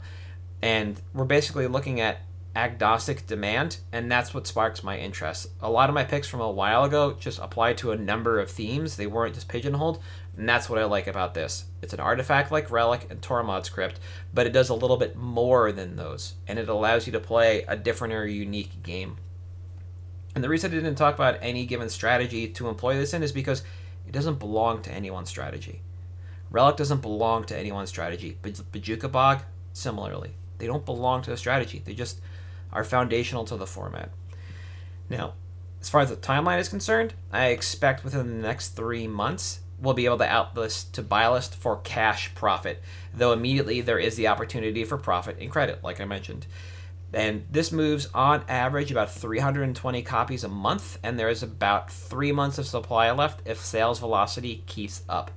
And 0.61 1.01
we're 1.13 1.25
basically 1.25 1.67
looking 1.67 1.99
at 1.99 2.21
agnostic 2.55 3.27
demand, 3.27 3.77
and 3.91 4.11
that's 4.11 4.33
what 4.33 4.47
sparks 4.47 4.83
my 4.83 4.97
interest. 4.97 5.47
A 5.61 5.69
lot 5.69 5.89
of 5.89 5.95
my 5.95 6.03
picks 6.03 6.27
from 6.27 6.41
a 6.41 6.49
while 6.49 6.83
ago 6.83 7.15
just 7.19 7.39
applied 7.39 7.77
to 7.79 7.91
a 7.91 7.97
number 7.97 8.39
of 8.39 8.49
themes, 8.49 8.97
they 8.97 9.05
weren't 9.05 9.35
just 9.35 9.47
pigeonholed, 9.47 10.01
and 10.37 10.47
that's 10.47 10.69
what 10.69 10.77
I 10.77 10.85
like 10.85 11.07
about 11.07 11.33
this. 11.33 11.65
It's 11.81 11.93
an 11.93 11.99
artifact 11.99 12.51
like 12.51 12.69
Relic 12.69 13.07
and 13.09 13.19
Tormod's 13.21 13.69
Crypt, 13.69 13.99
but 14.33 14.45
it 14.45 14.53
does 14.53 14.69
a 14.69 14.75
little 14.75 14.97
bit 14.97 15.15
more 15.15 15.71
than 15.71 15.95
those, 15.95 16.35
and 16.47 16.59
it 16.59 16.69
allows 16.69 17.07
you 17.07 17.13
to 17.13 17.19
play 17.19 17.65
a 17.67 17.75
different 17.75 18.13
or 18.13 18.27
unique 18.27 18.83
game. 18.83 19.17
And 20.35 20.43
the 20.43 20.49
reason 20.49 20.71
I 20.71 20.75
didn't 20.75 20.95
talk 20.95 21.15
about 21.15 21.39
any 21.41 21.65
given 21.65 21.89
strategy 21.89 22.47
to 22.49 22.69
employ 22.69 22.95
this 22.95 23.15
in 23.15 23.23
is 23.23 23.31
because 23.31 23.63
it 24.05 24.11
doesn't 24.11 24.37
belong 24.37 24.83
to 24.83 24.91
anyone's 24.91 25.29
strategy. 25.29 25.81
Relic 26.51 26.77
doesn't 26.77 27.01
belong 27.01 27.43
to 27.45 27.57
anyone's 27.57 27.89
strategy, 27.89 28.37
but 28.43 28.53
Bojuka 28.71 29.11
Bog, 29.11 29.41
similarly. 29.73 30.35
They 30.59 30.67
don't 30.67 30.85
belong 30.85 31.23
to 31.23 31.31
the 31.31 31.37
strategy. 31.37 31.81
They 31.83 31.95
just 31.95 32.21
are 32.71 32.83
foundational 32.83 33.45
to 33.45 33.57
the 33.57 33.65
format. 33.65 34.11
Now, 35.09 35.33
as 35.81 35.89
far 35.89 36.01
as 36.01 36.09
the 36.09 36.15
timeline 36.15 36.59
is 36.59 36.69
concerned, 36.69 37.15
I 37.31 37.47
expect 37.47 38.03
within 38.03 38.27
the 38.27 38.47
next 38.47 38.69
three 38.69 39.07
months 39.07 39.61
we'll 39.79 39.93
be 39.93 40.05
able 40.05 40.17
to 40.17 40.25
outlist 40.25 40.91
to 40.93 41.01
buy 41.01 41.27
list 41.27 41.55
for 41.55 41.77
cash 41.77 42.33
profit, 42.35 42.81
though 43.13 43.31
immediately 43.31 43.81
there 43.81 43.99
is 43.99 44.15
the 44.15 44.27
opportunity 44.27 44.83
for 44.83 44.97
profit 44.97 45.37
and 45.39 45.51
credit, 45.51 45.83
like 45.83 46.01
I 46.01 46.05
mentioned. 46.05 46.47
And 47.13 47.45
this 47.49 47.71
moves 47.71 48.09
on 48.13 48.43
average 48.49 48.91
about 48.91 49.11
320 49.11 50.01
copies 50.01 50.43
a 50.43 50.49
month, 50.49 50.99
and 51.03 51.17
there 51.17 51.29
is 51.29 51.41
about 51.41 51.91
three 51.91 52.31
months 52.31 52.57
of 52.57 52.67
supply 52.67 53.09
left 53.11 53.47
if 53.47 53.59
sales 53.59 53.99
velocity 53.99 54.63
keeps 54.65 55.03
up. 55.07 55.31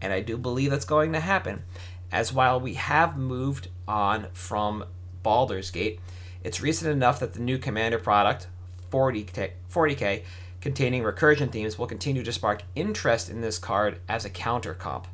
And 0.00 0.12
I 0.12 0.20
do 0.20 0.38
believe 0.38 0.70
that's 0.70 0.84
going 0.84 1.12
to 1.12 1.20
happen, 1.20 1.64
as 2.10 2.32
while 2.32 2.60
we 2.60 2.74
have 2.74 3.16
moved 3.16 3.68
on 3.86 4.28
from 4.32 4.84
Baldur's 5.22 5.70
Gate, 5.70 6.00
it's 6.42 6.60
recent 6.60 6.90
enough 6.90 7.20
that 7.20 7.34
the 7.34 7.40
new 7.40 7.58
Commander 7.58 7.98
product, 7.98 8.48
40K, 8.90 9.52
40K 9.72 10.22
containing 10.62 11.02
recursion 11.02 11.50
themes, 11.50 11.78
will 11.78 11.86
continue 11.86 12.22
to 12.22 12.32
spark 12.32 12.62
interest 12.74 13.28
in 13.28 13.42
this 13.42 13.58
card 13.58 13.98
as 14.08 14.24
a 14.24 14.30
counter 14.30 14.72
comp. 14.72 15.06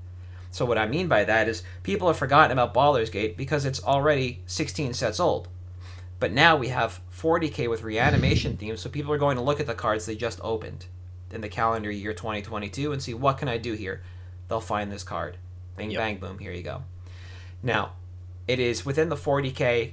So 0.50 0.64
what 0.64 0.78
I 0.78 0.86
mean 0.86 1.08
by 1.08 1.24
that 1.24 1.48
is 1.48 1.62
people 1.82 2.06
have 2.06 2.16
forgotten 2.16 2.52
about 2.52 2.72
Baldur's 2.72 3.10
Gate 3.10 3.36
because 3.36 3.64
it's 3.64 3.82
already 3.82 4.42
16 4.46 4.94
sets 4.94 5.18
old. 5.18 5.48
But 6.20 6.32
now 6.32 6.56
we 6.56 6.68
have 6.68 7.00
40k 7.16 7.68
with 7.68 7.82
reanimation 7.82 8.56
themes, 8.56 8.80
so 8.80 8.90
people 8.90 9.12
are 9.12 9.18
going 9.18 9.36
to 9.36 9.42
look 9.42 9.60
at 9.60 9.66
the 9.66 9.74
cards 9.74 10.06
they 10.06 10.16
just 10.16 10.40
opened 10.42 10.86
in 11.30 11.40
the 11.40 11.48
calendar 11.48 11.90
year 11.90 12.12
2022 12.12 12.92
and 12.92 13.02
see 13.02 13.14
what 13.14 13.38
can 13.38 13.48
I 13.48 13.58
do 13.58 13.72
here. 13.74 14.02
They'll 14.48 14.60
find 14.60 14.90
this 14.90 15.04
card. 15.04 15.36
Bang 15.76 15.90
Yep. 15.90 15.98
bang 15.98 16.16
boom, 16.18 16.38
here 16.38 16.52
you 16.52 16.62
go. 16.62 16.82
Now, 17.62 17.92
it 18.46 18.58
is 18.58 18.84
within 18.84 19.08
the 19.08 19.16
40k 19.16 19.92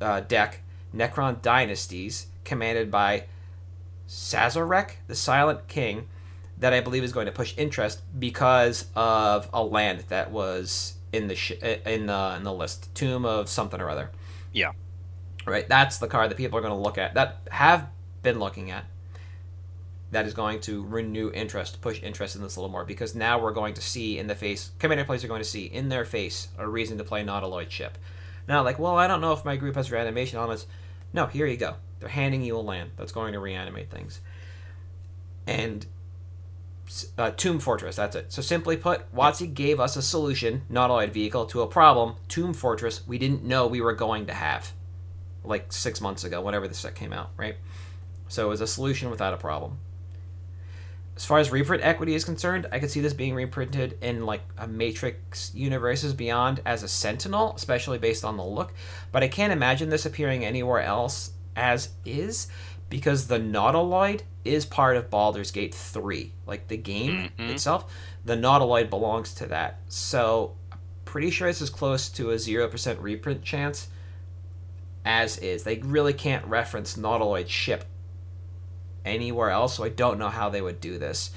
uh, 0.00 0.20
deck 0.20 0.60
Necron 0.94 1.42
Dynasties, 1.42 2.26
commanded 2.44 2.90
by 2.90 3.24
Szarekh, 4.10 4.94
the 5.06 5.14
Silent 5.14 5.68
King, 5.68 6.08
that 6.58 6.72
I 6.72 6.80
believe 6.80 7.04
is 7.04 7.12
going 7.12 7.26
to 7.26 7.32
push 7.32 7.54
interest 7.56 8.02
because 8.18 8.86
of 8.96 9.48
a 9.52 9.62
land 9.62 10.04
that 10.08 10.32
was 10.32 10.94
in 11.12 11.28
the 11.28 11.36
sh- 11.36 11.52
eh, 11.62 11.78
in 11.86 12.06
the 12.06 12.34
in 12.36 12.42
the 12.42 12.52
list, 12.52 12.92
Tomb 12.92 13.24
of 13.24 13.48
something 13.48 13.80
or 13.80 13.88
other. 13.88 14.10
Yeah. 14.52 14.72
Right. 15.46 15.68
That's 15.68 15.98
the 15.98 16.08
card 16.08 16.28
that 16.30 16.36
people 16.36 16.58
are 16.58 16.60
going 16.60 16.74
to 16.74 16.78
look 16.78 16.98
at. 16.98 17.14
That 17.14 17.38
have 17.52 17.88
been 18.24 18.40
looking 18.40 18.72
at. 18.72 18.84
That 20.10 20.26
is 20.26 20.34
going 20.34 20.60
to 20.62 20.84
renew 20.84 21.30
interest, 21.30 21.80
push 21.80 22.02
interest 22.02 22.34
in 22.34 22.42
this 22.42 22.56
a 22.56 22.60
little 22.60 22.72
more 22.72 22.84
because 22.84 23.14
now 23.14 23.40
we're 23.40 23.52
going 23.52 23.74
to 23.74 23.80
see 23.80 24.18
in 24.18 24.26
the 24.26 24.34
face, 24.34 24.72
commander 24.80 25.04
players 25.04 25.22
are 25.22 25.28
going 25.28 25.40
to 25.40 25.48
see 25.48 25.66
in 25.66 25.88
their 25.88 26.04
face 26.04 26.48
a 26.58 26.68
reason 26.68 26.98
to 26.98 27.04
play 27.04 27.24
Nautiloid 27.24 27.70
ship. 27.70 27.96
Now, 28.48 28.64
like, 28.64 28.80
well, 28.80 28.96
I 28.96 29.06
don't 29.06 29.20
know 29.20 29.32
if 29.32 29.44
my 29.44 29.54
group 29.54 29.76
has 29.76 29.92
reanimation 29.92 30.36
elements. 30.36 30.66
No, 31.12 31.26
here 31.26 31.46
you 31.46 31.56
go. 31.56 31.76
They're 32.00 32.08
handing 32.08 32.42
you 32.42 32.56
a 32.56 32.58
land 32.58 32.90
that's 32.96 33.12
going 33.12 33.34
to 33.34 33.38
reanimate 33.38 33.90
things. 33.90 34.20
And 35.46 35.86
uh, 37.16 37.30
Tomb 37.32 37.60
Fortress, 37.60 37.96
that's 37.96 38.16
it. 38.16 38.32
So 38.32 38.42
simply 38.42 38.76
put, 38.76 39.14
WotC 39.14 39.54
gave 39.54 39.78
us 39.78 39.96
a 39.96 40.02
solution, 40.02 40.62
not 40.68 40.90
Nautiloid 40.90 41.12
vehicle, 41.12 41.46
to 41.46 41.62
a 41.62 41.66
problem, 41.66 42.16
Tomb 42.28 42.52
Fortress, 42.52 43.06
we 43.06 43.18
didn't 43.18 43.44
know 43.44 43.66
we 43.66 43.80
were 43.80 43.94
going 43.94 44.26
to 44.26 44.34
have. 44.34 44.72
Like 45.44 45.72
six 45.72 46.00
months 46.00 46.24
ago, 46.24 46.40
whenever 46.40 46.68
the 46.68 46.74
set 46.74 46.94
came 46.94 47.12
out, 47.12 47.30
right? 47.36 47.56
So 48.28 48.46
it 48.46 48.48
was 48.48 48.60
a 48.60 48.66
solution 48.66 49.10
without 49.10 49.34
a 49.34 49.38
problem. 49.38 49.78
As 51.16 51.24
far 51.24 51.38
as 51.38 51.50
reprint 51.50 51.84
equity 51.84 52.14
is 52.14 52.24
concerned, 52.24 52.66
I 52.72 52.78
could 52.78 52.90
see 52.90 53.00
this 53.00 53.12
being 53.12 53.34
reprinted 53.34 53.98
in 54.00 54.24
like 54.24 54.42
a 54.56 54.66
Matrix 54.66 55.54
Universes 55.54 56.14
Beyond 56.14 56.60
as 56.64 56.82
a 56.82 56.88
Sentinel, 56.88 57.54
especially 57.56 57.98
based 57.98 58.24
on 58.24 58.36
the 58.36 58.44
look. 58.44 58.72
But 59.12 59.22
I 59.22 59.28
can't 59.28 59.52
imagine 59.52 59.90
this 59.90 60.06
appearing 60.06 60.44
anywhere 60.44 60.80
else 60.80 61.32
as 61.60 61.90
is, 62.04 62.48
because 62.88 63.26
the 63.28 63.38
Nautiloid 63.38 64.22
is 64.44 64.64
part 64.64 64.96
of 64.96 65.10
Baldur's 65.10 65.50
Gate 65.50 65.74
3. 65.74 66.32
Like 66.46 66.68
the 66.68 66.78
game 66.78 67.30
Mhm. 67.38 67.50
itself, 67.50 67.92
the 68.24 68.34
Nautiloid 68.34 68.88
belongs 68.90 69.34
to 69.34 69.46
that. 69.46 69.80
So 69.88 70.54
I'm 70.72 70.78
pretty 71.04 71.30
sure 71.30 71.46
this 71.46 71.60
is 71.60 71.70
close 71.70 72.08
to 72.08 72.30
a 72.30 72.38
0% 72.38 72.98
reprint 73.00 73.42
chance 73.44 73.88
as 75.04 75.36
is. 75.38 75.62
They 75.64 75.76
really 75.78 76.14
can't 76.14 76.44
reference 76.46 76.96
Nautiloid 76.96 77.48
ship 77.48 77.84
anywhere 79.04 79.50
else, 79.50 79.74
so 79.76 79.84
I 79.84 79.88
don't 79.90 80.18
know 80.18 80.28
how 80.28 80.48
they 80.48 80.62
would 80.62 80.80
do 80.80 80.98
this. 80.98 81.30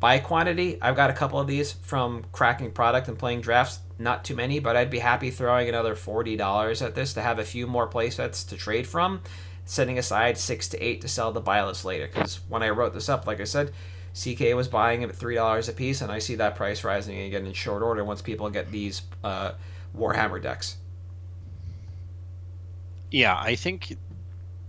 By 0.00 0.18
quantity, 0.18 0.78
I've 0.80 0.96
got 0.96 1.10
a 1.10 1.12
couple 1.12 1.38
of 1.38 1.46
these 1.46 1.72
from 1.72 2.24
cracking 2.32 2.72
product 2.72 3.06
and 3.08 3.18
playing 3.18 3.42
drafts. 3.42 3.80
Not 4.00 4.24
too 4.24 4.34
many, 4.34 4.60
but 4.60 4.76
I'd 4.76 4.88
be 4.88 5.00
happy 5.00 5.30
throwing 5.30 5.68
another 5.68 5.94
$40 5.94 6.80
at 6.80 6.94
this 6.94 7.12
to 7.12 7.20
have 7.20 7.38
a 7.38 7.44
few 7.44 7.66
more 7.66 7.86
playsets 7.86 8.48
to 8.48 8.56
trade 8.56 8.86
from, 8.86 9.20
setting 9.66 9.98
aside 9.98 10.38
six 10.38 10.68
to 10.68 10.78
eight 10.82 11.02
to 11.02 11.08
sell 11.08 11.32
the 11.32 11.40
buy 11.42 11.62
list 11.62 11.84
later. 11.84 12.06
Because 12.06 12.40
when 12.48 12.62
I 12.62 12.70
wrote 12.70 12.94
this 12.94 13.10
up, 13.10 13.26
like 13.26 13.42
I 13.42 13.44
said, 13.44 13.72
CK 14.14 14.54
was 14.54 14.68
buying 14.68 15.04
at 15.04 15.10
$3 15.10 15.68
a 15.68 15.72
piece, 15.72 16.00
and 16.00 16.10
I 16.10 16.18
see 16.18 16.34
that 16.36 16.56
price 16.56 16.82
rising 16.82 17.18
again 17.18 17.46
in 17.46 17.52
short 17.52 17.82
order 17.82 18.02
once 18.02 18.22
people 18.22 18.48
get 18.48 18.72
these 18.72 19.02
uh, 19.22 19.52
Warhammer 19.94 20.42
decks. 20.42 20.78
Yeah, 23.10 23.36
I 23.36 23.56
think 23.56 23.98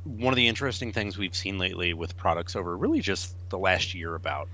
one 0.04 0.34
of 0.34 0.38
the 0.38 0.50
interesting 0.50 0.92
things 0.92 1.18
we've 1.18 1.36
seen 1.36 1.58
lately 1.58 1.94
with 1.94 2.18
products 2.18 2.58
over 2.58 2.76
really 2.76 3.00
just 3.00 3.34
the 3.50 3.58
last 3.58 3.94
year 3.94 4.14
about 4.14 4.50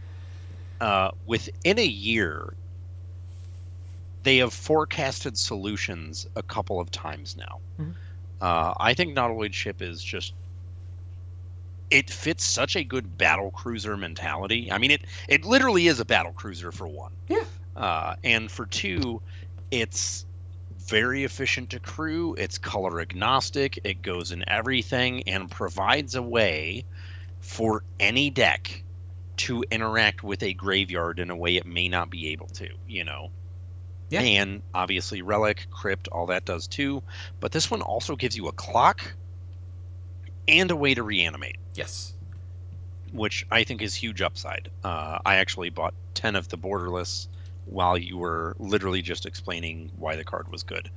uh, 0.80 1.09
within 1.25 1.80
a 1.80 1.86
year 1.86 2.53
they 4.28 4.38
have 4.39 4.53
forecasted 4.53 5.38
solutions 5.38 6.28
a 6.36 6.43
couple 6.43 6.82
of 6.82 6.91
times 6.91 7.38
now. 7.38 7.61
Mhm. 7.80 7.95
Uh, 8.41 8.73
I 8.78 8.93
think 8.93 9.15
Nautiloid 9.15 9.53
ship 9.53 9.82
is 9.82 10.03
just 10.03 10.34
it 11.89 12.09
fits 12.09 12.43
such 12.43 12.75
a 12.75 12.84
good 12.84 13.17
battle 13.17 13.51
cruiser 13.51 13.95
mentality. 13.95 14.69
I 14.69 14.80
mean, 14.80 14.91
it 14.91 15.05
it 15.30 15.45
literally 15.45 15.88
is 15.88 16.01
a 16.01 16.05
battle 16.05 16.34
cruiser 16.34 16.73
for 16.73 16.89
one. 16.89 17.13
Yeah. 17.30 17.45
Uh, 17.78 18.15
and 18.21 18.51
for 18.51 18.65
two, 18.65 19.21
it's 19.71 20.25
very 20.71 21.23
efficient 21.23 21.69
to 21.69 21.80
crew. 21.80 22.36
It's 22.38 22.57
color 22.57 22.99
agnostic. 22.99 23.80
It 23.86 24.01
goes 24.01 24.34
in 24.34 24.43
everything 24.49 25.23
and 25.23 25.49
provides 25.49 26.15
a 26.15 26.21
way 26.21 26.84
for 27.39 27.82
any 27.97 28.30
deck 28.30 28.84
to 29.38 29.63
interact 29.71 30.21
with 30.21 30.43
a 30.43 30.53
graveyard 30.53 31.19
in 31.19 31.30
a 31.30 31.36
way 31.38 31.55
it 31.55 31.65
may 31.65 31.88
not 31.88 32.09
be 32.09 32.28
able 32.34 32.47
to, 32.47 32.67
you 32.86 33.05
know. 33.05 33.32
Yeah. 34.09 34.21
And 34.21 34.61
obviously 34.73 35.21
relic, 35.21 35.67
crypt, 35.69 36.07
all 36.09 36.27
that 36.27 36.45
does 36.45 36.67
too. 36.67 37.03
But 37.39 37.51
this 37.51 37.69
one 37.69 37.81
also 37.81 38.15
gives 38.15 38.37
you 38.37 38.47
a 38.47 38.51
clock 38.53 39.01
and 40.47 40.71
a 40.71 40.75
way 40.75 40.93
to 40.93 41.03
reanimate 41.03 41.57
Yes. 41.75 42.13
which 43.11 43.45
I 43.51 43.63
think 43.63 43.81
is 43.81 43.93
huge 43.95 44.21
upside. 44.21 44.69
Uh, 44.83 45.19
I 45.25 45.35
actually 45.35 45.69
bought 45.69 45.93
ten 46.13 46.35
of 46.35 46.47
the 46.47 46.57
borderless 46.57 47.27
while 47.65 47.97
you 47.97 48.17
were 48.17 48.55
literally 48.59 49.01
just 49.01 49.25
explaining 49.25 49.91
why 49.97 50.15
the 50.15 50.23
card 50.23 50.47
was 50.49 50.63
good, 50.63 50.89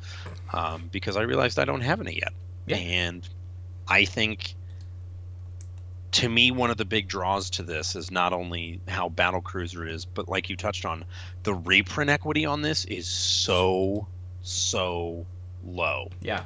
um, 0.53 0.89
because 0.93 1.17
I 1.17 1.23
realized 1.23 1.59
I 1.59 1.65
don't 1.65 1.81
have 1.81 2.01
any 2.01 2.15
yet, 2.15 2.33
Yeah. 2.67 2.77
and 2.77 3.29
I 3.89 4.05
think. 4.05 4.55
To 6.13 6.29
me, 6.29 6.51
one 6.51 6.71
of 6.71 6.77
the 6.77 6.85
big 6.85 7.09
draws 7.09 7.51
to 7.51 7.63
this 7.63 7.95
is 7.95 8.11
not 8.11 8.33
only 8.33 8.81
how 8.89 9.09
battle 9.09 9.41
cruiser 9.41 9.87
is, 9.87 10.05
but 10.05 10.29
like 10.29 10.51
you 10.51 10.57
touched 10.57 10.85
on, 10.85 11.05
the 11.45 11.55
reprint 11.55 12.11
equity 12.11 12.45
on 12.45 12.63
this 12.63 12.85
is 12.87 13.07
so, 13.07 14.09
so 14.43 15.25
low 15.65 16.11
Yeah. 16.21 16.45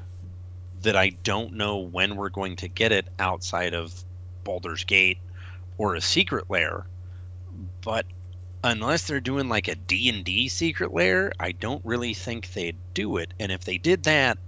that 0.82 0.96
I 0.96 1.10
don't 1.22 1.54
know 1.54 1.78
when 1.78 2.16
we're 2.16 2.28
going 2.28 2.56
to 2.56 2.68
get 2.68 2.92
it 2.92 3.08
outside 3.18 3.74
of 3.74 4.04
Baldur's 4.44 4.84
Gate 4.84 5.18
or 5.78 5.94
a 5.94 6.00
secret 6.00 6.50
lair. 6.50 6.84
But 7.80 8.04
unless 8.62 9.06
they're 9.06 9.20
doing 9.20 9.48
like 9.48 9.68
a 9.68 9.74
D&D 9.74 10.48
secret 10.48 10.92
lair, 10.92 11.32
I 11.40 11.52
don't 11.52 11.84
really 11.84 12.12
think 12.14 12.52
they'd 12.52 12.76
do 12.92 13.16
it. 13.16 13.32
And 13.40 13.50
if 13.50 13.64
they 13.64 13.78
did 13.78 14.02
that, 14.04 14.38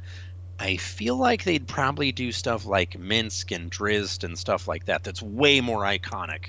I 0.59 0.77
feel 0.77 1.17
like 1.17 1.45
they'd 1.45 1.67
probably 1.67 2.13
do 2.13 2.33
stuff 2.33 2.65
like 2.65 2.93
Minsc 2.93 3.55
and 3.55 3.71
Drizzt 3.71 4.25
and 4.25 4.39
stuff 4.39 4.67
like 4.67 4.87
that 4.87 5.05
that's 5.05 5.21
way 5.23 5.61
more 5.61 5.83
iconic 5.83 6.47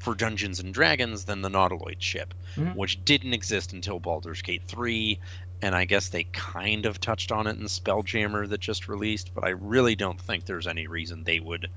for 0.00 0.14
Dungeons 0.14 0.60
and 0.60 0.74
Dragons 0.74 1.24
than 1.24 1.40
the 1.42 1.48
Nautiloid 1.48 2.00
ship, 2.00 2.34
Mhm. 2.56 2.74
which 2.74 3.02
didn't 3.04 3.32
exist 3.32 3.72
until 3.72 3.98
Baldur's 4.00 4.42
Gate 4.42 4.62
3 4.66 5.18
and 5.62 5.74
I 5.74 5.84
guess 5.86 6.08
they 6.08 6.24
kind 6.24 6.84
of 6.84 7.00
touched 7.00 7.32
on 7.32 7.46
it 7.46 7.56
in 7.58 7.64
Spelljammer 7.66 8.46
that 8.50 8.60
just 8.60 8.86
released, 8.88 9.30
but 9.34 9.44
I 9.44 9.50
really 9.50 9.94
don't 9.94 10.20
think 10.20 10.44
there's 10.44 10.66
any 10.66 10.86
reason 10.88 11.24
they 11.24 11.40
would 11.40 11.70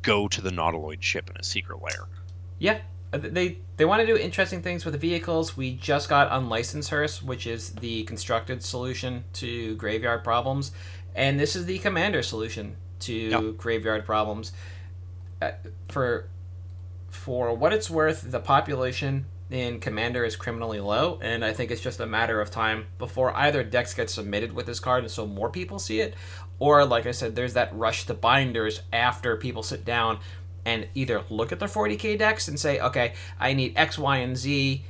go 0.00 0.26
to 0.28 0.40
the 0.40 0.50
Nautiloid 0.50 1.02
ship 1.02 1.28
in 1.28 1.36
a 1.36 1.44
secret 1.44 1.82
lair. 1.82 2.06
Yeah, 2.58 2.78
uh, 3.12 3.18
they 3.18 3.58
they 3.76 3.84
want 3.84 4.00
to 4.00 4.06
do 4.06 4.16
interesting 4.16 4.62
things 4.62 4.84
with 4.86 4.92
the 4.92 4.98
vehicles. 4.98 5.54
We 5.56 5.72
just 5.74 6.08
got 6.08 6.28
Unlicensed 6.30 6.90
Hearse, 6.90 7.22
which 7.22 7.46
is 7.46 7.70
the 7.70 8.04
constructed 8.04 8.62
solution 8.62 9.24
to 9.34 9.74
graveyard 9.76 10.22
problems, 10.24 10.70
and 11.14 11.38
this 11.38 11.56
is 11.56 11.66
the 11.66 11.78
Commander 11.78 12.22
solution 12.22 12.76
to 13.00 13.12
Yep. 13.14 13.56
graveyard 13.56 14.04
problems. 14.04 14.52
Uh, 15.40 15.52
for 15.88 16.28
for 17.08 17.52
what 17.54 17.72
it's 17.72 17.90
worth, 17.90 18.30
the 18.30 18.38
population 18.40 19.26
in 19.50 19.80
Commander 19.80 20.24
is 20.24 20.36
criminally 20.36 20.78
low, 20.78 21.18
and 21.22 21.44
I 21.44 21.52
think 21.52 21.72
it's 21.72 21.80
just 21.80 21.98
a 21.98 22.06
matter 22.06 22.40
of 22.40 22.50
time 22.52 22.86
before 22.98 23.34
either 23.36 23.64
decks 23.64 23.94
get 23.94 24.08
submitted 24.08 24.52
with 24.52 24.66
this 24.66 24.78
card, 24.78 25.02
and 25.02 25.10
so 25.10 25.26
more 25.26 25.50
people 25.50 25.80
see 25.80 26.00
it, 26.00 26.14
or 26.60 26.84
like 26.84 27.06
I 27.06 27.10
said, 27.10 27.34
there's 27.34 27.54
that 27.54 27.74
rush 27.76 28.06
to 28.06 28.14
binders 28.14 28.82
after 28.92 29.36
people 29.36 29.64
sit 29.64 29.84
down 29.84 30.20
and 30.64 30.86
either 30.94 31.24
look 31.30 31.50
at 31.50 31.58
their 31.58 31.68
40k 31.68 32.16
decks 32.16 32.46
and 32.46 32.60
say, 32.60 32.78
okay, 32.78 33.14
I 33.40 33.54
need 33.54 33.72
X, 33.76 33.98
Y, 33.98 34.18
and 34.18 34.36
Z 34.36 34.84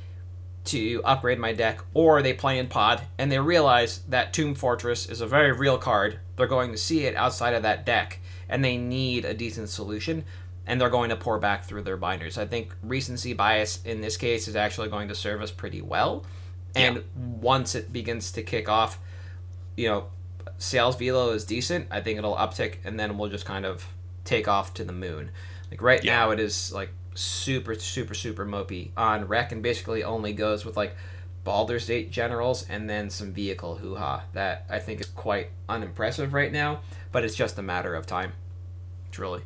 to 0.65 1.01
upgrade 1.03 1.39
my 1.39 1.53
deck, 1.53 1.79
or 1.93 2.21
they 2.21 2.33
play 2.33 2.59
in 2.59 2.67
pod 2.67 3.01
and 3.17 3.31
they 3.31 3.39
realize 3.39 3.99
that 4.09 4.31
Tomb 4.33 4.53
Fortress 4.55 5.09
is 5.09 5.19
a 5.21 5.27
very 5.27 5.51
real 5.51 5.77
card. 5.77 6.19
They're 6.35 6.47
going 6.47 6.71
to 6.71 6.77
see 6.77 7.05
it 7.05 7.15
outside 7.15 7.53
of 7.53 7.63
that 7.63 7.85
deck, 7.85 8.19
and 8.47 8.63
they 8.63 8.77
need 8.77 9.25
a 9.25 9.33
decent 9.33 9.69
solution, 9.69 10.23
and 10.67 10.79
they're 10.79 10.89
going 10.89 11.09
to 11.09 11.15
pour 11.15 11.39
back 11.39 11.63
through 11.65 11.81
their 11.83 11.97
binders. 11.97 12.37
I 12.37 12.45
think 12.45 12.73
recency 12.83 13.33
bias 13.33 13.79
in 13.85 14.01
this 14.01 14.17
case 14.17 14.47
is 14.47 14.55
actually 14.55 14.89
going 14.89 15.07
to 15.07 15.15
serve 15.15 15.41
us 15.41 15.51
pretty 15.51 15.81
well, 15.81 16.25
and 16.75 17.03
once 17.15 17.75
it 17.75 17.91
begins 17.91 18.31
to 18.33 18.43
kick 18.43 18.69
off, 18.69 18.99
you 19.75 19.87
know, 19.89 20.05
sales 20.57 20.95
velo 20.95 21.31
is 21.31 21.43
decent. 21.43 21.87
I 21.91 22.01
think 22.01 22.17
it'll 22.19 22.35
uptick, 22.35 22.75
and 22.85 22.99
then 22.99 23.17
we'll 23.17 23.29
just 23.29 23.45
kind 23.45 23.65
of 23.65 23.85
take 24.25 24.47
off 24.47 24.73
to 24.75 24.83
the 24.83 24.93
moon. 24.93 25.31
Like 25.71 25.81
right 25.81 26.03
Yeah. 26.03 26.17
now, 26.17 26.31
it 26.31 26.39
is 26.39 26.71
like 26.71 26.91
super 27.13 27.75
super 27.75 28.13
super 28.13 28.45
mopey 28.45 28.89
on 28.95 29.27
rec 29.27 29.51
and 29.51 29.61
basically 29.61 30.01
only 30.03 30.31
goes 30.31 30.63
with 30.63 30.77
like 30.77 30.95
Baldur's 31.43 31.87
Gate 31.87 32.11
generals 32.11 32.67
and 32.69 32.89
then 32.89 33.09
some 33.09 33.33
vehicle 33.33 33.77
hoo 33.77 33.95
ha. 33.95 34.23
That 34.33 34.65
I 34.69 34.79
think 34.79 35.01
is 35.01 35.07
quite 35.07 35.49
unimpressive 35.67 36.33
right 36.33 36.51
now, 36.51 36.81
but 37.11 37.23
it's 37.23 37.35
just 37.35 37.57
a 37.57 37.63
matter 37.63 37.95
of 37.95 38.05
time. 38.05 38.33
Truly. 39.11 39.41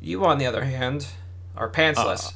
You, 0.00 0.24
on 0.24 0.38
the 0.38 0.46
other 0.46 0.64
hand, 0.64 1.08
are 1.56 1.68
pantsless. 1.68 2.28
Uh, 2.28 2.30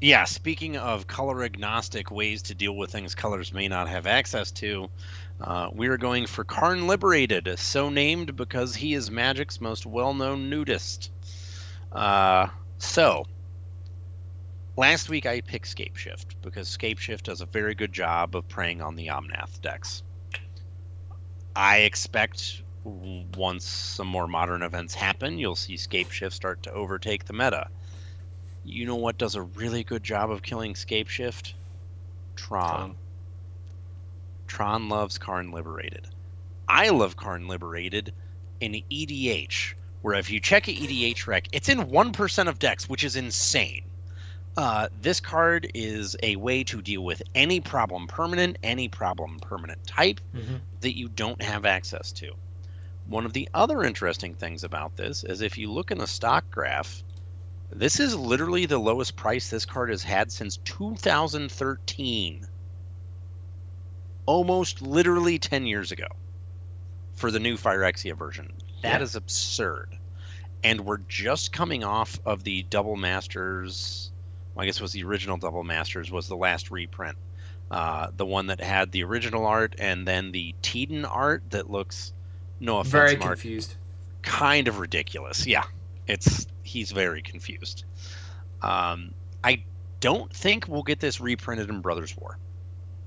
yeah, 0.00 0.24
speaking 0.24 0.78
of 0.78 1.06
color 1.06 1.42
agnostic 1.42 2.10
ways 2.10 2.42
to 2.42 2.54
deal 2.54 2.74
with 2.74 2.90
things 2.90 3.14
colors 3.14 3.52
may 3.52 3.68
not 3.68 3.88
have 3.88 4.06
access 4.06 4.50
to, 4.52 4.88
uh, 5.42 5.68
we 5.72 5.88
are 5.88 5.98
going 5.98 6.26
for 6.26 6.44
Karn 6.44 6.86
Liberated, 6.86 7.58
so 7.58 7.90
named 7.90 8.36
because 8.36 8.74
he 8.74 8.94
is 8.94 9.10
Magic's 9.10 9.60
most 9.60 9.84
well 9.84 10.14
known 10.14 10.48
nudist. 10.48 11.10
Uh, 11.92 12.48
so, 12.78 13.24
last 14.76 15.08
week 15.08 15.26
I 15.26 15.40
picked 15.40 15.66
Scapeshift 15.66 16.36
because 16.42 16.68
Scapeshift 16.68 17.22
does 17.24 17.40
a 17.40 17.46
very 17.46 17.74
good 17.74 17.92
job 17.92 18.36
of 18.36 18.48
preying 18.48 18.80
on 18.80 18.96
the 18.96 19.08
Omnath 19.08 19.60
decks. 19.60 20.02
I 21.54 21.78
expect 21.78 22.62
once 22.84 23.64
some 23.64 24.06
more 24.06 24.26
modern 24.26 24.62
events 24.62 24.94
happen, 24.94 25.38
you'll 25.38 25.56
see 25.56 25.74
Scapeshift 25.74 26.32
start 26.32 26.62
to 26.62 26.72
overtake 26.72 27.24
the 27.24 27.32
meta. 27.32 27.68
You 28.64 28.86
know 28.86 28.96
what 28.96 29.18
does 29.18 29.34
a 29.34 29.42
really 29.42 29.84
good 29.84 30.02
job 30.02 30.30
of 30.30 30.42
killing 30.42 30.74
Scapeshift? 30.74 31.54
Tron. 32.36 32.94
Tron 34.46 34.88
loves 34.88 35.18
Karn 35.18 35.50
Liberated. 35.50 36.08
I 36.68 36.90
love 36.90 37.16
Karn 37.16 37.48
Liberated 37.48 38.12
in 38.60 38.82
EDH, 38.90 39.74
where 40.02 40.14
if 40.14 40.30
you 40.30 40.40
check 40.40 40.68
a 40.68 40.72
EDH 40.72 41.26
rec, 41.26 41.48
it's 41.52 41.68
in 41.68 41.78
1% 41.78 42.48
of 42.48 42.58
decks, 42.58 42.88
which 42.88 43.04
is 43.04 43.16
insane. 43.16 43.82
Uh, 44.56 44.88
this 45.00 45.20
card 45.20 45.70
is 45.74 46.16
a 46.22 46.36
way 46.36 46.64
to 46.64 46.82
deal 46.82 47.02
with 47.02 47.22
any 47.34 47.60
problem 47.60 48.06
permanent, 48.06 48.58
any 48.62 48.88
problem 48.88 49.38
permanent 49.40 49.86
type 49.86 50.20
mm-hmm. 50.34 50.56
that 50.80 50.96
you 50.96 51.08
don't 51.08 51.40
have 51.42 51.64
access 51.64 52.12
to. 52.12 52.32
One 53.06 53.26
of 53.26 53.32
the 53.32 53.48
other 53.54 53.82
interesting 53.82 54.34
things 54.34 54.64
about 54.64 54.96
this 54.96 55.24
is 55.24 55.40
if 55.40 55.58
you 55.58 55.70
look 55.70 55.90
in 55.90 55.98
the 55.98 56.06
stock 56.06 56.50
graph, 56.50 57.02
this 57.72 58.00
is 58.00 58.16
literally 58.16 58.66
the 58.66 58.78
lowest 58.78 59.16
price 59.16 59.48
this 59.48 59.64
card 59.64 59.90
has 59.90 60.02
had 60.02 60.32
since 60.32 60.56
2013. 60.58 62.46
Almost 64.26 64.82
literally 64.82 65.38
10 65.38 65.66
years 65.66 65.92
ago 65.92 66.06
for 67.14 67.30
the 67.30 67.40
new 67.40 67.56
Phyrexia 67.56 68.16
version. 68.16 68.52
That 68.82 69.00
yeah. 69.00 69.02
is 69.02 69.16
absurd. 69.16 69.96
And 70.62 70.82
we're 70.82 70.98
just 70.98 71.52
coming 71.52 71.84
off 71.84 72.18
of 72.24 72.44
the 72.44 72.62
Double 72.64 72.96
Masters. 72.96 74.10
Well, 74.54 74.62
I 74.62 74.66
guess 74.66 74.76
it 74.76 74.82
was 74.82 74.92
the 74.92 75.04
original 75.04 75.36
Double 75.36 75.64
Masters 75.64 76.10
was 76.10 76.28
the 76.28 76.36
last 76.36 76.70
reprint. 76.70 77.16
Uh, 77.70 78.08
the 78.16 78.26
one 78.26 78.48
that 78.48 78.60
had 78.60 78.90
the 78.90 79.04
original 79.04 79.46
art 79.46 79.76
and 79.78 80.06
then 80.06 80.32
the 80.32 80.54
Teden 80.60 81.04
art 81.04 81.42
that 81.50 81.70
looks 81.70 82.12
no 82.58 82.78
offense, 82.78 82.90
very 82.90 83.16
Mark, 83.16 83.38
confused. 83.38 83.76
Kind 84.22 84.66
of 84.66 84.80
ridiculous. 84.80 85.46
Yeah, 85.46 85.62
it's 86.08 86.48
he's 86.64 86.90
very 86.90 87.22
confused. 87.22 87.84
Um, 88.60 89.14
I 89.44 89.62
don't 90.00 90.32
think 90.34 90.66
we'll 90.66 90.82
get 90.82 90.98
this 90.98 91.20
reprinted 91.20 91.70
in 91.70 91.80
Brothers 91.80 92.16
War. 92.16 92.38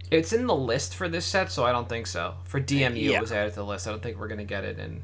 It's 0.10 0.32
in 0.32 0.48
the 0.48 0.56
list 0.56 0.96
for 0.96 1.10
this 1.10 1.26
set, 1.26 1.52
so 1.52 1.66
I 1.66 1.72
don't 1.72 1.90
think 1.90 2.08
so. 2.08 2.36
For 2.46 2.62
DMU, 2.62 3.02
yeah. 3.02 3.18
it 3.18 3.22
was 3.22 3.32
added 3.32 3.52
to 3.52 3.58
the 3.58 3.66
list. 3.66 3.88
I 3.88 3.92
don't 3.92 4.02
think 4.02 4.18
we're 4.18 4.28
gonna 4.28 4.44
get 4.44 4.64
it 4.64 4.80
in. 4.80 5.04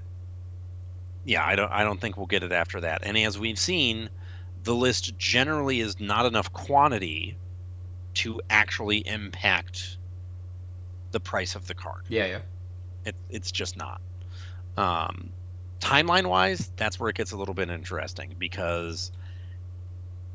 Yeah, 1.30 1.46
I 1.46 1.56
don't. 1.56 1.72
I 1.72 1.84
don't 1.84 2.02
think 2.02 2.18
we'll 2.18 2.26
get 2.26 2.42
it 2.42 2.52
after 2.52 2.82
that. 2.82 3.02
And 3.04 3.16
as 3.16 3.38
we've 3.38 3.60
seen, 3.60 4.10
the 4.64 4.74
list 4.74 5.16
generally 5.20 5.80
is 5.80 6.00
not 6.00 6.26
enough 6.26 6.52
quantity 6.52 7.38
to 8.16 8.42
actually 8.50 9.08
impact 9.08 9.98
the 11.12 11.20
price 11.20 11.54
of 11.54 11.68
the 11.68 11.76
card. 11.76 12.02
Yeah, 12.10 12.26
yeah. 12.26 12.40
It, 13.06 13.16
it's 13.30 13.52
just 13.52 13.78
not. 13.78 14.02
Um, 14.76 15.30
timeline 15.80 16.26
wise, 16.26 16.72
that's 16.78 17.00
where 17.00 17.12
it 17.12 17.16
gets 17.16 17.32
a 17.32 17.38
little 17.38 17.54
bit 17.54 17.70
interesting 17.70 18.34
because 18.40 19.12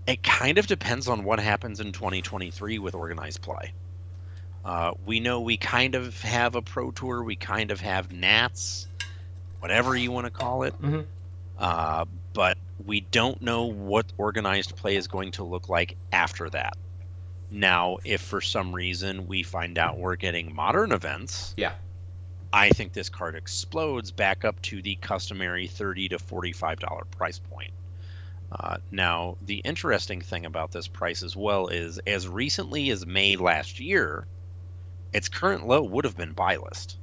it 0.06 0.22
kind 0.22 0.58
of 0.58 0.68
depends 0.68 1.08
on 1.08 1.24
what 1.24 1.40
happens 1.40 1.80
in 1.80 1.90
2023 1.90 2.78
with 2.78 2.94
organized 2.94 3.42
play. 3.42 3.72
Uh, 4.64 4.92
we 5.04 5.18
know 5.18 5.40
we 5.40 5.56
kind 5.56 5.96
of 5.96 6.22
have 6.22 6.54
a 6.54 6.62
pro 6.62 6.92
tour, 6.92 7.24
we 7.24 7.34
kind 7.34 7.72
of 7.72 7.80
have 7.80 8.12
Nats, 8.12 8.86
whatever 9.64 9.96
you 9.96 10.12
want 10.12 10.26
to 10.26 10.30
call 10.30 10.64
it, 10.64 10.74
mm-hmm. 10.74 11.00
uh, 11.58 12.04
but 12.34 12.58
we 12.84 13.00
don't 13.00 13.40
know 13.40 13.64
what 13.64 14.04
organized 14.18 14.76
play 14.76 14.94
is 14.94 15.06
going 15.08 15.30
to 15.30 15.42
look 15.42 15.70
like 15.70 15.96
after 16.12 16.50
that. 16.50 16.76
Now, 17.50 17.96
if 18.04 18.20
for 18.20 18.42
some 18.42 18.74
reason 18.74 19.26
we 19.26 19.42
find 19.42 19.78
out 19.78 19.96
we're 19.96 20.16
getting 20.16 20.54
modern 20.54 20.92
events, 20.92 21.54
yeah, 21.56 21.72
I 22.52 22.68
think 22.68 22.92
this 22.92 23.08
card 23.08 23.36
explodes 23.36 24.10
back 24.10 24.44
up 24.44 24.60
to 24.62 24.82
the 24.82 24.96
customary 24.96 25.66
thirty 25.66 26.10
to 26.10 26.18
forty-five 26.18 26.78
dollar 26.78 27.04
price 27.16 27.38
point. 27.38 27.72
Uh, 28.52 28.76
now, 28.90 29.38
the 29.46 29.60
interesting 29.64 30.20
thing 30.20 30.44
about 30.44 30.72
this 30.72 30.88
price 30.88 31.22
as 31.22 31.34
well 31.34 31.68
is, 31.68 31.98
as 32.06 32.28
recently 32.28 32.90
as 32.90 33.06
May 33.06 33.36
last 33.36 33.80
year, 33.80 34.26
its 35.14 35.30
current 35.30 35.66
low 35.66 35.82
would 35.84 36.04
have 36.04 36.18
been 36.18 36.32
buy 36.32 36.56
list. 36.56 36.98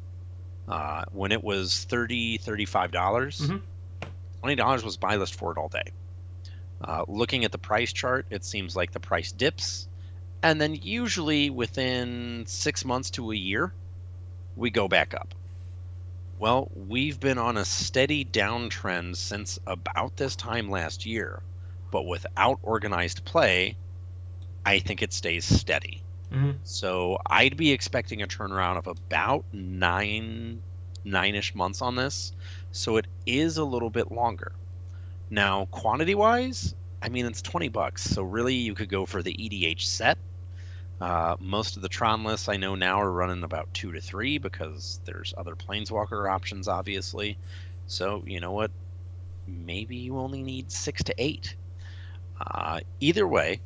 Uh, 0.72 1.04
when 1.12 1.34
it 1.34 1.44
was 1.44 1.84
30 1.84 2.38
$35, 2.38 2.92
dollars 2.92 3.42
mm-hmm. 3.42 3.58
$20 4.48 4.84
was 4.84 4.96
buy 4.96 5.18
list 5.18 5.36
for 5.36 5.52
it 5.52 5.58
all 5.58 5.68
day. 5.68 5.92
Uh, 6.82 7.04
looking 7.10 7.44
at 7.44 7.52
the 7.52 7.58
price 7.58 7.92
chart, 7.92 8.26
it 8.30 8.46
seems 8.46 8.74
like 8.74 8.92
the 8.92 9.00
price 9.00 9.34
dips, 9.34 9.90
and 10.42 10.62
then 10.62 10.74
usually 10.74 11.50
within 11.50 12.46
six 12.48 12.86
months 12.86 13.12
to 13.12 13.32
a 13.32 13.36
year, 13.36 13.74
we 14.56 14.70
go 14.70 14.88
back 14.88 15.14
up. 15.14 15.36
Well, 16.40 16.72
we've 16.74 17.20
been 17.20 17.38
on 17.38 17.58
a 17.58 17.66
steady 17.66 18.24
downtrend 18.24 19.18
since 19.18 19.60
about 19.68 20.16
this 20.16 20.38
time 20.38 20.70
last 20.70 21.06
year, 21.06 21.44
but 21.92 22.08
without 22.08 22.60
organized 22.64 23.26
play, 23.26 23.76
I 24.66 24.80
think 24.80 25.02
it 25.02 25.12
stays 25.12 25.44
steady. 25.44 26.02
Mm-hmm. 26.32 26.52
So 26.64 27.18
I'd 27.26 27.58
be 27.58 27.72
expecting 27.72 28.22
a 28.22 28.28
turnaround 28.28 28.78
of 28.78 28.88
about 28.88 29.46
nine, 29.52 30.62
nine-ish 31.04 31.54
months 31.56 31.82
on 31.82 31.96
this. 31.96 32.32
So 32.72 32.98
it 32.98 33.08
is 33.26 33.58
a 33.58 33.66
little 33.66 33.90
bit 33.90 34.12
longer. 34.12 34.54
Now, 35.30 35.66
quantity-wise, 35.72 36.74
I 37.02 37.10
mean 37.10 37.26
it's 37.26 37.42
twenty 37.42 37.70
bucks. 37.70 38.04
So 38.04 38.24
really, 38.24 38.56
you 38.56 38.76
could 38.76 38.90
go 38.90 39.06
for 39.06 39.22
the 39.22 39.34
EDH 39.34 39.82
set 39.82 40.18
uh, 41.02 41.36
most 41.40 41.78
of 41.78 41.82
the 41.82 41.90
Tron 41.90 42.24
lists 42.24 42.48
I 42.48 42.58
know 42.58 42.76
now 42.76 43.02
are 43.02 43.12
running 43.12 43.44
about 43.44 43.74
two 43.74 43.92
to 43.94 44.00
three 44.02 44.38
because 44.38 45.00
there's 45.06 45.34
other 45.36 45.56
Planeswalker 45.56 46.32
options, 46.32 46.68
obviously. 46.68 47.40
So, 47.88 48.24
you 48.28 48.40
know 48.40 48.52
what? 48.52 48.70
Maybe 49.48 49.96
you 49.96 50.20
only 50.20 50.44
need 50.44 50.72
six 50.72 51.04
to 51.06 51.16
eight. 51.18 51.56
Uh, 52.40 52.82
either 53.00 53.28
way, 53.28 53.62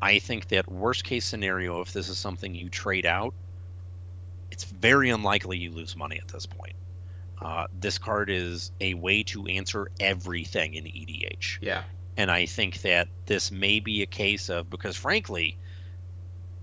I 0.00 0.18
think 0.18 0.48
that 0.48 0.70
worst 0.70 1.04
case 1.04 1.24
scenario, 1.24 1.80
if 1.80 1.92
this 1.92 2.08
is 2.08 2.18
something 2.18 2.54
you 2.54 2.68
trade 2.68 3.06
out, 3.06 3.34
it's 4.50 4.64
very 4.64 5.10
unlikely 5.10 5.58
you 5.58 5.70
lose 5.70 5.96
money 5.96 6.18
at 6.18 6.28
this 6.28 6.46
point. 6.46 6.74
Uh, 7.40 7.66
this 7.78 7.98
card 7.98 8.30
is 8.30 8.72
a 8.80 8.94
way 8.94 9.22
to 9.22 9.46
answer 9.46 9.90
everything 10.00 10.74
in 10.74 10.84
EDH. 10.84 11.58
Yeah. 11.60 11.82
And 12.16 12.30
I 12.30 12.46
think 12.46 12.80
that 12.82 13.08
this 13.26 13.50
may 13.50 13.80
be 13.80 14.02
a 14.02 14.06
case 14.06 14.48
of, 14.48 14.70
because 14.70 14.96
frankly, 14.96 15.58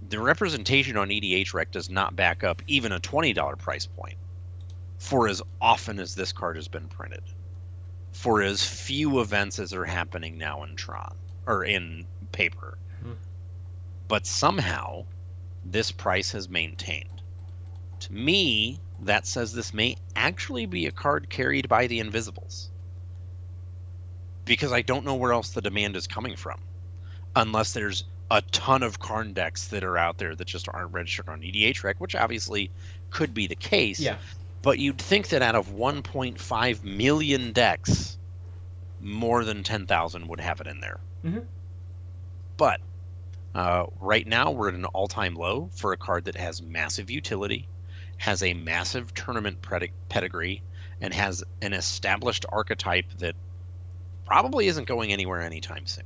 the 0.10 0.20
representation 0.20 0.98
on 0.98 1.10
EDHREC 1.10 1.72
does 1.72 1.90
not 1.90 2.16
back 2.16 2.44
up 2.44 2.62
even 2.68 2.92
a 2.92 3.00
$20 3.00 3.58
price 3.58 3.86
point 3.86 4.18
for 4.98 5.28
as 5.28 5.42
often 5.62 6.00
as 6.00 6.16
this 6.16 6.32
card 6.32 6.56
has 6.56 6.68
been 6.68 6.88
printed, 6.88 7.24
for 8.14 8.42
as 8.42 8.64
few 8.64 9.20
events 9.20 9.60
as 9.60 9.74
are 9.74 9.86
happening 9.86 10.38
now 10.38 10.64
in 10.64 10.76
Tron 10.76 11.16
or 11.46 11.66
in 11.66 12.08
paper. 12.32 12.78
But 14.14 14.28
somehow 14.28 15.06
this 15.66 15.92
price 15.92 16.34
has 16.34 16.48
maintained. 16.48 17.24
To 18.02 18.14
me, 18.14 18.80
that 19.02 19.26
says 19.26 19.54
this 19.54 19.74
may 19.74 19.98
actually 20.16 20.68
be 20.68 20.86
a 20.86 20.92
card 20.92 21.32
carried 21.32 21.68
by 21.68 21.88
the 21.88 22.00
Invisibles. 22.00 22.70
Because 24.46 24.72
I 24.72 24.84
don't 24.84 25.04
know 25.04 25.16
where 25.16 25.34
else 25.34 25.50
the 25.50 25.64
demand 25.64 25.96
is 25.96 26.06
coming 26.06 26.36
from. 26.36 26.60
Unless 27.36 27.74
there's 27.74 28.04
a 28.30 28.44
ton 28.44 28.84
of 28.84 29.00
Karn 29.00 29.34
decks 29.34 29.70
that 29.70 29.84
are 29.84 29.98
out 29.98 30.20
there 30.20 30.36
that 30.36 30.46
just 30.46 30.70
aren't 30.70 30.94
registered 30.94 31.28
on 31.28 31.42
EDHREC, 31.42 31.96
which 31.98 32.14
obviously 32.14 32.70
could 33.10 33.34
be 33.34 33.48
the 33.48 33.56
case. 33.56 34.00
Yeah. 34.00 34.18
But 34.62 34.78
you'd 34.78 35.02
think 35.02 35.30
that 35.30 35.42
out 35.42 35.56
of 35.56 35.70
1.5 35.70 36.84
million 36.84 37.52
decks, 37.52 38.20
more 39.02 39.44
than 39.44 39.64
10,000 39.64 40.28
would 40.28 40.40
have 40.40 40.62
it 40.62 40.68
in 40.68 40.82
there. 40.82 41.00
Mm-hmm. 41.26 41.40
But 42.58 42.80
uh, 43.56 43.86
right 44.00 44.26
now, 44.26 44.52
we're 44.52 44.70
at 44.70 44.76
an 44.76 44.86
all 44.86 45.08
time 45.08 45.36
low 45.36 45.70
for 45.76 45.94
a 45.94 45.98
card 45.98 46.26
that 46.26 46.36
has 46.36 46.62
massive 46.62 47.10
utility, 47.10 47.68
has 48.18 48.42
a 48.42 48.54
massive 48.54 49.14
tournament 49.14 49.60
pedigree, 50.10 50.64
and 51.02 51.14
has 51.14 51.44
an 51.62 51.74
established 51.74 52.46
archetype 52.50 53.06
that 53.20 53.36
probably 54.26 54.68
isn't 54.68 54.88
going 54.88 55.12
anywhere 55.12 55.42
anytime 55.42 55.86
soon. 55.86 56.06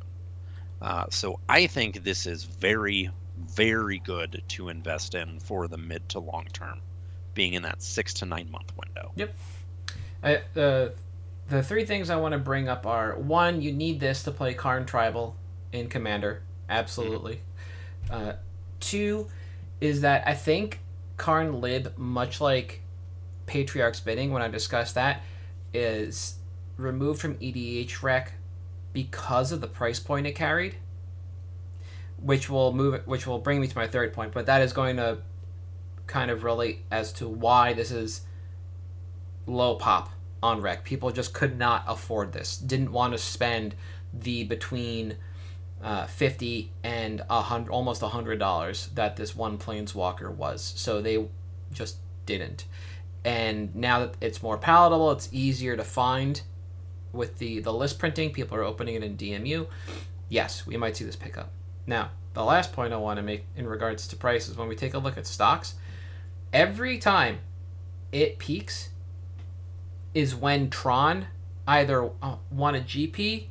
Uh, 0.81 1.05
so 1.09 1.39
I 1.47 1.67
think 1.67 2.03
this 2.03 2.25
is 2.25 2.43
very, 2.43 3.09
very 3.37 3.99
good 3.99 4.43
to 4.49 4.69
invest 4.69 5.15
in 5.15 5.39
for 5.39 5.67
the 5.67 5.77
mid 5.77 6.09
to 6.09 6.19
long 6.19 6.45
term, 6.51 6.81
being 7.33 7.53
in 7.53 7.63
that 7.63 7.81
six 7.81 8.15
to 8.15 8.25
nine 8.25 8.51
month 8.51 8.73
window. 8.75 9.11
Yep. 9.15 9.35
I, 10.23 10.35
uh, 10.59 10.89
the 11.49 11.63
three 11.63 11.85
things 11.85 12.09
I 12.09 12.17
want 12.17 12.33
to 12.33 12.39
bring 12.39 12.67
up 12.67 12.85
are 12.85 13.15
one, 13.15 13.61
you 13.61 13.71
need 13.71 13.99
this 13.99 14.23
to 14.23 14.31
play 14.31 14.53
Karn 14.53 14.85
Tribal 14.85 15.35
in 15.71 15.87
Commander, 15.87 16.41
absolutely. 16.69 17.41
Uh, 18.09 18.33
two 18.79 19.27
is 19.81 20.01
that 20.01 20.27
I 20.27 20.33
think 20.33 20.79
Karn 21.17 21.61
Lib, 21.61 21.97
much 21.97 22.39
like 22.41 22.81
Patriarch's 23.45 23.99
Bidding, 23.99 24.31
when 24.31 24.41
I 24.41 24.47
discussed 24.47 24.95
that, 24.95 25.23
is 25.73 26.35
removed 26.77 27.19
from 27.19 27.35
EDH 27.35 28.03
rec 28.03 28.33
because 28.93 29.51
of 29.51 29.61
the 29.61 29.67
price 29.67 29.99
point 29.99 30.27
it 30.27 30.33
carried, 30.33 30.75
which 32.21 32.49
will 32.49 32.73
move 32.73 33.05
which 33.05 33.27
will 33.27 33.39
bring 33.39 33.59
me 33.59 33.67
to 33.67 33.77
my 33.77 33.87
third 33.87 34.13
point. 34.13 34.31
But 34.31 34.45
that 34.45 34.61
is 34.61 34.73
going 34.73 34.97
to 34.97 35.19
kind 36.07 36.31
of 36.31 36.43
relate 36.43 36.79
as 36.89 37.11
to 37.13 37.27
why 37.27 37.73
this 37.73 37.91
is 37.91 38.21
low 39.45 39.75
pop 39.75 40.09
on 40.41 40.61
rec. 40.61 40.83
People 40.83 41.11
just 41.11 41.33
could 41.33 41.57
not 41.57 41.83
afford 41.87 42.33
this. 42.33 42.57
Didn't 42.57 42.91
want 42.91 43.13
to 43.13 43.17
spend 43.17 43.75
the 44.13 44.43
between 44.45 45.17
uh, 45.83 46.05
fifty 46.05 46.71
and 46.83 47.21
a 47.29 47.41
hundred, 47.41 47.71
almost 47.71 48.01
a 48.01 48.07
hundred 48.07 48.39
dollars 48.39 48.89
that 48.95 49.15
this 49.15 49.35
one 49.35 49.57
planeswalker 49.57 50.33
was. 50.33 50.73
So 50.75 51.01
they 51.01 51.27
just 51.71 51.97
didn't. 52.25 52.65
And 53.23 53.75
now 53.75 53.99
that 53.99 54.17
it's 54.21 54.41
more 54.41 54.57
palatable, 54.57 55.11
it's 55.11 55.29
easier 55.31 55.75
to 55.75 55.83
find 55.83 56.41
with 57.11 57.37
the 57.39 57.59
the 57.59 57.73
list 57.73 57.99
printing. 57.99 58.31
People 58.31 58.57
are 58.57 58.63
opening 58.63 58.95
it 58.95 59.03
in 59.03 59.17
DMU. 59.17 59.67
Yes, 60.29 60.65
we 60.65 60.77
might 60.77 60.97
see 60.97 61.05
this 61.05 61.15
pick 61.15 61.37
up. 61.37 61.51
Now, 61.85 62.11
the 62.33 62.43
last 62.43 62.73
point 62.73 62.93
I 62.93 62.97
want 62.97 63.17
to 63.17 63.23
make 63.23 63.45
in 63.55 63.65
regards 63.67 64.07
to 64.09 64.15
prices, 64.15 64.57
when 64.57 64.67
we 64.67 64.75
take 64.75 64.93
a 64.93 64.99
look 64.99 65.17
at 65.17 65.25
stocks, 65.25 65.75
every 66.53 66.97
time 66.97 67.39
it 68.11 68.37
peaks 68.37 68.89
is 70.13 70.35
when 70.35 70.69
Tron 70.69 71.27
either 71.67 72.09
uh, 72.21 72.35
won 72.51 72.75
a 72.75 72.79
GP 72.79 73.45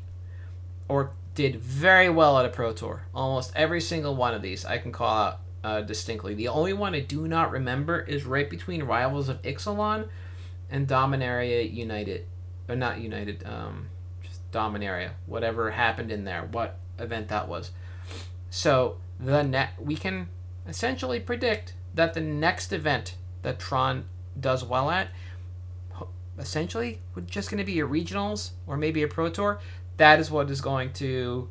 or 0.88 1.10
did 1.36 1.60
very 1.60 2.08
well 2.08 2.38
at 2.38 2.46
a 2.46 2.48
Pro 2.48 2.72
Tour. 2.72 3.02
Almost 3.14 3.52
every 3.54 3.80
single 3.80 4.16
one 4.16 4.34
of 4.34 4.42
these 4.42 4.64
I 4.64 4.78
can 4.78 4.90
call 4.90 5.16
out 5.16 5.40
uh, 5.62 5.82
distinctly. 5.82 6.34
The 6.34 6.48
only 6.48 6.72
one 6.72 6.94
I 6.94 7.00
do 7.00 7.28
not 7.28 7.52
remember 7.52 8.00
is 8.00 8.24
right 8.24 8.50
between 8.50 8.82
Rivals 8.82 9.28
of 9.28 9.40
Ixalan 9.42 10.08
and 10.70 10.88
Dominaria 10.88 11.72
United. 11.72 12.26
Or 12.68 12.74
not 12.74 13.00
United, 13.00 13.44
um, 13.46 13.86
just 14.22 14.50
Dominaria. 14.50 15.10
Whatever 15.26 15.70
happened 15.70 16.10
in 16.10 16.24
there, 16.24 16.48
what 16.50 16.78
event 16.98 17.28
that 17.28 17.46
was. 17.46 17.70
So 18.50 18.96
the 19.20 19.42
net 19.42 19.74
we 19.78 19.94
can 19.94 20.28
essentially 20.66 21.20
predict 21.20 21.74
that 21.94 22.14
the 22.14 22.20
next 22.20 22.72
event 22.72 23.16
that 23.42 23.58
Tron 23.58 24.06
does 24.40 24.64
well 24.64 24.90
at 24.90 25.08
essentially 26.38 27.00
would 27.14 27.28
just 27.28 27.50
going 27.50 27.58
to 27.58 27.64
be 27.64 27.80
a 27.80 27.86
regionals 27.86 28.50
or 28.66 28.76
maybe 28.76 29.02
a 29.02 29.08
pro 29.08 29.30
tour 29.30 29.58
that 29.96 30.20
is 30.20 30.30
what 30.30 30.50
is 30.50 30.60
going 30.60 30.92
to 30.92 31.48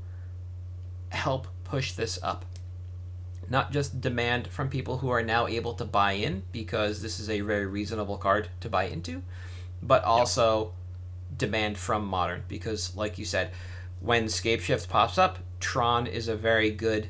help 1.10 1.48
push 1.64 1.94
this 1.94 2.20
up 2.22 2.46
not 3.48 3.72
just 3.72 4.02
demand 4.02 4.48
from 4.48 4.70
people 4.70 4.98
who 4.98 5.10
are 5.10 5.22
now 5.22 5.48
able 5.48 5.74
to 5.74 5.86
buy 5.86 6.14
in 6.14 6.42
because 6.52 7.02
this 7.02 7.20
is 7.20 7.30
a 7.30 7.42
very 7.42 7.66
reasonable 7.66 8.18
card 8.18 8.50
to 8.60 8.70
buy 8.70 8.86
into 8.86 9.22
but 9.82 10.04
also 10.04 10.64
yep. 10.64 11.38
demand 11.38 11.78
from 11.78 12.06
modern 12.06 12.44
because 12.48 12.96
like 12.96 13.18
you 13.18 13.26
said 13.26 13.52
when 14.00 14.28
Scape 14.28 14.60
Scapeshift 14.60 14.90
pops 14.90 15.18
up 15.18 15.40
tron 15.60 16.08
is 16.08 16.28
a 16.28 16.36
very 16.36 16.72
good 16.72 17.08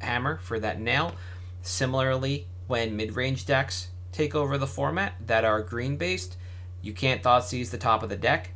hammer 0.00 0.38
for 0.38 0.58
that 0.58 0.80
nail 0.80 1.14
similarly 1.60 2.46
when 2.66 2.96
mid-range 2.96 3.44
decks 3.46 3.88
take 4.12 4.34
over 4.34 4.58
the 4.58 4.66
format 4.66 5.14
that 5.26 5.44
are 5.44 5.62
green 5.62 5.96
based 5.96 6.36
you 6.82 6.92
can't 6.92 7.22
Thoughtseize 7.22 7.70
the 7.70 7.78
top 7.78 8.02
of 8.02 8.08
the 8.08 8.16
deck. 8.16 8.50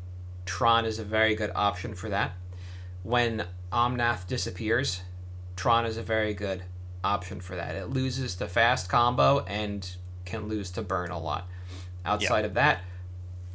Tron 0.46 0.86
is 0.86 0.98
a 0.98 1.04
very 1.04 1.34
good 1.34 1.52
option 1.54 1.94
for 1.94 2.08
that. 2.08 2.32
When 3.02 3.44
Omnath 3.72 4.26
disappears, 4.26 5.02
Tron 5.56 5.84
is 5.84 5.96
a 5.96 6.02
very 6.02 6.34
good 6.34 6.62
option 7.04 7.40
for 7.40 7.56
that. 7.56 7.74
It 7.74 7.90
loses 7.90 8.36
to 8.36 8.48
fast 8.48 8.88
combo 8.88 9.40
and 9.40 9.88
can 10.24 10.48
lose 10.48 10.70
to 10.72 10.82
burn 10.82 11.10
a 11.10 11.18
lot. 11.18 11.46
Outside 12.04 12.44
of 12.44 12.54
that, 12.54 12.80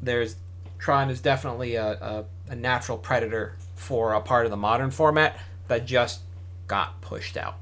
there's 0.01 0.35
Tron 0.77 1.09
is 1.09 1.21
definitely 1.21 1.75
a, 1.75 1.91
a, 1.91 2.25
a, 2.49 2.55
natural 2.55 2.97
predator 2.97 3.55
for 3.75 4.13
a 4.13 4.21
part 4.21 4.45
of 4.45 4.51
the 4.51 4.57
modern 4.57 4.89
format 4.89 5.39
that 5.67 5.85
just 5.85 6.21
got 6.67 6.99
pushed 7.01 7.37
out 7.37 7.55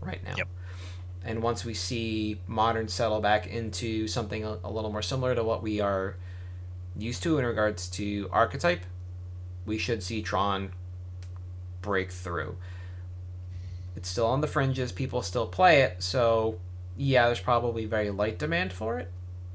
right 0.00 0.22
now. 0.24 0.34
Yep. 0.36 0.48
And 1.24 1.42
once 1.42 1.64
we 1.64 1.74
see 1.74 2.38
modern 2.46 2.86
settle 2.86 3.20
back 3.20 3.48
into 3.48 4.06
something 4.06 4.44
a, 4.44 4.58
a 4.62 4.70
little 4.70 4.92
more 4.92 5.02
similar 5.02 5.34
to 5.34 5.42
what 5.42 5.62
we 5.62 5.80
are 5.80 6.16
used 6.96 7.22
to 7.22 7.38
in 7.38 7.44
regards 7.44 7.88
to 7.90 8.28
archetype, 8.32 8.84
we 9.66 9.78
should 9.78 10.02
see 10.02 10.22
Tron 10.22 10.72
break 11.82 12.10
through. 12.10 12.56
It's 13.96 14.08
still 14.08 14.26
on 14.26 14.40
the 14.40 14.46
fringes, 14.46 14.92
people 14.92 15.22
still 15.22 15.46
play 15.46 15.82
it, 15.82 16.02
so 16.02 16.58
yeah, 16.96 17.26
there's 17.26 17.40
probably 17.40 17.84
very 17.86 18.10
light 18.10 18.38
demand 18.38 18.72
for 18.72 18.98
it, 18.98 19.10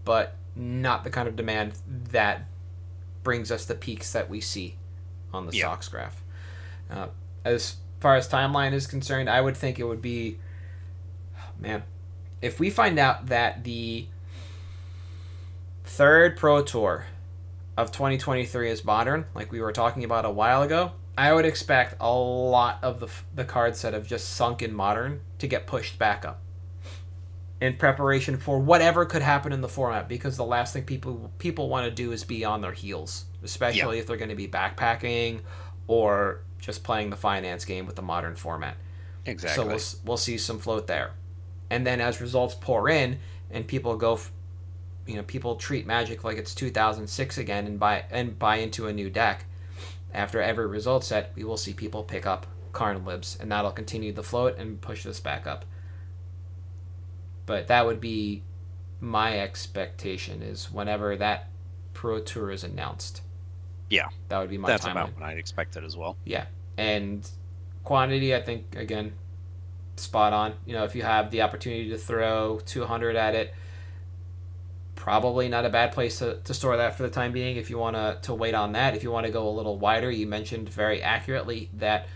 but 0.05 0.35
not 0.55 1.03
the 1.03 1.09
kind 1.09 1.27
of 1.27 1.35
demand 1.35 1.73
that 2.11 2.45
brings 3.23 3.51
us 3.51 3.65
the 3.65 3.75
peaks 3.75 4.13
that 4.13 4.29
we 4.29 4.41
see 4.41 4.75
on 5.33 5.45
the 5.45 5.55
yeah. 5.55 5.65
stocks 5.65 5.87
graph. 5.87 6.23
Uh, 6.89 7.07
as 7.45 7.77
far 7.99 8.15
as 8.15 8.27
timeline 8.27 8.73
is 8.73 8.87
concerned, 8.87 9.29
I 9.29 9.41
would 9.41 9.55
think 9.55 9.79
it 9.79 9.83
would 9.83 10.01
be, 10.01 10.37
man, 11.59 11.83
if 12.41 12.59
we 12.59 12.69
find 12.69 12.97
out 12.97 13.27
that 13.27 13.63
the 13.63 14.07
third 15.83 16.37
Pro 16.37 16.63
Tour 16.63 17.05
of 17.79 17.91
2023 17.91 18.69
is 18.69 18.83
modern, 18.83 19.25
like 19.33 19.51
we 19.51 19.61
were 19.61 19.71
talking 19.71 20.03
about 20.03 20.25
a 20.25 20.29
while 20.29 20.61
ago, 20.61 20.91
I 21.17 21.33
would 21.33 21.45
expect 21.45 21.95
a 21.99 22.13
lot 22.13 22.79
of 22.81 22.99
the, 22.99 23.09
the 23.33 23.45
cards 23.45 23.81
that 23.81 23.93
have 23.93 24.05
just 24.05 24.29
sunk 24.35 24.61
in 24.61 24.73
modern 24.73 25.21
to 25.39 25.47
get 25.47 25.65
pushed 25.65 25.97
back 25.97 26.25
up 26.25 26.41
in 27.61 27.75
preparation 27.75 28.37
for 28.37 28.59
whatever 28.59 29.05
could 29.05 29.21
happen 29.21 29.51
in 29.51 29.61
the 29.61 29.67
format 29.67 30.07
because 30.07 30.37
the 30.37 30.45
last 30.45 30.73
thing 30.73 30.83
people 30.83 31.31
people 31.39 31.67
want 31.67 31.85
to 31.85 31.91
do 31.91 32.11
is 32.11 32.23
be 32.23 32.45
on 32.45 32.61
their 32.61 32.71
heels, 32.71 33.25
especially 33.43 33.97
yeah. 33.97 34.01
if 34.01 34.07
they're 34.07 34.17
going 34.17 34.29
to 34.29 34.35
be 34.35 34.47
backpacking 34.47 35.41
or 35.87 36.41
just 36.59 36.83
playing 36.83 37.09
the 37.09 37.17
finance 37.17 37.65
game 37.65 37.85
with 37.85 37.95
the 37.95 38.01
modern 38.01 38.35
format. 38.35 38.75
Exactly. 39.25 39.63
So 39.63 39.67
we'll, 39.67 40.05
we'll 40.05 40.17
see 40.17 40.37
some 40.37 40.59
float 40.59 40.87
there. 40.87 41.11
And 41.69 41.85
then 41.85 42.01
as 42.01 42.21
results 42.21 42.55
pour 42.55 42.89
in 42.89 43.19
and 43.51 43.67
people 43.67 43.95
go 43.97 44.13
f- 44.13 44.31
you 45.09 45.15
know 45.15 45.23
people 45.23 45.55
treat 45.55 45.87
Magic 45.87 46.23
like 46.23 46.37
it's 46.37 46.53
2006 46.53 47.37
again 47.37 47.65
and 47.65 47.79
buy 47.79 48.05
and 48.11 48.37
buy 48.37 48.57
into 48.57 48.87
a 48.87 48.93
new 48.93 49.09
deck. 49.09 49.45
After 50.13 50.41
every 50.41 50.67
result 50.67 51.03
set, 51.03 51.31
we 51.35 51.43
will 51.43 51.57
see 51.57 51.73
people 51.73 52.03
pick 52.03 52.25
up 52.25 52.45
Karn 52.71 53.05
Libs, 53.05 53.37
and 53.39 53.51
that'll 53.51 53.71
continue 53.71 54.13
the 54.13 54.23
float 54.23 54.57
and 54.57 54.79
push 54.79 55.03
this 55.03 55.19
back 55.19 55.47
up. 55.47 55.65
But 57.45 57.67
that 57.67 57.85
would 57.85 57.99
be 57.99 58.43
my 59.01 59.39
expectation 59.39 60.41
is 60.43 60.71
whenever 60.71 61.15
that 61.15 61.49
Pro 61.93 62.19
Tour 62.19 62.51
is 62.51 62.63
announced. 62.63 63.21
Yeah, 63.89 64.09
that 64.27 64.39
would 64.39 64.49
be 64.49 64.59
my. 64.59 64.67
That's 64.67 64.85
timeline. 64.85 64.91
about 64.91 65.13
what 65.15 65.23
I'd 65.23 65.37
expect 65.37 65.75
it 65.75 65.83
as 65.83 65.97
well. 65.97 66.17
Yeah, 66.23 66.45
and 66.77 67.27
quantity, 67.83 68.35
I 68.35 68.41
think 68.41 68.75
again, 68.75 69.13
spot 69.95 70.33
on. 70.33 70.53
You 70.67 70.73
know, 70.73 70.83
if 70.83 70.95
you 70.95 71.01
have 71.01 71.31
the 71.31 71.41
opportunity 71.41 71.89
to 71.89 71.97
throw 71.97 72.59
200 72.65 73.15
at 73.15 73.33
it, 73.33 73.53
probably 74.99 75.47
not 75.47 75.65
a 75.65 75.69
bad 75.69 75.93
place 75.93 76.19
to, 76.19 76.35
to 76.43 76.53
store 76.53 76.75
that 76.75 76.95
for 76.95 77.03
the 77.03 77.09
time 77.09 77.31
being 77.31 77.55
if 77.55 77.69
you 77.69 77.77
want 77.77 77.95
to, 77.95 78.19
to 78.21 78.33
wait 78.33 78.53
on 78.53 78.73
that. 78.73 78.95
If 78.95 79.01
you 79.01 79.09
want 79.09 79.25
to 79.25 79.31
go 79.31 79.47
a 79.47 79.49
little 79.49 79.79
wider, 79.79 80.11
you 80.11 80.27
mentioned 80.27 80.67
very 80.67 81.01
accurately 81.01 81.69
that 81.75 82.07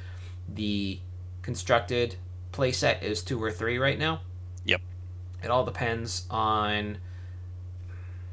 the 0.53 0.99
constructed 1.41 2.15
playset 2.51 3.01
is 3.01 3.23
two 3.23 3.41
or 3.41 3.51
three 3.51 3.77
right 3.77 3.97
now. 3.97 4.19
Yep. 4.65 4.81
It 5.41 5.49
all 5.49 5.63
depends 5.63 6.27
on, 6.29 6.97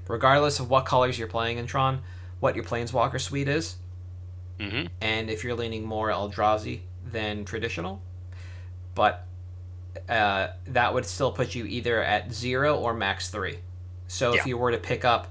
regardless 0.09 0.59
of 0.59 0.69
what 0.69 0.85
colors 0.85 1.17
you're 1.17 1.29
playing 1.29 1.59
in 1.59 1.67
Tron, 1.67 2.03
what 2.41 2.57
your 2.57 2.65
Planeswalker 2.65 3.21
suite 3.21 3.49
is. 3.49 3.77
Mm-hmm. 4.59 4.89
And 5.01 5.31
if 5.31 5.45
you're 5.45 5.55
leaning 5.55 5.87
more 5.87 6.09
Eldrazi 6.09 6.81
than 7.07 7.45
traditional. 7.45 8.03
But 8.97 9.27
uh, 10.09 10.49
that 10.67 10.93
would 10.93 11.07
still 11.07 11.31
put 11.31 11.55
you 11.55 11.67
either 11.67 12.03
at 12.03 12.33
zero 12.33 12.77
or 12.77 12.95
max 12.95 13.31
three. 13.31 13.61
So 14.11 14.35
yeah. 14.35 14.41
if 14.41 14.47
you 14.47 14.59
were 14.59 14.73
to 14.73 14.79
pick 14.79 15.05
up 15.05 15.29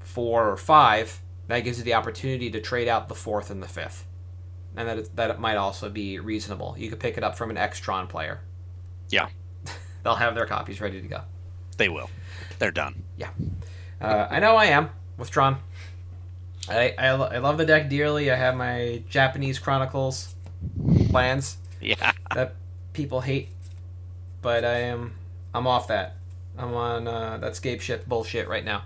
four 0.00 0.50
or 0.50 0.58
five, 0.58 1.18
that 1.48 1.60
gives 1.60 1.78
you 1.78 1.84
the 1.84 1.94
opportunity 1.94 2.50
to 2.50 2.60
trade 2.60 2.88
out 2.88 3.08
the 3.08 3.14
fourth 3.14 3.50
and 3.50 3.62
the 3.62 3.66
fifth, 3.66 4.06
and 4.76 4.86
that 4.86 5.16
that 5.16 5.40
might 5.40 5.56
also 5.56 5.88
be 5.88 6.18
reasonable. 6.18 6.74
You 6.76 6.90
could 6.90 7.00
pick 7.00 7.16
it 7.16 7.24
up 7.24 7.38
from 7.38 7.48
an 7.48 7.56
Extron 7.56 8.06
player. 8.06 8.42
Yeah, 9.08 9.30
they'll 10.04 10.14
have 10.14 10.34
their 10.34 10.44
copies 10.44 10.78
ready 10.82 11.00
to 11.00 11.08
go. 11.08 11.22
They 11.78 11.88
will. 11.88 12.10
They're 12.58 12.70
done. 12.70 13.02
Yeah, 13.16 13.30
uh, 13.98 14.26
I 14.30 14.40
know 14.40 14.56
I 14.56 14.66
am 14.66 14.90
with 15.16 15.30
Tron. 15.30 15.56
I, 16.68 16.94
I, 16.98 17.06
I 17.06 17.38
love 17.38 17.56
the 17.56 17.64
deck 17.64 17.88
dearly. 17.88 18.30
I 18.30 18.36
have 18.36 18.56
my 18.56 19.02
Japanese 19.08 19.58
Chronicles 19.58 20.34
lands 21.10 21.56
Yeah. 21.80 22.12
that 22.34 22.56
people 22.92 23.22
hate, 23.22 23.48
but 24.42 24.66
I 24.66 24.80
am 24.80 25.14
I'm 25.54 25.66
off 25.66 25.88
that. 25.88 26.16
I'm 26.60 26.74
on 26.74 27.08
uh, 27.08 27.38
that 27.38 27.56
scape 27.56 27.80
shit 27.80 28.08
bullshit 28.08 28.48
right 28.48 28.64
now. 28.64 28.82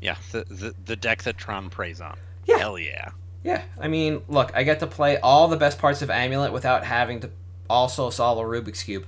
Yeah. 0.00 0.16
The, 0.32 0.44
the 0.44 0.74
the 0.84 0.96
deck 0.96 1.22
that 1.24 1.38
Tron 1.38 1.70
preys 1.70 2.00
on. 2.00 2.16
Yeah. 2.46 2.58
Hell 2.58 2.78
yeah. 2.78 3.10
Yeah, 3.44 3.62
I 3.78 3.86
mean, 3.86 4.22
look, 4.28 4.50
I 4.56 4.64
get 4.64 4.80
to 4.80 4.88
play 4.88 5.18
all 5.18 5.46
the 5.46 5.56
best 5.56 5.78
parts 5.78 6.02
of 6.02 6.10
Amulet 6.10 6.52
without 6.52 6.84
having 6.84 7.20
to 7.20 7.30
also 7.70 8.10
solve 8.10 8.38
a 8.38 8.42
Rubik's 8.42 8.82
cube. 8.82 9.06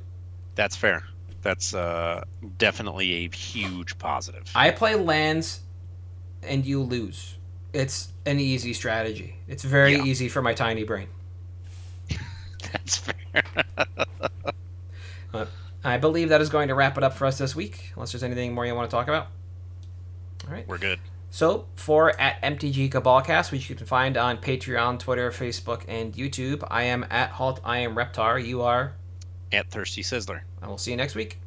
That's 0.54 0.76
fair. 0.76 1.02
That's 1.42 1.74
uh, 1.74 2.22
definitely 2.56 3.24
a 3.26 3.28
huge 3.34 3.98
positive. 3.98 4.44
I 4.54 4.70
play 4.70 4.94
lands, 4.94 5.60
and 6.44 6.64
you 6.64 6.82
lose. 6.82 7.34
It's 7.72 8.12
an 8.26 8.38
easy 8.38 8.74
strategy. 8.74 9.38
It's 9.48 9.64
very 9.64 9.96
Yeah. 9.96 10.04
easy 10.04 10.28
for 10.28 10.40
my 10.40 10.54
tiny 10.54 10.84
brain. 10.84 11.08
That's 12.72 12.98
fair. 12.98 13.42
I 15.88 15.98
believe 15.98 16.28
that 16.30 16.40
is 16.40 16.48
going 16.48 16.68
to 16.68 16.74
wrap 16.74 16.96
it 16.96 17.04
up 17.04 17.14
for 17.14 17.26
us 17.26 17.38
this 17.38 17.54
week. 17.56 17.92
Unless 17.94 18.12
there's 18.12 18.22
anything 18.22 18.54
more 18.54 18.66
you 18.66 18.74
want 18.74 18.90
to 18.90 18.94
talk 18.94 19.08
about. 19.08 19.28
All 20.46 20.52
right. 20.52 20.66
We're 20.66 20.78
good. 20.78 20.98
So, 21.30 21.66
for 21.74 22.18
at 22.18 22.40
MTG 22.42 22.90
Cabalcast, 22.90 23.52
which 23.52 23.68
you 23.68 23.76
can 23.76 23.86
find 23.86 24.16
on 24.16 24.38
Patreon, 24.38 24.98
Twitter, 24.98 25.30
Facebook, 25.30 25.82
and 25.86 26.14
YouTube, 26.14 26.66
I 26.70 26.84
am 26.84 27.04
at 27.10 27.30
Halt. 27.30 27.60
I 27.64 27.78
am 27.78 27.94
Reptar. 27.94 28.44
You 28.44 28.62
are. 28.62 28.94
At 29.52 29.70
Thirsty 29.70 30.02
Sizzler. 30.02 30.40
I 30.62 30.68
will 30.68 30.78
see 30.78 30.90
you 30.90 30.96
next 30.96 31.14
week. 31.14 31.38